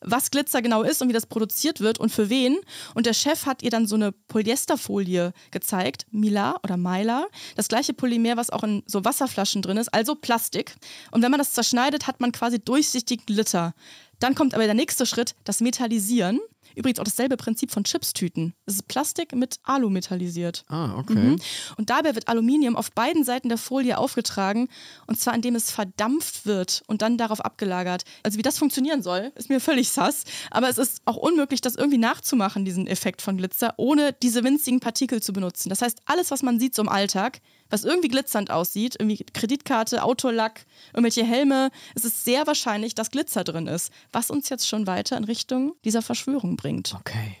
was 0.00 0.30
Glitzer 0.30 0.62
genau 0.62 0.82
ist 0.82 1.02
und 1.02 1.08
wie 1.08 1.12
das 1.12 1.26
produziert 1.26 1.80
wird 1.80 1.98
und 1.98 2.10
für 2.10 2.28
wen. 2.30 2.58
Und 2.94 3.06
der 3.06 3.12
Chef 3.12 3.46
hat 3.46 3.62
ihr 3.62 3.70
dann 3.70 3.86
so 3.86 3.96
eine 3.96 4.12
Polyesterfolie 4.12 5.32
gezeigt, 5.50 6.06
Mila 6.10 6.56
oder 6.62 6.76
Mylar. 6.76 7.26
Das 7.56 7.68
gleiche 7.68 7.94
Polymer, 7.94 8.36
was 8.36 8.50
auch 8.50 8.62
in 8.64 8.82
so 8.86 9.04
Wasserflaschen 9.04 9.62
drin 9.62 9.76
ist, 9.76 9.92
also 9.92 10.14
Plastik. 10.14 10.76
Und 11.10 11.22
wenn 11.22 11.30
man 11.30 11.38
das 11.38 11.52
zerschneidet, 11.52 12.06
hat 12.06 12.20
man 12.20 12.32
quasi 12.32 12.58
durchsichtigen 12.58 13.26
Glitter. 13.26 13.74
Dann 14.18 14.34
kommt 14.34 14.54
aber 14.54 14.64
der 14.64 14.74
nächste 14.74 15.06
Schritt, 15.06 15.34
das 15.44 15.60
Metallisieren. 15.60 16.40
Übrigens 16.76 17.00
auch 17.00 17.04
dasselbe 17.04 17.36
Prinzip 17.36 17.70
von 17.70 17.84
Chipstüten. 17.84 18.54
Es 18.66 18.74
ist 18.74 18.86
Plastik 18.86 19.34
mit 19.34 19.58
Alu 19.62 19.88
metallisiert. 19.88 20.64
Ah, 20.68 20.98
okay. 20.98 21.14
Mhm. 21.14 21.40
Und 21.78 21.88
dabei 21.88 22.14
wird 22.14 22.28
Aluminium 22.28 22.76
auf 22.76 22.92
beiden 22.92 23.24
Seiten 23.24 23.48
der 23.48 23.56
Folie 23.56 23.96
aufgetragen 23.96 24.68
und 25.06 25.18
zwar 25.18 25.34
indem 25.34 25.54
es 25.54 25.70
verdampft 25.70 26.44
wird 26.44 26.82
und 26.86 27.00
dann 27.00 27.16
darauf 27.16 27.40
abgelagert. 27.40 28.04
Also 28.22 28.36
wie 28.38 28.42
das 28.42 28.58
funktionieren 28.58 29.02
soll, 29.02 29.32
ist 29.36 29.48
mir 29.48 29.58
völlig 29.58 29.88
sass. 29.90 30.24
Aber 30.50 30.68
es 30.68 30.76
ist 30.76 31.00
auch 31.06 31.16
unmöglich, 31.16 31.62
das 31.62 31.76
irgendwie 31.76 31.98
nachzumachen, 31.98 32.66
diesen 32.66 32.86
Effekt 32.86 33.22
von 33.22 33.38
Glitzer, 33.38 33.72
ohne 33.78 34.12
diese 34.12 34.44
winzigen 34.44 34.80
Partikel 34.80 35.22
zu 35.22 35.32
benutzen. 35.32 35.70
Das 35.70 35.80
heißt, 35.80 36.00
alles, 36.04 36.30
was 36.30 36.42
man 36.42 36.60
sieht 36.60 36.74
so 36.74 36.82
im 36.82 36.90
Alltag, 36.90 37.40
was 37.70 37.84
irgendwie 37.84 38.08
glitzernd 38.08 38.50
aussieht, 38.50 38.96
irgendwie 38.98 39.24
Kreditkarte, 39.32 40.02
Autolack, 40.02 40.66
irgendwelche 40.92 41.24
Helme, 41.24 41.70
es 41.94 42.04
ist 42.04 42.24
sehr 42.24 42.46
wahrscheinlich, 42.46 42.94
dass 42.94 43.10
Glitzer 43.10 43.44
drin 43.44 43.66
ist, 43.66 43.92
was 44.12 44.30
uns 44.30 44.48
jetzt 44.48 44.68
schon 44.68 44.86
weiter 44.86 45.16
in 45.16 45.24
Richtung 45.24 45.74
dieser 45.84 46.02
Verschwörung 46.02 46.56
bringt. 46.56 46.94
Okay. 46.94 47.36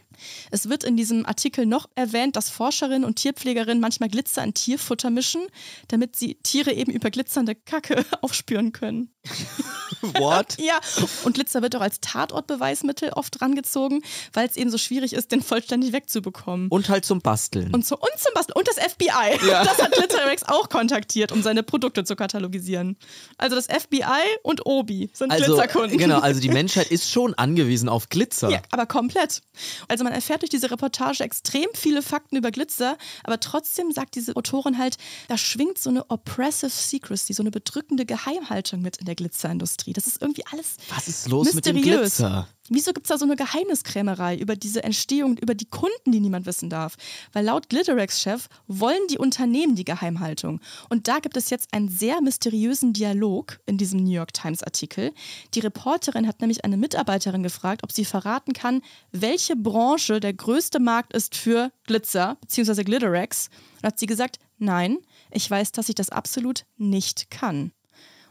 Es 0.50 0.68
wird 0.68 0.84
in 0.84 0.96
diesem 0.96 1.26
Artikel 1.26 1.66
noch 1.66 1.88
erwähnt, 1.94 2.36
dass 2.36 2.50
Forscherinnen 2.50 3.04
und 3.04 3.16
Tierpflegerinnen 3.16 3.80
manchmal 3.80 4.08
Glitzer 4.08 4.42
in 4.42 4.54
Tierfutter 4.54 5.10
mischen, 5.10 5.46
damit 5.88 6.16
sie 6.16 6.36
Tiere 6.36 6.72
eben 6.72 6.92
über 6.92 7.10
glitzernde 7.10 7.54
Kacke 7.54 8.04
aufspüren 8.22 8.72
können. 8.72 9.10
What? 10.14 10.58
ja, 10.58 10.78
und 11.24 11.34
Glitzer 11.34 11.62
wird 11.62 11.74
auch 11.76 11.80
als 11.80 12.00
Tatortbeweismittel 12.00 13.10
oft 13.10 13.40
rangezogen, 13.40 14.02
weil 14.32 14.46
es 14.46 14.56
eben 14.56 14.70
so 14.70 14.78
schwierig 14.78 15.12
ist, 15.12 15.32
den 15.32 15.42
vollständig 15.42 15.92
wegzubekommen. 15.92 16.68
Und 16.68 16.88
halt 16.88 17.04
zum 17.04 17.20
Basteln. 17.20 17.74
Und, 17.74 17.84
so, 17.86 17.96
und 17.96 18.10
zum 18.18 18.34
Basteln. 18.34 18.54
Und 18.56 18.68
das 18.68 18.76
FBI. 18.76 19.46
Ja. 19.48 19.64
Das 19.76 19.82
hat 19.82 19.92
Glitterrex 19.92 20.44
auch 20.44 20.68
kontaktiert, 20.68 21.32
um 21.32 21.42
seine 21.42 21.62
Produkte 21.62 22.04
zu 22.04 22.14
katalogisieren. 22.14 22.96
Also 23.36 23.56
das 23.56 23.66
FBI 23.66 24.22
und 24.42 24.64
Obi 24.64 25.10
sind 25.12 25.32
also, 25.32 25.56
Glitzerkunden. 25.56 25.98
genau, 25.98 26.20
also 26.20 26.40
die 26.40 26.48
Menschheit 26.56 26.90
ist 26.90 27.10
schon 27.10 27.34
angewiesen 27.34 27.88
auf 27.88 28.08
Glitzer. 28.08 28.48
Ja, 28.48 28.60
aber 28.70 28.86
komplett. 28.86 29.42
Also 29.88 30.04
man 30.04 30.12
erfährt 30.12 30.42
durch 30.42 30.50
diese 30.50 30.70
Reportage 30.70 31.24
extrem 31.24 31.66
viele 31.74 32.00
Fakten 32.00 32.36
über 32.36 32.52
Glitzer, 32.52 32.96
aber 33.24 33.40
trotzdem 33.40 33.90
sagt 33.90 34.14
diese 34.14 34.36
Autorin 34.36 34.78
halt, 34.78 34.98
da 35.28 35.36
schwingt 35.36 35.78
so 35.78 35.90
eine 35.90 36.08
oppressive 36.10 36.70
secrecy, 36.70 37.32
so 37.32 37.42
eine 37.42 37.50
bedrückende 37.50 38.06
Geheimhaltung 38.06 38.82
mit 38.82 38.98
in 38.98 39.06
der 39.06 39.15
Glitzerindustrie. 39.16 39.92
Das 39.92 40.06
ist 40.06 40.22
irgendwie 40.22 40.44
alles 40.52 40.76
Was 40.94 41.08
ist 41.08 41.28
los 41.28 41.54
mit 41.54 41.66
dem 41.66 41.76
mysteriös. 41.76 42.16
Glitzer? 42.16 42.48
Wieso 42.68 42.92
gibt 42.92 43.06
es 43.06 43.10
da 43.10 43.18
so 43.18 43.24
eine 43.24 43.36
Geheimniskrämerei 43.36 44.36
über 44.36 44.56
diese 44.56 44.82
Entstehung, 44.82 45.32
und 45.32 45.40
über 45.40 45.54
die 45.54 45.66
Kunden, 45.66 46.10
die 46.10 46.20
niemand 46.20 46.46
wissen 46.46 46.68
darf? 46.68 46.96
Weil 47.32 47.44
laut 47.44 47.68
Glitterex-Chef 47.68 48.48
wollen 48.66 49.06
die 49.08 49.18
Unternehmen 49.18 49.76
die 49.76 49.84
Geheimhaltung. 49.84 50.60
Und 50.88 51.06
da 51.06 51.20
gibt 51.20 51.36
es 51.36 51.50
jetzt 51.50 51.72
einen 51.72 51.88
sehr 51.88 52.20
mysteriösen 52.20 52.92
Dialog 52.92 53.60
in 53.66 53.78
diesem 53.78 54.02
New 54.02 54.12
York 54.12 54.32
Times-Artikel. 54.32 55.12
Die 55.54 55.60
Reporterin 55.60 56.26
hat 56.26 56.40
nämlich 56.40 56.64
eine 56.64 56.76
Mitarbeiterin 56.76 57.44
gefragt, 57.44 57.84
ob 57.84 57.92
sie 57.92 58.04
verraten 58.04 58.52
kann, 58.52 58.82
welche 59.12 59.54
Branche 59.54 60.18
der 60.18 60.34
größte 60.34 60.80
Markt 60.80 61.12
ist 61.12 61.36
für 61.36 61.70
Glitzer 61.84 62.36
bzw. 62.40 62.82
Glitterex. 62.82 63.48
Und 63.76 63.86
hat 63.86 63.98
sie 63.98 64.06
gesagt, 64.06 64.38
nein, 64.58 64.98
ich 65.30 65.48
weiß, 65.48 65.72
dass 65.72 65.88
ich 65.88 65.94
das 65.94 66.10
absolut 66.10 66.64
nicht 66.76 67.30
kann. 67.30 67.72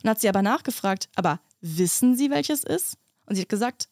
Und 0.06 0.12
hat 0.12 0.22
sie 0.22 0.30
aber 0.30 0.44
nachgefragt, 0.44 1.10
aber 1.16 1.40
wissen 1.62 2.16
Sie, 2.16 2.30
welches 2.30 2.64
ist? 2.64 3.00
Und 3.26 3.34
sie 3.34 3.42
hat 3.42 3.50
gesagt, 3.50 3.90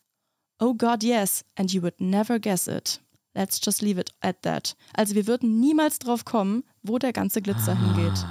Oh 0.60 0.76
God, 0.76 1.02
yes, 1.02 1.44
and 1.56 1.74
you 1.74 1.82
would 1.82 2.00
never 2.00 2.38
guess 2.38 2.68
it. 2.68 3.02
Let's 3.34 3.60
just 3.60 3.82
leave 3.82 4.00
it 4.00 4.12
at 4.22 4.44
that. 4.44 4.76
Also 4.94 5.16
wir 5.16 5.26
würden 5.26 5.60
niemals 5.60 5.98
drauf 5.98 6.24
kommen, 6.24 6.66
wo 6.84 7.00
der 7.00 7.14
ganze 7.14 7.42
Glitzer 7.42 7.76
hingeht. 7.76 8.24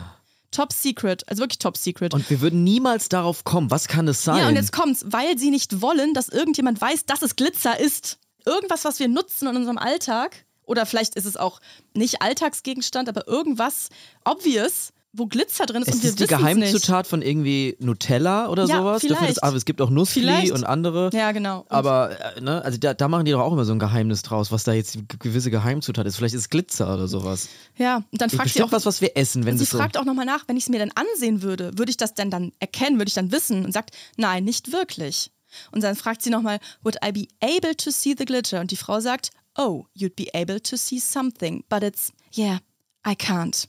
Top 0.52 0.72
secret, 0.72 1.28
also 1.28 1.42
wirklich 1.42 1.58
top 1.58 1.76
secret. 1.76 2.14
Und 2.14 2.30
wir 2.30 2.40
würden 2.40 2.62
niemals 2.62 3.08
darauf 3.08 3.42
kommen. 3.42 3.72
Was 3.72 3.88
kann 3.88 4.06
es 4.06 4.22
sein? 4.22 4.38
ja, 4.38 4.48
und 4.48 4.54
jetzt 4.54 4.70
kommt's, 4.70 5.04
weil 5.08 5.36
sie 5.36 5.50
nicht 5.50 5.82
wollen, 5.82 6.14
dass 6.14 6.28
irgendjemand 6.28 6.80
weiß, 6.80 7.04
dass 7.06 7.22
es 7.22 7.34
Glitzer 7.34 7.80
ist. 7.80 8.20
Irgendwas, 8.46 8.84
was 8.84 9.00
wir 9.00 9.08
nutzen 9.08 9.48
in 9.48 9.56
unserem 9.56 9.78
Alltag, 9.78 10.46
oder 10.66 10.86
vielleicht 10.86 11.16
ist 11.16 11.24
es 11.24 11.36
auch 11.36 11.60
nicht 11.94 12.22
Alltagsgegenstand, 12.22 13.08
aber 13.08 13.26
irgendwas 13.26 13.88
obvious, 14.24 14.92
wo 15.14 15.26
Glitzer 15.26 15.66
drin 15.66 15.82
ist 15.82 15.88
es 15.88 15.94
und 15.96 16.02
wir 16.02 16.10
ist 16.10 16.18
die 16.20 16.22
nicht. 16.24 16.30
Geheimzutat 16.30 17.06
von 17.06 17.20
irgendwie 17.20 17.76
Nutella 17.80 18.48
oder 18.48 18.64
Ja, 18.64 18.78
sowas. 18.78 19.02
Vielleicht. 19.02 19.42
aber 19.42 19.56
es 19.56 19.64
gibt 19.66 19.80
auch 19.82 19.90
Nussfli 19.90 20.22
Vielleicht. 20.22 20.52
und 20.52 20.64
andere. 20.64 21.10
Ja, 21.12 21.32
genau. 21.32 21.60
Und 21.60 21.70
Aber 21.70 22.18
äh, 22.36 22.40
ne, 22.40 22.64
also 22.64 22.78
da, 22.78 22.94
da 22.94 23.08
machen 23.08 23.24
die 23.26 23.32
doch 23.32 23.40
auch 23.40 23.52
immer 23.52 23.64
so 23.66 23.72
ein 23.72 23.78
Geheimnis 23.78 24.22
draus, 24.22 24.50
was 24.52 24.64
da 24.64 24.72
jetzt 24.72 24.94
die 24.94 25.04
gewisse 25.18 25.50
Geheimzutat 25.50 26.06
ist. 26.06 26.16
Vielleicht 26.16 26.34
ist 26.34 26.50
Glitzer 26.50 26.92
oder 26.94 27.08
sowas. 27.08 27.48
ja, 27.76 27.96
und 28.10 28.20
dann 28.22 28.30
fragt 28.30 28.50
sie 28.54 28.62
auch, 28.62 28.72
was, 28.72 28.86
was 28.86 29.00
wir 29.02 29.16
essen, 29.16 29.44
wenn 29.44 29.58
sie 29.58 29.66
so. 29.66 29.76
fragt 29.76 29.98
auch 29.98 30.04
nochmal 30.04 30.24
nach, 30.24 30.48
wenn 30.48 30.56
ich 30.56 30.64
es 30.64 30.68
mir 30.70 30.78
dann 30.78 30.92
ansehen 30.92 31.42
würde, 31.42 31.76
würde 31.76 31.90
ich 31.90 31.96
das 31.98 32.14
denn 32.14 32.30
dann 32.30 32.52
erkennen, 32.58 32.96
würde 32.98 33.08
ich 33.08 33.14
dann 33.14 33.32
wissen 33.32 33.64
und 33.66 33.72
sagt, 33.72 33.90
nein, 34.16 34.44
nicht 34.44 34.72
wirklich. 34.72 35.30
Und 35.72 35.82
dann 35.84 35.94
fragt 35.94 36.22
sie 36.22 36.30
nochmal, 36.30 36.58
would 36.82 36.96
I 37.06 37.12
be 37.12 37.26
able 37.42 37.76
to 37.76 37.90
see 37.90 38.14
the 38.16 38.24
glitter? 38.24 38.60
Und 38.60 38.70
die 38.70 38.76
Frau 38.76 39.00
sagt, 39.00 39.28
oh, 39.58 39.84
you'd 39.94 40.16
be 40.16 40.28
able 40.32 40.62
to 40.62 40.76
see 40.78 40.98
something, 40.98 41.62
but 41.68 41.82
it's, 41.82 42.12
yeah, 42.34 42.60
I 43.06 43.14
can't. 43.14 43.66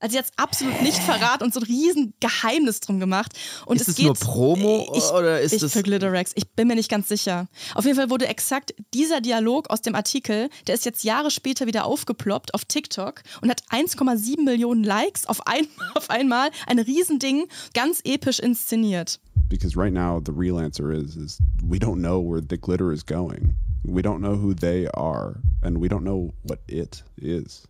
Also 0.00 0.12
sie 0.14 0.18
hat 0.18 0.24
es 0.26 0.32
absolut 0.36 0.82
nicht 0.82 0.98
verraten 0.98 1.44
und 1.44 1.52
so 1.54 1.60
ein 1.60 1.66
riesen 1.66 2.14
Geheimnis 2.20 2.80
drum 2.80 2.98
gemacht. 3.00 3.32
Und 3.66 3.76
Ist 3.76 3.82
es 3.82 3.88
es 3.88 3.96
geht, 3.96 4.06
nur 4.06 4.14
Promo 4.14 4.90
ich, 4.96 5.04
oder 5.10 5.40
ist 5.40 5.52
ich 5.52 5.62
es- 5.62 5.72
für 5.72 5.82
Glitterex? 5.82 6.32
Ich 6.34 6.48
bin 6.50 6.68
mir 6.68 6.74
nicht 6.74 6.90
ganz 6.90 7.08
sicher. 7.08 7.48
Auf 7.74 7.84
jeden 7.84 7.96
Fall 7.96 8.10
wurde 8.10 8.26
exakt 8.26 8.74
dieser 8.94 9.20
Dialog 9.20 9.70
aus 9.70 9.82
dem 9.82 9.94
Artikel, 9.94 10.48
der 10.66 10.74
ist 10.74 10.84
jetzt 10.84 11.04
Jahre 11.04 11.30
später 11.30 11.66
wieder 11.66 11.84
aufgeploppt 11.84 12.54
auf 12.54 12.64
TikTok 12.64 13.22
und 13.42 13.50
hat 13.50 13.62
1,7 13.70 14.42
Millionen 14.44 14.82
Likes 14.84 15.26
auf, 15.26 15.46
ein, 15.46 15.66
auf 15.94 16.08
einmal. 16.10 16.50
Ein 16.66 16.78
Riesending, 16.78 17.46
ganz 17.74 18.00
episch 18.04 18.38
inszeniert. 18.40 19.20
because 19.48 19.76
right 19.76 19.92
now 19.92 20.20
the 20.24 20.32
real 20.32 20.58
answer 20.58 20.92
is 20.92 21.16
is 21.16 21.38
we 21.62 21.76
don't 21.76 21.98
know 22.00 22.20
where 22.20 22.40
the 22.40 22.56
glitter 22.56 22.92
is 22.92 23.04
going. 23.04 23.54
We 23.84 24.00
don't 24.00 24.20
know 24.20 24.36
who 24.40 24.54
they 24.54 24.86
are 24.94 25.40
and 25.62 25.80
we 25.80 25.88
don't 25.88 26.02
know 26.04 26.32
what 26.44 26.60
it 26.68 27.02
is. 27.16 27.64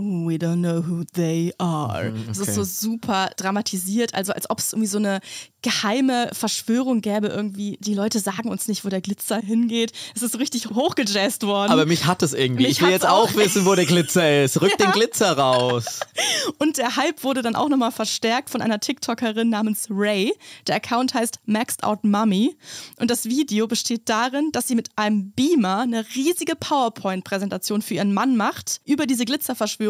We 0.00 0.34
don't 0.36 0.60
know 0.62 0.86
who 0.86 1.04
they 1.14 1.52
are. 1.58 2.10
Mhm, 2.10 2.24
Das 2.28 2.38
ist 2.38 2.42
okay. 2.48 2.52
so 2.52 2.64
super 2.64 3.30
dramatisiert, 3.36 4.14
also 4.14 4.32
als 4.32 4.48
ob 4.50 4.58
es 4.58 4.72
irgendwie 4.72 4.88
so 4.88 4.98
eine 4.98 5.20
geheime 5.62 6.30
Verschwörung 6.32 7.02
gäbe 7.02 7.26
irgendwie. 7.28 7.76
Die 7.80 7.92
Leute 7.94 8.18
sagen 8.18 8.48
uns 8.48 8.66
nicht, 8.66 8.84
wo 8.84 8.88
der 8.88 9.02
Glitzer 9.02 9.38
hingeht. 9.40 9.92
Es 10.14 10.22
ist 10.22 10.32
so 10.32 10.38
richtig 10.38 10.70
hochgejazzt 10.70 11.42
worden. 11.46 11.70
aber 11.70 11.84
mich 11.84 12.06
hat 12.06 12.22
es 12.22 12.32
irgendwie. 12.32 12.62
Mich 12.62 12.72
ich 12.78 12.82
will 12.82 12.88
jetzt 12.90 13.06
auch 13.06 13.34
wissen, 13.36 13.66
wo 13.66 13.74
der 13.74 13.84
Glitzer 13.86 14.42
ist. 14.44 14.60
Rück 14.62 14.76
den 14.78 14.86
Ja. 14.86 14.92
Glitzer 14.92 15.36
raus. 15.36 16.00
Und 16.58 16.78
der 16.78 16.96
Hype 16.96 17.22
wurde 17.24 17.42
dann 17.42 17.56
auch 17.56 17.68
nochmal 17.68 17.92
verstärkt 17.92 18.48
von 18.48 18.62
einer 18.62 18.80
TikTokerin 18.80 19.50
namens 19.50 19.88
Ray. 19.90 20.32
Der 20.66 20.76
Account 20.76 21.12
heißt 21.12 21.40
Maxed 21.44 21.84
Out 21.84 22.04
Mummy. 22.04 22.56
Und 22.98 23.10
das 23.10 23.26
Video 23.26 23.66
besteht 23.66 24.08
darin, 24.08 24.50
dass 24.52 24.66
sie 24.66 24.74
mit 24.74 24.88
einem 24.96 25.32
Beamer 25.32 25.80
eine 25.80 26.06
riesige 26.14 26.56
PowerPoint-Präsentation 26.56 27.82
für 27.82 27.94
ihren 27.94 28.14
Mann 28.14 28.36
macht 28.36 28.80
über 28.86 29.06
diese 29.06 29.24
Glitzerverschwörung. 29.24 29.89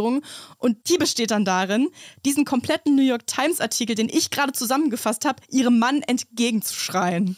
Und 0.58 0.88
die 0.88 0.98
besteht 0.98 1.30
dann 1.30 1.44
darin, 1.44 1.90
diesen 2.24 2.44
kompletten 2.44 2.94
New 2.94 3.02
York 3.02 3.26
Times-Artikel, 3.26 3.94
den 3.94 4.08
ich 4.08 4.30
gerade 4.30 4.52
zusammengefasst 4.52 5.24
habe, 5.24 5.42
ihrem 5.48 5.78
Mann 5.78 6.02
entgegenzuschreien. 6.02 7.36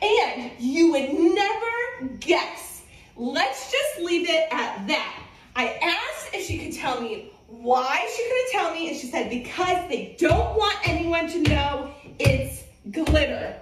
And 0.00 0.52
you 0.58 0.92
would 0.92 1.12
never 1.12 2.16
guess. 2.20 2.82
Let's 3.16 3.72
just 3.72 4.08
leave 4.08 4.28
it 4.28 4.52
at 4.52 4.86
that. 4.86 5.22
I 5.56 5.74
asked 5.82 6.34
if 6.34 6.46
she 6.46 6.58
could 6.58 6.72
tell 6.72 7.00
me 7.00 7.32
why 7.48 8.06
she 8.14 8.22
couldn't 8.22 8.50
tell 8.52 8.74
me, 8.74 8.88
and 8.90 8.96
she 8.96 9.08
said 9.08 9.28
because 9.28 9.88
they 9.88 10.14
don't 10.18 10.56
want 10.56 10.76
anyone 10.84 11.26
to 11.28 11.40
know 11.40 11.90
it's 12.20 12.62
glitter. 12.92 13.56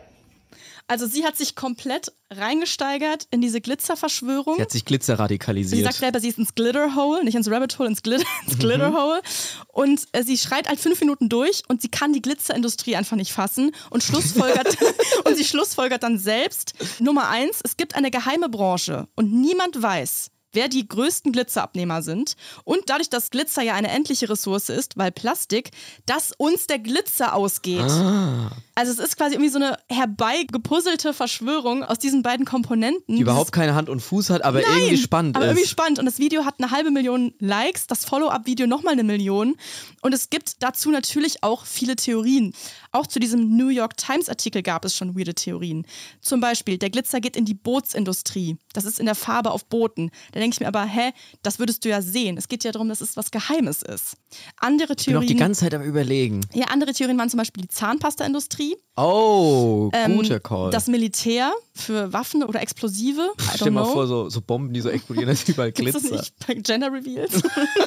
Also 0.88 1.07
sie 1.07 1.25
hat 1.25 1.37
sich 1.37 1.57
komplett 1.57 2.12
reingesteigert 2.31 3.27
in 3.31 3.40
diese 3.40 3.61
Glitzerverschwörung. 3.61 4.57
Sie 4.57 4.62
hat 4.62 4.70
sich 4.70 4.85
Glitzer 4.85 5.18
Sie 5.29 5.83
sagt 5.83 5.96
selber, 5.96 6.20
sie 6.20 6.29
ist 6.29 6.38
ins 6.38 6.55
Glitterhole, 6.55 7.25
nicht 7.25 7.35
ins 7.35 7.51
Rabbit 7.51 7.79
Hole, 7.79 7.88
ins, 7.88 8.03
Glitter, 8.03 8.25
ins 8.46 8.55
Mhm. 8.55 8.59
Glitterhole. 8.61 9.20
Und 9.68 10.03
äh, 10.12 10.22
sie 10.22 10.38
schreit 10.38 10.68
halt 10.68 10.79
fünf 10.79 11.01
Minuten 11.01 11.29
durch 11.29 11.62
und 11.68 11.83
sie 11.83 11.88
kann 11.88 12.12
die 12.12 12.22
Glitzerindustrie 12.22 12.96
einfach 12.96 13.16
nicht 13.16 13.33
fassen 13.33 13.72
und 13.90 14.03
schlussfolgert 14.03 14.77
und 15.25 15.37
sie 15.37 15.44
schlussfolgert 15.44 16.03
dann 16.03 16.18
selbst. 16.18 16.75
Nummer 17.01 17.29
eins, 17.29 17.61
es 17.64 17.77
gibt 17.77 17.94
eine 17.96 18.11
geheime 18.11 18.49
Branche 18.49 19.09
und 19.16 19.33
niemand 19.33 19.83
weiß, 19.83 20.31
wer 20.53 20.68
die 20.68 20.87
größten 20.88 21.33
Glitzerabnehmer 21.33 22.03
sind. 22.03 22.35
Und 22.64 22.83
dadurch, 22.87 23.11
dass 23.11 23.31
Glitzer 23.31 23.62
ja 23.62 23.75
eine 23.75 23.90
endliche 23.90 24.29
Ressource 24.31 24.68
ist, 24.68 24.96
weil 24.96 25.12
Plastik, 25.12 25.70
dass 26.07 26.33
uns 26.38 26.66
der 26.66 26.79
Glitzer 26.79 27.35
ausgeht. 27.35 27.81
Ah, 27.83 28.51
Also 28.79 28.93
es 28.93 28.99
ist 28.99 29.17
quasi 29.17 29.35
irgendwie 29.35 29.51
so 29.51 29.59
eine 29.59 29.77
herbeigepuzzelte 29.89 31.12
Verschwörung 31.15 31.83
aus 31.83 31.99
diesen 31.99 32.23
beiden 32.23 32.45
Komponenten. 32.45 33.17
die 33.17 33.23
überhaupt 33.23 33.51
keine 33.51 33.75
Hand 33.75 33.89
und 33.89 34.01
Fuß 34.01 34.31
hat, 34.31 34.45
aber 34.45 34.61
Nein, 34.61 34.71
irgendwie 34.77 34.97
spannend 34.99 35.35
aber 35.37 35.47
ist. 35.47 35.53
irgendwie 35.53 35.69
spannend. 35.69 35.99
Und 35.99 36.05
das 36.05 36.19
Video 36.19 36.45
hat 36.45 36.57
eine 36.59 36.71
halbe 36.71 36.91
Million 36.91 37.33
Likes, 37.39 37.87
das 37.87 38.05
Follow-up-Video 38.05 38.67
nochmal 38.67 38.93
eine 38.93 39.03
Million. 39.03 39.57
Und 40.03 40.12
es 40.12 40.31
gibt 40.31 40.62
dazu 40.62 40.91
natürlich 40.91 41.43
auch 41.43 41.65
viele 41.65 41.97
Theorien. 41.97 42.53
Auch 42.93 43.07
zu 43.07 43.19
diesem 43.19 43.57
New 43.57 43.69
York 43.69 43.97
Times-Artikel 43.97 44.62
gab 44.62 44.85
es 44.85 44.95
schon 44.95 45.17
weirde 45.19 45.35
Theorien. 45.35 45.87
Zum 46.21 46.41
Beispiel, 46.41 46.79
der 46.79 46.91
Glitzer 46.91 47.21
geht 47.21 47.37
in 47.37 47.45
die 47.45 47.55
Bootsindustrie. 47.55 48.57
Das 48.73 48.85
ist 48.85 49.01
in 49.01 49.07
der 49.07 49.15
Farbe 49.15 49.51
auf 49.53 49.65
Booten. 49.67 50.11
Da 50.33 50.41
denke 50.41 50.55
ich 50.55 50.61
mir 50.61 50.69
aber, 50.69 50.85
hä, 50.85 51.12
das 51.43 51.59
würdest 51.59 51.85
du 51.85 51.89
ja 51.89 52.03
sehen. 52.03 52.37
Es 52.37 52.49
geht 52.49 52.65
ja 52.65 52.73
darum, 52.73 52.89
dass 52.89 53.01
es 53.01 53.17
was 53.17 53.31
Geheimes 53.31 53.83
ist. 53.83 54.17
Andere 54.59 54.95
ich 54.99 55.07
bin 55.07 55.17
auch 55.17 55.21
Theorien. 55.21 55.29
die 55.29 55.37
ganze 55.37 55.61
Zeit 55.62 55.75
am 55.75 55.83
überlegen. 55.83 56.43
ja, 56.55 56.67
andere 56.67 56.93
Theorien 56.93 57.19
waren 57.19 57.31
zum 57.31 57.39
Beispiel 57.39 57.62
die 57.62 57.69
Zahnpasta-Industrie. 57.69 58.65
Oh, 58.96 59.90
ähm, 59.92 60.16
guter 60.16 60.40
Call. 60.40 60.70
Das 60.70 60.87
Militär 60.87 61.52
für 61.75 62.12
Waffen 62.12 62.42
oder 62.42 62.62
Explosive. 62.62 63.31
Stell 63.54 63.69
don't 63.69 63.71
mal 63.73 63.85
know. 63.85 63.92
vor, 63.92 64.06
so, 64.06 64.31
so 64.31 64.40
Bomben, 64.40 64.73
die 64.73 64.81
so 64.81 64.88
explodieren, 64.88 65.29
dass 65.29 65.46
überall 65.48 65.73
Gibt's 65.73 65.92
das 65.92 66.10
nicht 66.10 66.35
bei 66.46 66.54
Gender 66.54 66.92
Reveals? 66.92 67.42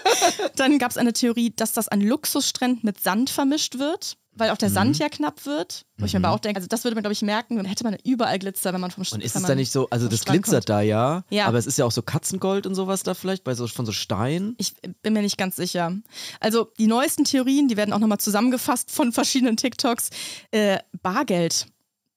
Dann 0.56 0.78
gab 0.78 0.92
es 0.92 0.98
eine 0.98 1.14
Theorie, 1.14 1.52
dass 1.56 1.74
das 1.74 1.88
an 1.88 2.02
Luxusstränden 2.02 2.82
mit 2.84 3.00
Sand 3.02 3.30
vermischt 3.30 3.80
wird, 3.80 4.18
weil 4.40 4.50
auch 4.52 4.58
der 4.58 4.70
Sand 4.70 4.96
Mhm. 4.96 5.02
ja 5.02 5.10
knapp 5.10 5.46
wird. 5.46 5.86
Wo 5.98 6.06
ich 6.06 6.14
mir 6.14 6.20
aber 6.20 6.32
auch 6.34 6.40
denke, 6.40 6.58
also 6.58 6.68
das 6.68 6.84
würde 6.86 6.96
man, 6.96 7.04
glaube 7.04 7.14
ich, 7.14 7.22
merken, 7.22 7.58
dann 7.58 7.66
hätte 7.66 7.84
man 7.84 7.96
überall 8.04 8.40
Glitzer, 8.40 8.74
wenn 8.74 8.82
man 8.82 8.92
vom 8.92 9.04
Und 9.12 9.22
ist 9.24 9.36
es 9.36 9.44
da 9.44 9.56
nicht 9.56 9.72
so, 9.72 9.90
also 9.90 10.08
das 10.08 10.22
Strand 10.22 10.44
glitzert 10.44 10.66
kommt. 10.66 10.70
da 10.70 10.82
ja, 10.82 11.24
Ja. 11.30 11.46
aber 11.48 11.58
es 11.58 11.66
ist 11.68 11.78
ja 11.78 11.86
auch 11.86 11.92
so 11.92 12.02
Katzengold 12.02 12.66
und 12.66 12.76
sowas 12.76 13.04
da 13.04 13.14
vielleicht, 13.14 13.44
bei 13.44 13.54
so, 13.56 13.68
von 13.68 13.86
so 13.86 13.92
Stein. 13.92 14.56
Ich 14.58 14.74
bin 15.02 15.14
mir 15.14 15.22
nicht 15.22 15.38
ganz 15.38 15.56
sicher. 15.58 15.94
Also 16.40 16.72
die 16.80 16.88
neuesten 16.88 17.26
Theorien, 17.26 17.68
die 17.68 17.78
werden 17.78 17.94
auch 17.94 18.00
nochmal 18.00 18.20
zusammengefasst 18.20 18.92
von 18.92 19.12
verschiedenen 19.12 19.58
TikToks. 19.58 20.10
Äh, 20.52 20.80
Bargeld, 21.02 21.68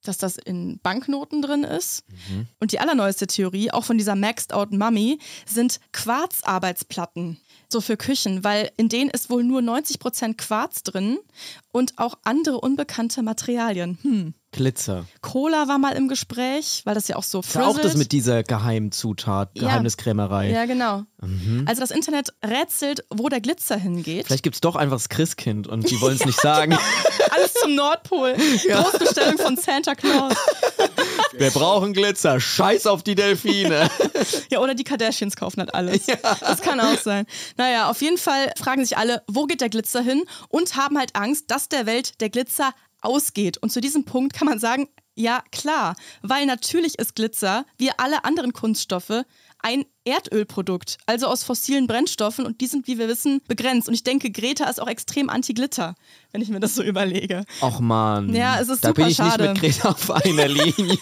dass 0.04 0.18
das 0.18 0.36
in 0.36 0.80
Banknoten 0.82 1.42
drin 1.42 1.62
ist. 1.62 2.04
Mhm. 2.28 2.46
Und 2.58 2.72
die 2.72 2.80
allerneueste 2.80 3.26
Theorie, 3.28 3.70
auch 3.70 3.84
von 3.84 3.98
dieser 3.98 4.16
Maxed 4.16 4.52
Out 4.52 4.72
Mummy, 4.72 5.18
sind 5.46 5.78
Quarzarbeitsplatten. 5.92 7.38
So 7.72 7.80
für 7.80 7.96
Küchen, 7.96 8.44
weil 8.44 8.70
in 8.76 8.90
denen 8.90 9.08
ist 9.08 9.30
wohl 9.30 9.42
nur 9.42 9.62
90% 9.62 10.36
Quarz 10.36 10.82
drin 10.82 11.18
und 11.72 11.94
auch 11.96 12.18
andere 12.22 12.60
unbekannte 12.60 13.22
Materialien. 13.22 13.96
Hm. 14.02 14.34
Glitzer. 14.52 15.06
Cola 15.22 15.68
war 15.68 15.78
mal 15.78 15.92
im 15.96 16.08
Gespräch, 16.08 16.82
weil 16.84 16.94
das 16.94 17.08
ja 17.08 17.16
auch 17.16 17.22
so 17.22 17.40
Ist 17.40 17.54
ja 17.54 17.66
auch 17.66 17.78
das 17.78 17.96
mit 17.96 18.12
dieser 18.12 18.42
Geheimzutat, 18.42 19.52
Ja. 19.54 19.62
Geheimniskrämerei. 19.68 20.50
Ja, 20.50 20.66
genau. 20.66 21.04
Mhm. 21.22 21.64
Also 21.66 21.80
das 21.80 21.90
Internet 21.90 22.34
rätselt, 22.44 23.06
wo 23.08 23.30
der 23.30 23.40
Glitzer 23.40 23.78
hingeht. 23.78 24.26
Vielleicht 24.26 24.42
gibt 24.42 24.56
es 24.56 24.60
doch 24.60 24.76
einfach 24.76 24.96
das 24.96 25.08
Christkind 25.08 25.66
und 25.66 25.90
die 25.90 25.98
wollen 26.02 26.16
es 26.16 26.26
nicht 26.26 26.38
sagen. 26.38 26.76
Alles 27.30 27.54
zum 27.54 27.74
Nordpol. 27.74 28.34
Großbestellung 28.68 29.38
von 29.38 29.56
Santa 29.56 29.94
Claus. 29.94 30.34
Wir 31.36 31.50
brauchen 31.50 31.92
Glitzer. 31.92 32.40
Scheiß 32.40 32.86
auf 32.86 33.02
die 33.02 33.14
Delfine. 33.14 33.88
Ja, 34.50 34.60
oder 34.60 34.74
die 34.74 34.84
Kardashians 34.84 35.34
kaufen 35.36 35.60
halt 35.60 35.74
alles. 35.74 36.06
Das 36.40 36.60
kann 36.60 36.78
auch 36.80 36.98
sein. 36.98 37.26
Naja, 37.56 37.90
auf 37.90 38.00
jeden 38.02 38.18
Fall 38.18 38.52
fragen 38.56 38.84
sich 38.84 38.96
alle, 38.96 39.22
wo 39.26 39.46
geht 39.46 39.60
der 39.60 39.68
Glitzer 39.68 40.00
hin? 40.00 40.24
Und 40.48 40.76
haben 40.76 40.98
halt 40.98 41.16
Angst, 41.16 41.50
dass 41.50 41.68
der 41.68 41.86
Welt 41.86 42.20
der 42.20 42.30
Glitzer 42.30 42.72
ausgeht. 43.00 43.58
Und 43.58 43.72
zu 43.72 43.80
diesem 43.80 44.04
Punkt 44.04 44.34
kann 44.34 44.46
man 44.46 44.58
sagen, 44.58 44.88
ja, 45.14 45.42
klar. 45.52 45.96
Weil 46.22 46.46
natürlich 46.46 46.98
ist 46.98 47.14
Glitzer, 47.14 47.66
wie 47.78 47.90
alle 47.96 48.24
anderen 48.24 48.52
Kunststoffe, 48.52 49.24
ein 49.62 49.84
Erdölprodukt, 50.04 50.98
also 51.06 51.28
aus 51.28 51.44
fossilen 51.44 51.86
Brennstoffen 51.86 52.44
und 52.44 52.60
die 52.60 52.66
sind, 52.66 52.86
wie 52.88 52.98
wir 52.98 53.08
wissen, 53.08 53.40
begrenzt. 53.46 53.86
Und 53.88 53.94
ich 53.94 54.02
denke, 54.02 54.30
Greta 54.30 54.68
ist 54.68 54.80
auch 54.80 54.88
extrem 54.88 55.30
anti-Glitter, 55.30 55.94
wenn 56.32 56.42
ich 56.42 56.48
mir 56.48 56.58
das 56.60 56.74
so 56.74 56.82
überlege. 56.82 57.44
Och 57.62 57.80
man. 57.80 58.34
Ja, 58.34 58.60
es 58.60 58.68
ist 58.68 58.84
da 58.84 58.88
super 58.88 59.02
bin 59.02 59.10
ich 59.10 59.16
schade. 59.16 59.52
nicht 59.52 59.62
mit 59.62 59.72
Greta 59.72 59.90
auf 59.90 60.10
einer 60.10 60.48
Linie. 60.48 60.98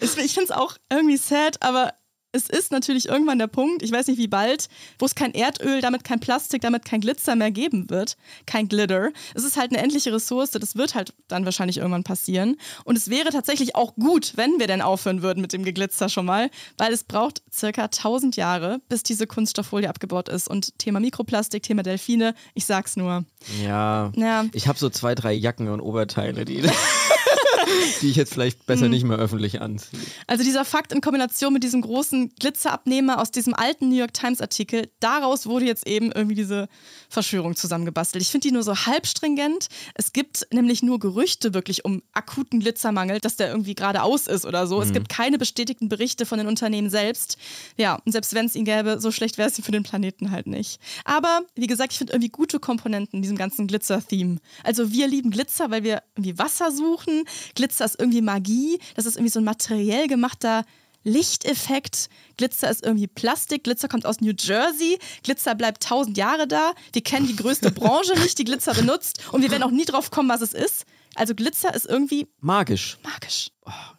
Ich 0.00 0.10
finde 0.10 0.44
es 0.44 0.50
auch 0.50 0.76
irgendwie 0.90 1.16
sad, 1.16 1.62
aber 1.62 1.92
es 2.32 2.48
ist 2.48 2.72
natürlich 2.72 3.08
irgendwann 3.08 3.38
der 3.38 3.46
Punkt, 3.46 3.82
ich 3.82 3.92
weiß 3.92 4.06
nicht 4.06 4.18
wie 4.18 4.28
bald, 4.28 4.68
wo 4.98 5.06
es 5.06 5.14
kein 5.14 5.34
Erdöl, 5.34 5.80
damit 5.80 6.02
kein 6.02 6.18
Plastik, 6.18 6.62
damit 6.62 6.84
kein 6.84 7.02
Glitzer 7.02 7.36
mehr 7.36 7.50
geben 7.50 7.90
wird. 7.90 8.16
Kein 8.46 8.68
Glitter. 8.68 9.10
Es 9.34 9.44
ist 9.44 9.56
halt 9.56 9.70
eine 9.70 9.82
endliche 9.82 10.12
Ressource, 10.12 10.50
das 10.50 10.76
wird 10.76 10.94
halt 10.94 11.14
dann 11.28 11.44
wahrscheinlich 11.44 11.76
irgendwann 11.76 12.04
passieren. 12.04 12.56
Und 12.84 12.96
es 12.96 13.10
wäre 13.10 13.30
tatsächlich 13.30 13.76
auch 13.76 13.94
gut, 13.96 14.32
wenn 14.36 14.58
wir 14.58 14.66
denn 14.66 14.80
aufhören 14.80 15.22
würden 15.22 15.40
mit 15.40 15.52
dem 15.52 15.64
Geglitzer 15.64 16.08
schon 16.08 16.26
mal, 16.26 16.50
weil 16.78 16.92
es 16.92 17.04
braucht 17.04 17.42
circa 17.52 17.84
1000 17.84 18.36
Jahre, 18.36 18.80
bis 18.88 19.02
diese 19.02 19.26
Kunststofffolie 19.26 19.88
abgebaut 19.88 20.28
ist. 20.28 20.48
Und 20.48 20.78
Thema 20.78 21.00
Mikroplastik, 21.00 21.62
Thema 21.62 21.82
Delfine, 21.82 22.34
ich 22.54 22.64
sag's 22.64 22.96
nur. 22.96 23.24
ja. 23.62 24.10
Ja. 24.16 24.46
Ich 24.52 24.68
habe 24.68 24.78
so 24.78 24.88
zwei, 24.88 25.14
drei 25.14 25.32
Jacken 25.32 25.68
und 25.68 25.80
Oberteile, 25.80 26.44
die, 26.44 26.62
die 28.00 28.10
ich 28.10 28.16
jetzt 28.16 28.32
vielleicht 28.32 28.66
besser 28.66 28.84
Mhm. 28.86 28.90
nicht 28.90 29.04
mehr 29.04 29.18
öffentlich 29.18 29.60
anziehe. 29.60 30.00
Also 30.26 30.44
dieser 30.44 30.64
Fakt 30.64 30.92
in 30.92 31.00
Kombination 31.00 31.52
mit 31.52 31.62
diesem 31.62 31.80
großen 31.82 32.34
Glitzerabnehmer 32.38 33.20
aus 33.20 33.30
diesem 33.30 33.54
alten 33.54 33.88
New 33.88 33.96
York 33.96 34.12
Times 34.14 34.40
Artikel, 34.40 34.90
daraus 35.00 35.46
wurde 35.46 35.66
jetzt 35.66 35.86
eben 35.86 36.12
irgendwie 36.12 36.34
diese 36.34 36.68
Verschwörung 37.08 37.56
zusammengebastelt. 37.56 38.22
Ich 38.22 38.30
finde 38.30 38.48
die 38.48 38.52
nur 38.54 38.62
so 38.62 38.74
halb 38.74 39.06
stringent. 39.06 39.68
Es 39.94 40.12
gibt 40.12 40.46
nämlich 40.52 40.82
nur 40.82 40.98
Gerüchte 40.98 41.54
wirklich 41.54 41.84
um 41.84 42.02
akuten 42.12 42.60
Glitzermangel, 42.60 43.20
dass 43.20 43.36
der 43.36 43.48
irgendwie 43.50 43.74
gerade 43.74 44.02
aus 44.02 44.26
ist 44.26 44.44
oder 44.46 44.66
so. 44.66 44.80
Es 44.80 44.88
Mhm. 44.88 44.94
gibt 44.94 45.08
keine 45.08 45.38
bestätigten 45.38 45.88
Berichte 45.88 46.26
von 46.26 46.38
den 46.38 46.46
Unternehmen 46.48 46.90
selbst. 46.90 47.36
Ja, 47.76 47.96
und 48.04 48.12
selbst 48.12 48.34
wenn 48.34 48.46
es 48.46 48.54
ihn 48.54 48.64
gäbe, 48.64 49.00
so 49.00 49.10
schlecht 49.12 49.38
wäre 49.38 49.48
es 49.48 49.60
für 49.62 49.72
den 49.72 49.82
Planeten 49.82 50.30
halt 50.30 50.46
nicht. 50.46 50.80
Aber 51.04 51.42
wie 51.54 51.66
gesagt, 51.66 51.92
ich 51.92 51.98
finde 51.98 52.12
irgendwie 52.14 52.30
gute 52.30 52.58
Komponenten 52.60 53.18
in 53.18 53.22
diesem 53.22 53.36
ganzen 53.36 53.66
Glitzer-Theme. 53.66 54.38
Also 54.64 54.92
wir 54.92 55.06
lieben 55.08 55.30
Glitzer, 55.30 55.70
weil 55.70 55.82
wir 55.84 56.02
irgendwie 56.16 56.38
Wasser 56.38 56.72
suchen. 56.72 57.24
Glitzer 57.54 57.84
ist 57.84 57.98
irgendwie 57.98 58.22
Magie. 58.22 58.78
Das 58.94 59.06
ist 59.06 59.16
irgendwie 59.16 59.32
so 59.32 59.40
ein 59.40 59.44
materiell 59.44 60.08
gemachter 60.08 60.64
Lichteffekt. 61.04 62.08
Glitzer 62.36 62.70
ist 62.70 62.84
irgendwie 62.84 63.06
Plastik. 63.06 63.64
Glitzer 63.64 63.88
kommt 63.88 64.06
aus 64.06 64.20
New 64.20 64.32
Jersey. 64.38 64.98
Glitzer 65.22 65.54
bleibt 65.54 65.82
tausend 65.82 66.16
Jahre 66.16 66.46
da. 66.46 66.74
Wir 66.92 67.02
kennen 67.02 67.26
die 67.26 67.36
größte 67.36 67.70
Branche 67.72 68.18
nicht, 68.20 68.38
die 68.38 68.44
Glitzer 68.44 68.74
benutzt. 68.74 69.20
Und 69.32 69.42
wir 69.42 69.50
werden 69.50 69.62
auch 69.62 69.70
nie 69.70 69.84
drauf 69.84 70.10
kommen, 70.10 70.28
was 70.28 70.40
es 70.40 70.52
ist. 70.52 70.84
Also 71.14 71.34
Glitzer 71.34 71.74
ist 71.74 71.86
irgendwie 71.86 72.28
Magisch. 72.40 72.98
magisch. 73.02 73.48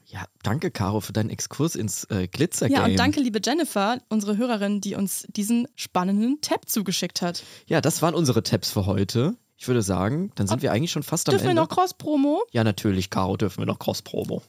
Ja, 0.08 0.26
danke, 0.44 0.70
Caro, 0.70 1.00
für 1.00 1.14
deinen 1.14 1.32
Exkurs 1.32 1.76
ins 1.76 2.04
äh, 2.06 2.28
Glitzer-Game. 2.28 2.78
Ja, 2.78 2.86
und 2.86 2.96
danke, 2.98 3.20
liebe 3.20 3.40
Jennifer, 3.44 4.00
unsere 4.10 4.38
Hörerin, 4.38 4.80
die 4.80 4.94
uns 4.94 5.26
diesen 5.30 5.68
spannenden 5.76 6.40
Tab 6.42 6.70
zugeschickt 6.70 7.24
hat. 7.24 7.44
Ja, 7.66 7.82
das 7.82 8.04
waren 8.04 8.14
unsere 8.14 8.44
Tabs 8.44 8.72
für 8.72 8.86
heute. 8.86 9.36
Ich 9.64 9.68
würde 9.70 9.82
sagen, 9.82 10.30
dann 10.36 10.46
sind 10.46 10.62
wir 10.62 10.74
eigentlich 10.74 10.92
schon 10.92 11.04
fast 11.04 11.30
am 11.30 11.32
Dürfen 11.32 11.46
wir 11.46 11.52
Ende. 11.52 11.62
noch 11.62 11.70
Cross-Promo? 11.70 12.44
ja, 12.52 12.66
natürlich, 12.66 13.10
Caro, 13.10 13.38
dürfen 13.38 13.60
wir 13.60 13.66
noch 13.66 13.80
Cross-Promo. 13.80 14.42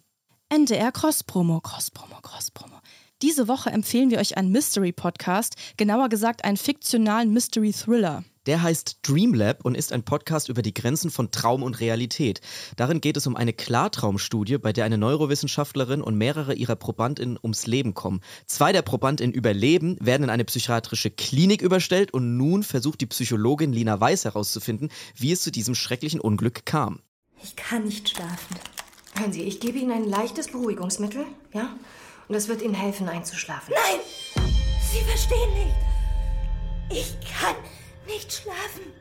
NDR 0.48 0.90
Cross-Promo, 0.90 1.60
Cross-Promo, 1.60 2.16
Cross-Promo. 2.20 2.80
Diese 3.22 3.46
Woche 3.46 3.70
empfehlen 3.70 4.10
wir 4.10 4.18
euch 4.18 4.36
einen 4.36 4.50
Mystery-Podcast, 4.50 5.54
genauer 5.76 6.08
gesagt 6.08 6.44
einen 6.44 6.56
fiktionalen 6.56 7.32
Mystery-Thriller. 7.32 8.24
Der 8.46 8.62
heißt 8.62 8.98
Dreamlab 9.02 9.64
und 9.64 9.74
ist 9.74 9.92
ein 9.92 10.02
Podcast 10.02 10.48
über 10.48 10.60
die 10.60 10.74
Grenzen 10.74 11.10
von 11.10 11.30
Traum 11.30 11.62
und 11.62 11.80
Realität. 11.80 12.40
Darin 12.76 13.00
geht 13.00 13.16
es 13.16 13.26
um 13.26 13.36
eine 13.36 13.52
Klartraumstudie, 13.52 14.58
bei 14.58 14.72
der 14.72 14.84
eine 14.84 14.98
Neurowissenschaftlerin 14.98 16.02
und 16.02 16.16
mehrere 16.16 16.54
ihrer 16.54 16.76
ProbandInnen 16.76 17.38
ums 17.42 17.66
Leben 17.66 17.94
kommen. 17.94 18.20
Zwei 18.46 18.72
der 18.72 18.82
ProbandInnen 18.82 19.34
überleben, 19.34 19.96
werden 20.00 20.24
in 20.24 20.30
eine 20.30 20.44
psychiatrische 20.44 21.10
Klinik 21.10 21.62
überstellt 21.62 22.12
und 22.12 22.36
nun 22.36 22.62
versucht 22.62 23.00
die 23.00 23.06
Psychologin 23.06 23.72
Lina 23.72 23.98
Weiß 23.98 24.24
herauszufinden, 24.26 24.90
wie 25.16 25.32
es 25.32 25.42
zu 25.42 25.50
diesem 25.50 25.74
schrecklichen 25.74 26.20
Unglück 26.20 26.66
kam. 26.66 27.00
Ich 27.42 27.56
kann 27.56 27.84
nicht 27.84 28.10
schlafen. 28.10 28.56
Hören 29.16 29.32
Sie, 29.32 29.42
ich 29.42 29.60
gebe 29.60 29.78
Ihnen 29.78 29.92
ein 29.92 30.08
leichtes 30.08 30.48
Beruhigungsmittel, 30.48 31.24
ja? 31.52 31.76
Und 32.26 32.34
das 32.34 32.48
wird 32.48 32.62
Ihnen 32.62 32.74
helfen, 32.74 33.08
einzuschlafen. 33.08 33.74
Nein! 33.74 34.00
Sie 34.92 35.00
verstehen 35.00 35.52
nicht. 35.54 35.74
Ich 36.90 37.16
kann 37.20 37.54
nicht 38.06 38.32
schlafen. 38.32 38.92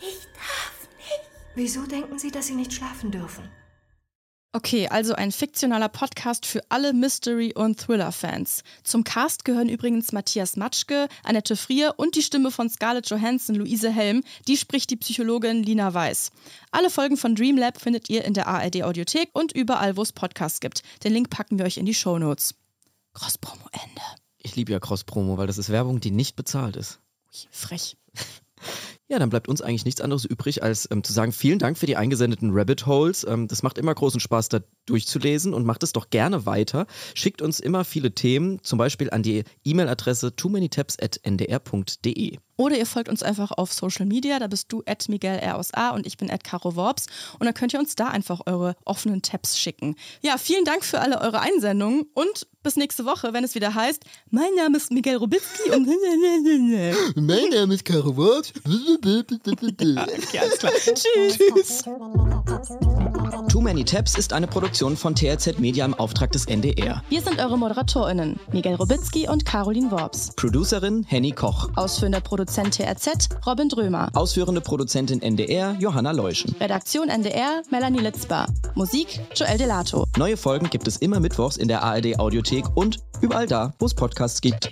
Ich 0.00 0.26
darf 0.34 0.88
nicht. 0.98 1.30
Wieso 1.54 1.86
denken 1.86 2.18
Sie, 2.18 2.30
dass 2.30 2.46
Sie 2.46 2.54
nicht 2.54 2.72
schlafen 2.72 3.10
dürfen? 3.10 3.48
Okay, 4.52 4.88
also 4.88 5.14
ein 5.14 5.30
fiktionaler 5.30 5.88
Podcast 5.88 6.44
für 6.44 6.60
alle 6.70 6.92
Mystery- 6.92 7.54
und 7.54 7.78
Thriller-Fans. 7.78 8.64
Zum 8.82 9.04
Cast 9.04 9.44
gehören 9.44 9.68
übrigens 9.68 10.10
Matthias 10.10 10.56
Matschke, 10.56 11.06
Annette 11.22 11.54
Frier 11.54 11.94
und 11.98 12.16
die 12.16 12.22
Stimme 12.22 12.50
von 12.50 12.68
Scarlett 12.68 13.08
Johansson, 13.08 13.54
Luise 13.54 13.92
Helm. 13.92 14.24
Die 14.48 14.56
spricht 14.56 14.90
die 14.90 14.96
Psychologin 14.96 15.62
Lina 15.62 15.94
Weiß. 15.94 16.32
Alle 16.72 16.90
Folgen 16.90 17.16
von 17.16 17.36
Dreamlab 17.36 17.80
findet 17.80 18.10
ihr 18.10 18.24
in 18.24 18.34
der 18.34 18.48
ARD-Audiothek 18.48 19.30
und 19.34 19.52
überall, 19.52 19.96
wo 19.96 20.02
es 20.02 20.10
Podcasts 20.10 20.58
gibt. 20.58 20.82
Den 21.04 21.12
Link 21.12 21.30
packen 21.30 21.58
wir 21.58 21.64
euch 21.64 21.76
in 21.76 21.86
die 21.86 21.94
Shownotes. 21.94 22.56
Cross-Promo 23.14 23.66
Ende. 23.70 24.02
Ich 24.38 24.56
liebe 24.56 24.72
ja 24.72 24.80
Cross-Promo, 24.80 25.38
weil 25.38 25.46
das 25.46 25.58
ist 25.58 25.70
Werbung, 25.70 26.00
die 26.00 26.10
nicht 26.10 26.34
bezahlt 26.34 26.74
ist. 26.74 26.98
Frech. 27.50 27.96
Ja, 29.08 29.18
dann 29.18 29.30
bleibt 29.30 29.48
uns 29.48 29.60
eigentlich 29.60 29.84
nichts 29.84 30.00
anderes 30.00 30.24
übrig, 30.24 30.62
als 30.62 30.88
ähm, 30.92 31.02
zu 31.02 31.12
sagen, 31.12 31.32
vielen 31.32 31.58
Dank 31.58 31.76
für 31.76 31.86
die 31.86 31.96
eingesendeten 31.96 32.50
Rabbit 32.52 32.86
Holes. 32.86 33.24
Ähm, 33.24 33.48
das 33.48 33.64
macht 33.64 33.76
immer 33.76 33.92
großen 33.92 34.20
Spaß, 34.20 34.50
da 34.50 34.60
durchzulesen 34.86 35.52
und 35.52 35.66
macht 35.66 35.82
es 35.82 35.92
doch 35.92 36.10
gerne 36.10 36.46
weiter. 36.46 36.86
Schickt 37.14 37.42
uns 37.42 37.58
immer 37.58 37.84
viele 37.84 38.14
Themen, 38.14 38.62
zum 38.62 38.78
Beispiel 38.78 39.10
an 39.10 39.24
die 39.24 39.42
E-Mail-Adresse 39.64 40.36
too 40.36 40.48
many 40.48 40.68
ndr.de. 40.68 42.38
Oder 42.60 42.76
ihr 42.76 42.84
folgt 42.84 43.08
uns 43.08 43.22
einfach 43.22 43.52
auf 43.52 43.72
Social 43.72 44.04
Media, 44.04 44.38
da 44.38 44.46
bist 44.46 44.70
du 44.70 44.82
at 44.84 45.08
Miguel 45.08 45.38
R 45.38 45.56
aus 45.56 45.72
A 45.72 45.92
und 45.92 46.06
ich 46.06 46.18
bin 46.18 46.30
at 46.30 46.44
Caro 46.44 46.76
Worps 46.76 47.06
und 47.38 47.46
dann 47.46 47.54
könnt 47.54 47.72
ihr 47.72 47.80
uns 47.80 47.94
da 47.94 48.08
einfach 48.08 48.42
eure 48.44 48.76
offenen 48.84 49.22
Tabs 49.22 49.58
schicken. 49.58 49.96
Ja, 50.20 50.36
vielen 50.36 50.66
Dank 50.66 50.84
für 50.84 51.00
alle 51.00 51.22
eure 51.22 51.40
Einsendungen 51.40 52.04
und 52.12 52.46
bis 52.62 52.76
nächste 52.76 53.06
Woche, 53.06 53.32
wenn 53.32 53.44
es 53.44 53.54
wieder 53.54 53.74
heißt, 53.74 54.04
mein 54.28 54.54
Name 54.58 54.76
ist 54.76 54.90
Miguel 54.90 55.16
Robitzky 55.16 55.70
und 55.70 55.86
mein 57.16 57.48
Name 57.48 57.72
ist 57.72 57.86
Caro 57.86 58.14
Worps. 58.14 58.52
okay, 58.66 60.38
alles 60.38 60.60
klar. 60.60 60.72
Tschüss. 60.84 61.84
Too 63.48 63.62
Many 63.62 63.86
Tabs 63.86 64.18
ist 64.18 64.34
eine 64.34 64.46
Produktion 64.46 64.98
von 64.98 65.14
TRZ 65.14 65.58
Media 65.58 65.86
im 65.86 65.94
Auftrag 65.94 66.30
des 66.32 66.44
NDR. 66.44 67.02
Wir 67.08 67.22
sind 67.22 67.40
eure 67.40 67.56
ModeratorInnen, 67.56 68.38
Miguel 68.52 68.74
Robitzky 68.74 69.26
und 69.26 69.46
Caroline 69.46 69.90
Worps. 69.90 70.34
Producerin 70.36 71.04
Henny 71.04 71.32
Koch. 71.32 71.70
Ausführender 71.76 72.20
Produzent 72.20 72.49
TRZ, 72.50 73.28
Robin 73.46 73.68
Drömer. 73.68 74.10
Ausführende 74.14 74.60
Produzentin 74.60 75.22
NDR 75.22 75.76
Johanna 75.78 76.10
Leuschen. 76.10 76.54
Redaktion 76.58 77.08
NDR, 77.08 77.62
Melanie 77.70 78.00
Litzbar. 78.00 78.46
Musik, 78.74 79.20
Joel 79.36 79.56
Delato. 79.56 80.04
Neue 80.16 80.36
Folgen 80.36 80.68
gibt 80.68 80.88
es 80.88 80.96
immer 80.96 81.20
mittwochs 81.20 81.56
in 81.56 81.68
der 81.68 81.82
ARD 81.82 82.18
Audiothek 82.18 82.64
und 82.74 82.98
überall 83.20 83.46
da, 83.46 83.72
wo 83.78 83.86
es 83.86 83.94
Podcasts 83.94 84.40
gibt. 84.40 84.70